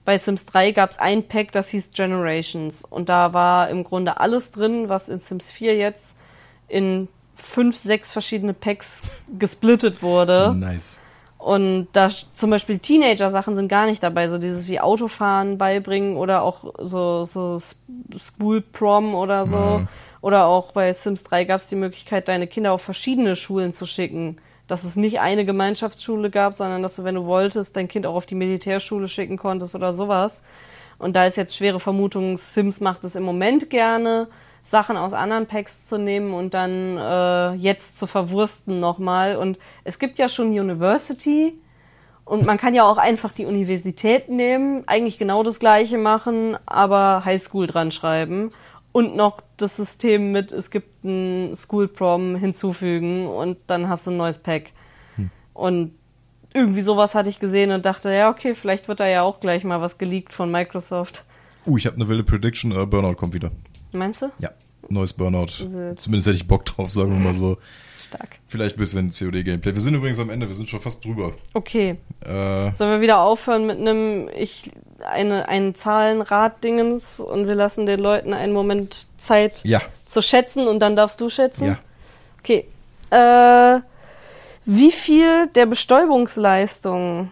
bei 0.05 0.17
Sims 0.17 0.45
3 0.45 0.71
gab 0.71 0.91
es 0.91 0.99
ein 0.99 1.27
Pack, 1.27 1.51
das 1.51 1.67
hieß 1.67 1.91
Generations. 1.91 2.85
Und 2.85 3.09
da 3.09 3.33
war 3.33 3.67
im 3.69 3.83
Grunde 3.83 4.21
alles 4.21 4.51
drin, 4.51 4.87
was 4.87 5.09
in 5.09 5.19
Sims 5.19 5.51
4 5.51 5.75
jetzt 5.75 6.15
in 6.69 7.09
fünf, 7.35 7.75
sechs 7.75 8.13
verschiedene 8.13 8.53
Packs 8.53 9.01
gesplittet 9.37 10.01
wurde. 10.01 10.55
Nice. 10.55 10.99
Und 11.47 11.87
da 11.93 12.09
zum 12.09 12.49
Beispiel 12.49 12.77
Teenager-Sachen 12.77 13.55
sind 13.55 13.69
gar 13.69 13.85
nicht 13.85 14.03
dabei, 14.03 14.27
so 14.27 14.37
dieses 14.37 14.67
wie 14.67 14.81
Autofahren 14.81 15.57
beibringen 15.57 16.17
oder 16.17 16.41
auch 16.41 16.73
so, 16.77 17.23
so 17.23 17.57
School 18.19 18.59
Prom 18.59 19.15
oder 19.15 19.45
so. 19.45 19.55
Ja. 19.55 19.87
Oder 20.19 20.47
auch 20.47 20.73
bei 20.73 20.91
Sims 20.91 21.23
3 21.23 21.45
gab 21.45 21.61
es 21.61 21.69
die 21.69 21.77
Möglichkeit, 21.77 22.27
deine 22.27 22.47
Kinder 22.47 22.73
auf 22.73 22.81
verschiedene 22.81 23.37
Schulen 23.37 23.71
zu 23.71 23.85
schicken. 23.85 24.39
Dass 24.67 24.83
es 24.83 24.97
nicht 24.97 25.21
eine 25.21 25.45
Gemeinschaftsschule 25.45 26.31
gab, 26.31 26.53
sondern 26.53 26.83
dass 26.83 26.97
du, 26.97 27.05
wenn 27.05 27.15
du 27.15 27.23
wolltest, 27.23 27.77
dein 27.77 27.87
Kind 27.87 28.05
auch 28.05 28.15
auf 28.15 28.25
die 28.25 28.35
Militärschule 28.35 29.07
schicken 29.07 29.37
konntest 29.37 29.73
oder 29.73 29.93
sowas. 29.93 30.43
Und 30.99 31.15
da 31.15 31.27
ist 31.27 31.37
jetzt 31.37 31.55
schwere 31.55 31.79
Vermutung, 31.79 32.35
Sims 32.35 32.81
macht 32.81 33.05
es 33.05 33.15
im 33.15 33.23
Moment 33.23 33.69
gerne, 33.69 34.27
Sachen 34.68 34.97
aus 34.97 35.13
anderen 35.13 35.45
Packs 35.45 35.88
zu 35.88 35.97
nehmen 35.97 36.34
und 36.34 36.53
dann 36.53 36.97
äh, 36.97 37.53
jetzt 37.53 37.97
zu 37.97 38.05
verwursten 38.05 38.80
nochmal. 38.80 39.38
Und 39.38 39.57
es 39.86 39.97
gibt 39.97 40.20
ja 40.20 40.28
schon 40.28 40.47
University 40.47 41.57
und 42.26 42.45
man 42.45 42.57
kann 42.57 42.74
ja 42.74 42.84
auch 42.84 42.97
einfach 42.97 43.32
die 43.32 43.45
Universität 43.45 44.28
nehmen, 44.28 44.84
eigentlich 44.86 45.18
genau 45.18 45.43
das 45.43 45.59
gleiche 45.59 45.97
machen, 45.97 46.57
aber 46.65 47.24
Highschool 47.24 47.68
dran 47.68 47.91
schreiben 47.91 48.51
und 48.91 49.15
noch 49.15 49.41
das 49.55 49.78
System 49.78 50.34
mit, 50.34 50.51
es 50.51 50.70
gibt 50.70 51.05
ein 51.05 51.55
School 51.55 51.88
Prom 51.88 52.36
hinzufügen 52.36 53.28
und 53.28 53.57
dann 53.68 53.88
hast 53.88 54.05
du 54.07 54.11
ein 54.11 54.18
neues 54.18 54.39
Pack. 54.39 54.72
Und 55.53 55.93
irgendwie 56.53 56.82
sowas 56.82 57.15
hatte 57.15 57.30
ich 57.30 57.39
gesehen 57.39 57.72
und 57.72 57.86
dachte, 57.86 58.11
ja, 58.11 58.30
okay, 58.30 58.53
vielleicht 58.53 58.88
wird 58.88 58.99
da 58.99 59.07
ja 59.07 59.24
auch 59.24 59.39
gleich 59.39 59.63
mal 59.63 59.82
was 59.82 59.97
geleakt 59.97 60.34
von 60.34 60.51
Microsoft. 60.51 61.24
Uh, 61.65 61.78
ich 61.78 61.86
habe 61.86 61.95
eine 61.95 62.07
wilde 62.07 62.24
Prediction, 62.24 62.72
äh, 62.72 62.86
Burnout 62.86 63.15
kommt 63.15 63.34
wieder. 63.34 63.51
Meinst 63.91 64.21
du? 64.21 64.31
Ja, 64.39 64.49
neues 64.89 65.13
Burnout. 65.13 65.47
Zumindest 65.97 66.27
hätte 66.27 66.38
ich 66.38 66.47
Bock 66.47 66.65
drauf, 66.65 66.91
sagen 66.91 67.11
wir 67.11 67.19
mal 67.19 67.33
so. 67.33 67.57
Stark. 67.99 68.39
Vielleicht 68.47 68.77
ein 68.77 68.79
bisschen 68.79 69.11
COD-Gameplay. 69.11 69.73
Wir 69.73 69.81
sind 69.81 69.95
übrigens 69.95 70.19
am 70.19 70.29
Ende, 70.29 70.47
wir 70.47 70.55
sind 70.55 70.69
schon 70.69 70.79
fast 70.79 71.03
drüber. 71.03 71.33
Okay. 71.53 71.97
Äh, 72.21 72.71
Sollen 72.71 72.91
wir 72.91 73.01
wieder 73.01 73.19
aufhören 73.19 73.65
mit 73.65 73.77
einem 73.77 74.29
ich 74.35 74.71
eine 75.03 75.47
ein 75.47 75.75
Zahlenrad-Dingens 75.75 77.19
und 77.19 77.47
wir 77.47 77.55
lassen 77.55 77.85
den 77.85 77.99
Leuten 77.99 78.33
einen 78.33 78.53
Moment 78.53 79.07
Zeit 79.17 79.63
ja, 79.63 79.81
zu 80.07 80.21
schätzen 80.21 80.67
und 80.67 80.79
dann 80.79 80.95
darfst 80.95 81.19
du 81.19 81.29
schätzen? 81.29 81.65
ja. 81.65 81.79
Okay. 82.39 82.67
Äh, 83.09 83.81
wie 84.65 84.91
viel 84.91 85.47
der 85.47 85.65
Bestäubungsleistung 85.65 87.31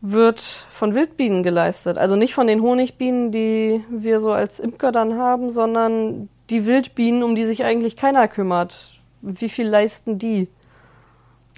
wird 0.00 0.40
von 0.70 0.94
Wildbienen 0.94 1.42
geleistet? 1.42 1.98
Also 1.98 2.16
nicht 2.16 2.34
von 2.34 2.46
den 2.46 2.62
Honigbienen, 2.62 3.32
die 3.32 3.84
wir 3.90 4.20
so 4.20 4.32
als 4.32 4.60
Imker 4.60 4.92
dann 4.92 5.18
haben, 5.18 5.50
sondern 5.50 6.28
die 6.50 6.66
Wildbienen, 6.66 7.22
um 7.22 7.34
die 7.34 7.46
sich 7.46 7.64
eigentlich 7.64 7.96
keiner 7.96 8.28
kümmert. 8.28 8.92
Wie 9.20 9.48
viel 9.48 9.66
leisten 9.66 10.18
die? 10.18 10.48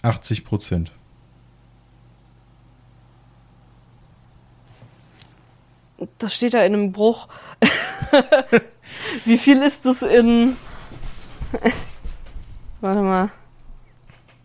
80 0.03 0.45
Prozent. 0.45 0.93
Das 6.19 6.35
steht 6.35 6.55
da 6.55 6.63
in 6.63 6.73
einem 6.73 6.93
Bruch. 6.93 7.29
Wie 9.27 9.37
viel 9.37 9.63
ist 9.63 9.85
das 9.85 10.01
in. 10.01 10.57
warte 12.81 13.01
mal. 13.03 13.31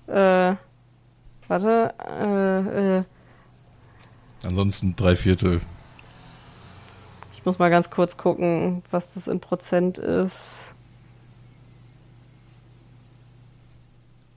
Äh, 0.07 0.57
warte. 1.47 1.93
Äh, 2.19 2.97
äh, 2.97 3.03
Ansonsten 4.45 4.95
drei 4.95 5.15
Viertel. 5.15 5.61
ich 7.33 7.45
muss 7.45 7.59
mal 7.59 7.69
ganz 7.69 7.89
kurz 7.89 8.17
gucken, 8.17 8.83
was 8.91 9.13
das 9.13 9.27
in 9.27 9.39
Prozent 9.39 9.97
ist. 9.97 10.75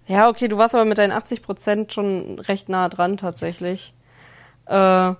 Ja, 0.06 0.28
okay, 0.28 0.48
du 0.48 0.56
warst 0.56 0.74
aber 0.74 0.86
mit 0.86 0.96
deinen 0.98 1.12
80 1.12 1.42
Prozent 1.42 1.92
schon 1.92 2.38
recht 2.38 2.68
nah 2.70 2.88
dran 2.88 3.18
tatsächlich. 3.18 3.92
Äh, 4.64 5.14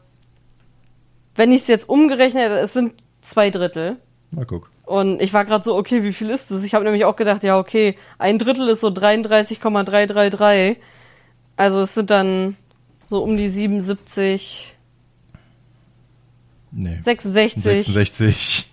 wenn 1.35 1.53
ich 1.53 1.61
es 1.61 1.67
jetzt 1.69 1.89
umgerechnet 1.89 2.45
hätte, 2.45 2.59
es 2.59 2.73
sind 2.73 2.95
zwei 3.21 3.51
Drittel. 3.51 3.97
Na 4.31 4.45
guck. 4.45 4.71
Und 4.85 5.21
ich 5.21 5.35
war 5.35 5.45
gerade 5.45 5.63
so, 5.63 5.77
okay, 5.77 6.03
wie 6.03 6.15
viel 6.15 6.31
ist 6.31 6.51
das? 6.51 6.65
Ich 6.65 6.75
habe 6.75 6.85
nämlich 6.85 7.05
auch 7.05 7.17
gedacht, 7.17 7.43
ja, 7.43 7.59
okay, 7.59 7.97
ein 8.17 8.39
Drittel 8.39 8.69
ist 8.69 8.81
so 8.81 8.89
33,333. 8.89 10.79
Also 11.57 11.83
es 11.83 11.95
sind 11.95 12.09
dann 12.09 12.57
so 13.09 13.23
um 13.23 13.37
die 13.37 13.49
77, 13.49 14.75
Nee. 16.71 16.99
66. 17.01 17.63
66. 17.87 18.73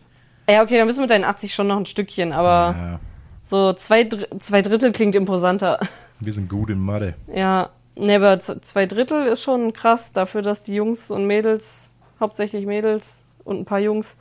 Ja, 0.50 0.62
okay, 0.64 0.78
dann 0.78 0.88
bist 0.88 0.98
du 0.98 1.02
mit 1.02 1.10
deinen 1.12 1.24
80 1.24 1.54
schon 1.54 1.68
noch 1.68 1.78
ein 1.78 1.86
Stückchen, 1.86 2.32
aber 2.32 2.76
Ja, 2.78 3.00
so 3.42 3.74
zwei, 3.74 4.04
Dr- 4.04 4.28
zwei 4.40 4.62
Drittel 4.62 4.92
klingt 4.92 5.16
imposanter. 5.16 5.80
wir 6.20 6.34
sind 6.34 6.50
gut 6.50 6.70
in 6.70 6.80
Mathe. 6.80 7.16
Ja, 7.34 7.70
ne, 7.96 8.16
aber 8.18 8.40
zwei 8.40 8.86
Drittel 8.86 9.26
ist 9.28 9.42
schon 9.44 9.74
krass 9.74 10.12
dafür, 10.14 10.42
dass 10.42 10.64
die 10.64 10.76
Jungs 10.76 11.10
und 11.12 11.26
Mädels, 11.26 11.96
hauptsächlich 12.20 12.66
Mädels 12.66 13.24
und 13.44 13.60
ein 13.62 13.66
paar 13.66 13.80
Jungs, 13.80 14.16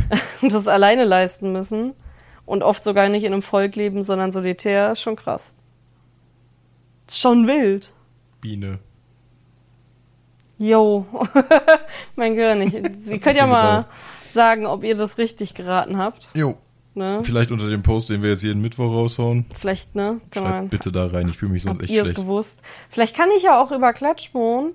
das 0.42 0.66
alleine 0.68 1.04
leisten 1.04 1.52
müssen 1.52 1.92
und 2.46 2.62
oft 2.62 2.84
sogar 2.84 3.08
nicht 3.08 3.24
in 3.24 3.32
einem 3.32 3.42
Volk 3.42 3.76
leben, 3.76 4.02
sondern 4.04 4.32
solitär, 4.32 4.92
ist 4.92 5.00
schon 5.02 5.16
krass. 5.16 5.54
Schon 7.10 7.46
wild. 7.46 7.92
Biene. 8.40 8.78
Yo, 10.58 11.06
mein 12.16 12.34
nicht. 12.58 12.76
Sie 13.04 13.18
könnt 13.18 13.36
ja 13.36 13.46
mal 13.46 13.86
sagen, 14.32 14.66
ob 14.66 14.84
ihr 14.84 14.96
das 14.96 15.18
richtig 15.18 15.54
geraten 15.54 15.98
habt. 15.98 16.30
Jo. 16.34 16.56
Ne? 16.94 17.20
Vielleicht 17.24 17.50
unter 17.50 17.68
dem 17.68 17.82
Post, 17.82 18.08
den 18.08 18.22
wir 18.22 18.30
jetzt 18.30 18.42
jeden 18.42 18.62
Mittwoch 18.62 18.90
raushauen. 18.90 19.44
Vielleicht, 19.58 19.94
ne? 19.94 20.18
Kann 20.30 20.44
man. 20.44 20.52
Schreibt 20.52 20.70
bitte 20.70 20.92
da 20.92 21.06
rein, 21.08 21.28
ich 21.28 21.36
fühle 21.36 21.52
mich 21.52 21.62
sonst 21.62 21.74
Habt 21.74 21.84
echt 21.84 21.92
ihr 21.92 22.00
es 22.00 22.06
schlecht. 22.08 22.20
gewusst? 22.22 22.62
Vielleicht 22.88 23.14
kann 23.14 23.28
ich 23.36 23.42
ja 23.42 23.60
auch 23.62 23.70
über 23.70 23.92
Klatschmohn 23.92 24.72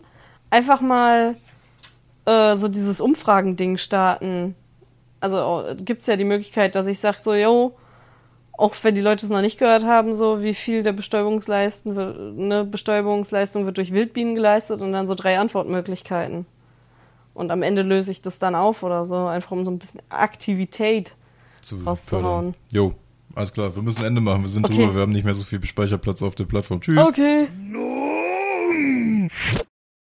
einfach 0.52 0.82
mal 0.82 1.36
äh, 2.26 2.56
so 2.56 2.68
dieses 2.68 3.02
Umfragending 3.02 3.78
starten. 3.78 4.54
Also 5.20 5.64
äh, 5.68 5.76
gibt's 5.76 6.06
ja 6.06 6.16
die 6.16 6.24
Möglichkeit, 6.24 6.76
dass 6.76 6.86
ich 6.86 7.00
sage 7.00 7.18
so, 7.20 7.34
yo, 7.34 7.76
auch 8.62 8.76
wenn 8.84 8.96
die 8.96 9.02
Leute 9.02 9.26
es 9.26 9.32
noch 9.32 9.42
nicht 9.42 9.58
gehört 9.58 9.84
haben, 9.84 10.14
so 10.14 10.42
wie 10.44 10.54
viel 10.54 10.84
der 10.84 10.92
Bestäubungsleisten, 10.94 11.96
wird- 11.96 12.38
ne, 12.38 12.64
Bestäubungsleistung 12.64 13.66
wird 13.66 13.78
durch 13.78 13.92
Wildbienen 13.92 14.36
geleistet 14.36 14.82
und 14.82 14.92
dann 14.92 15.08
so 15.08 15.16
drei 15.16 15.40
Antwortmöglichkeiten. 15.40 16.46
Und 17.34 17.50
am 17.52 17.64
Ende 17.64 17.82
löse 17.82 18.12
ich 18.12 18.22
das 18.22 18.40
dann 18.40 18.56
auf 18.56 18.84
oder 18.84 19.06
so, 19.06 19.26
einfach 19.26 19.52
um 19.52 19.66
so 19.66 19.72
ein 19.72 19.80
bisschen 19.80 20.02
Aktivität. 20.10 21.16
Zu 21.62 21.78
rauszuhauen. 21.78 22.24
fördern. 22.24 22.56
Jo, 22.72 22.94
alles 23.36 23.54
klar, 23.54 23.74
wir 23.76 23.82
müssen 23.84 24.04
Ende 24.06 24.20
machen. 24.22 24.42
Wir 24.44 24.50
sind 24.50 24.66
Okay. 24.66 24.76
drüber, 24.76 24.96
wir 24.96 25.02
haben 25.02 25.12
nicht 25.12 25.26
mehr 25.26 25.34
so 25.34 25.44
viel 25.44 25.64
Speicherplatz 25.64 26.22
auf 26.22 26.36
der 26.36 26.46
Plattform. 26.46 26.82
Tschüss. 26.82 27.08
Okay. 27.08 27.48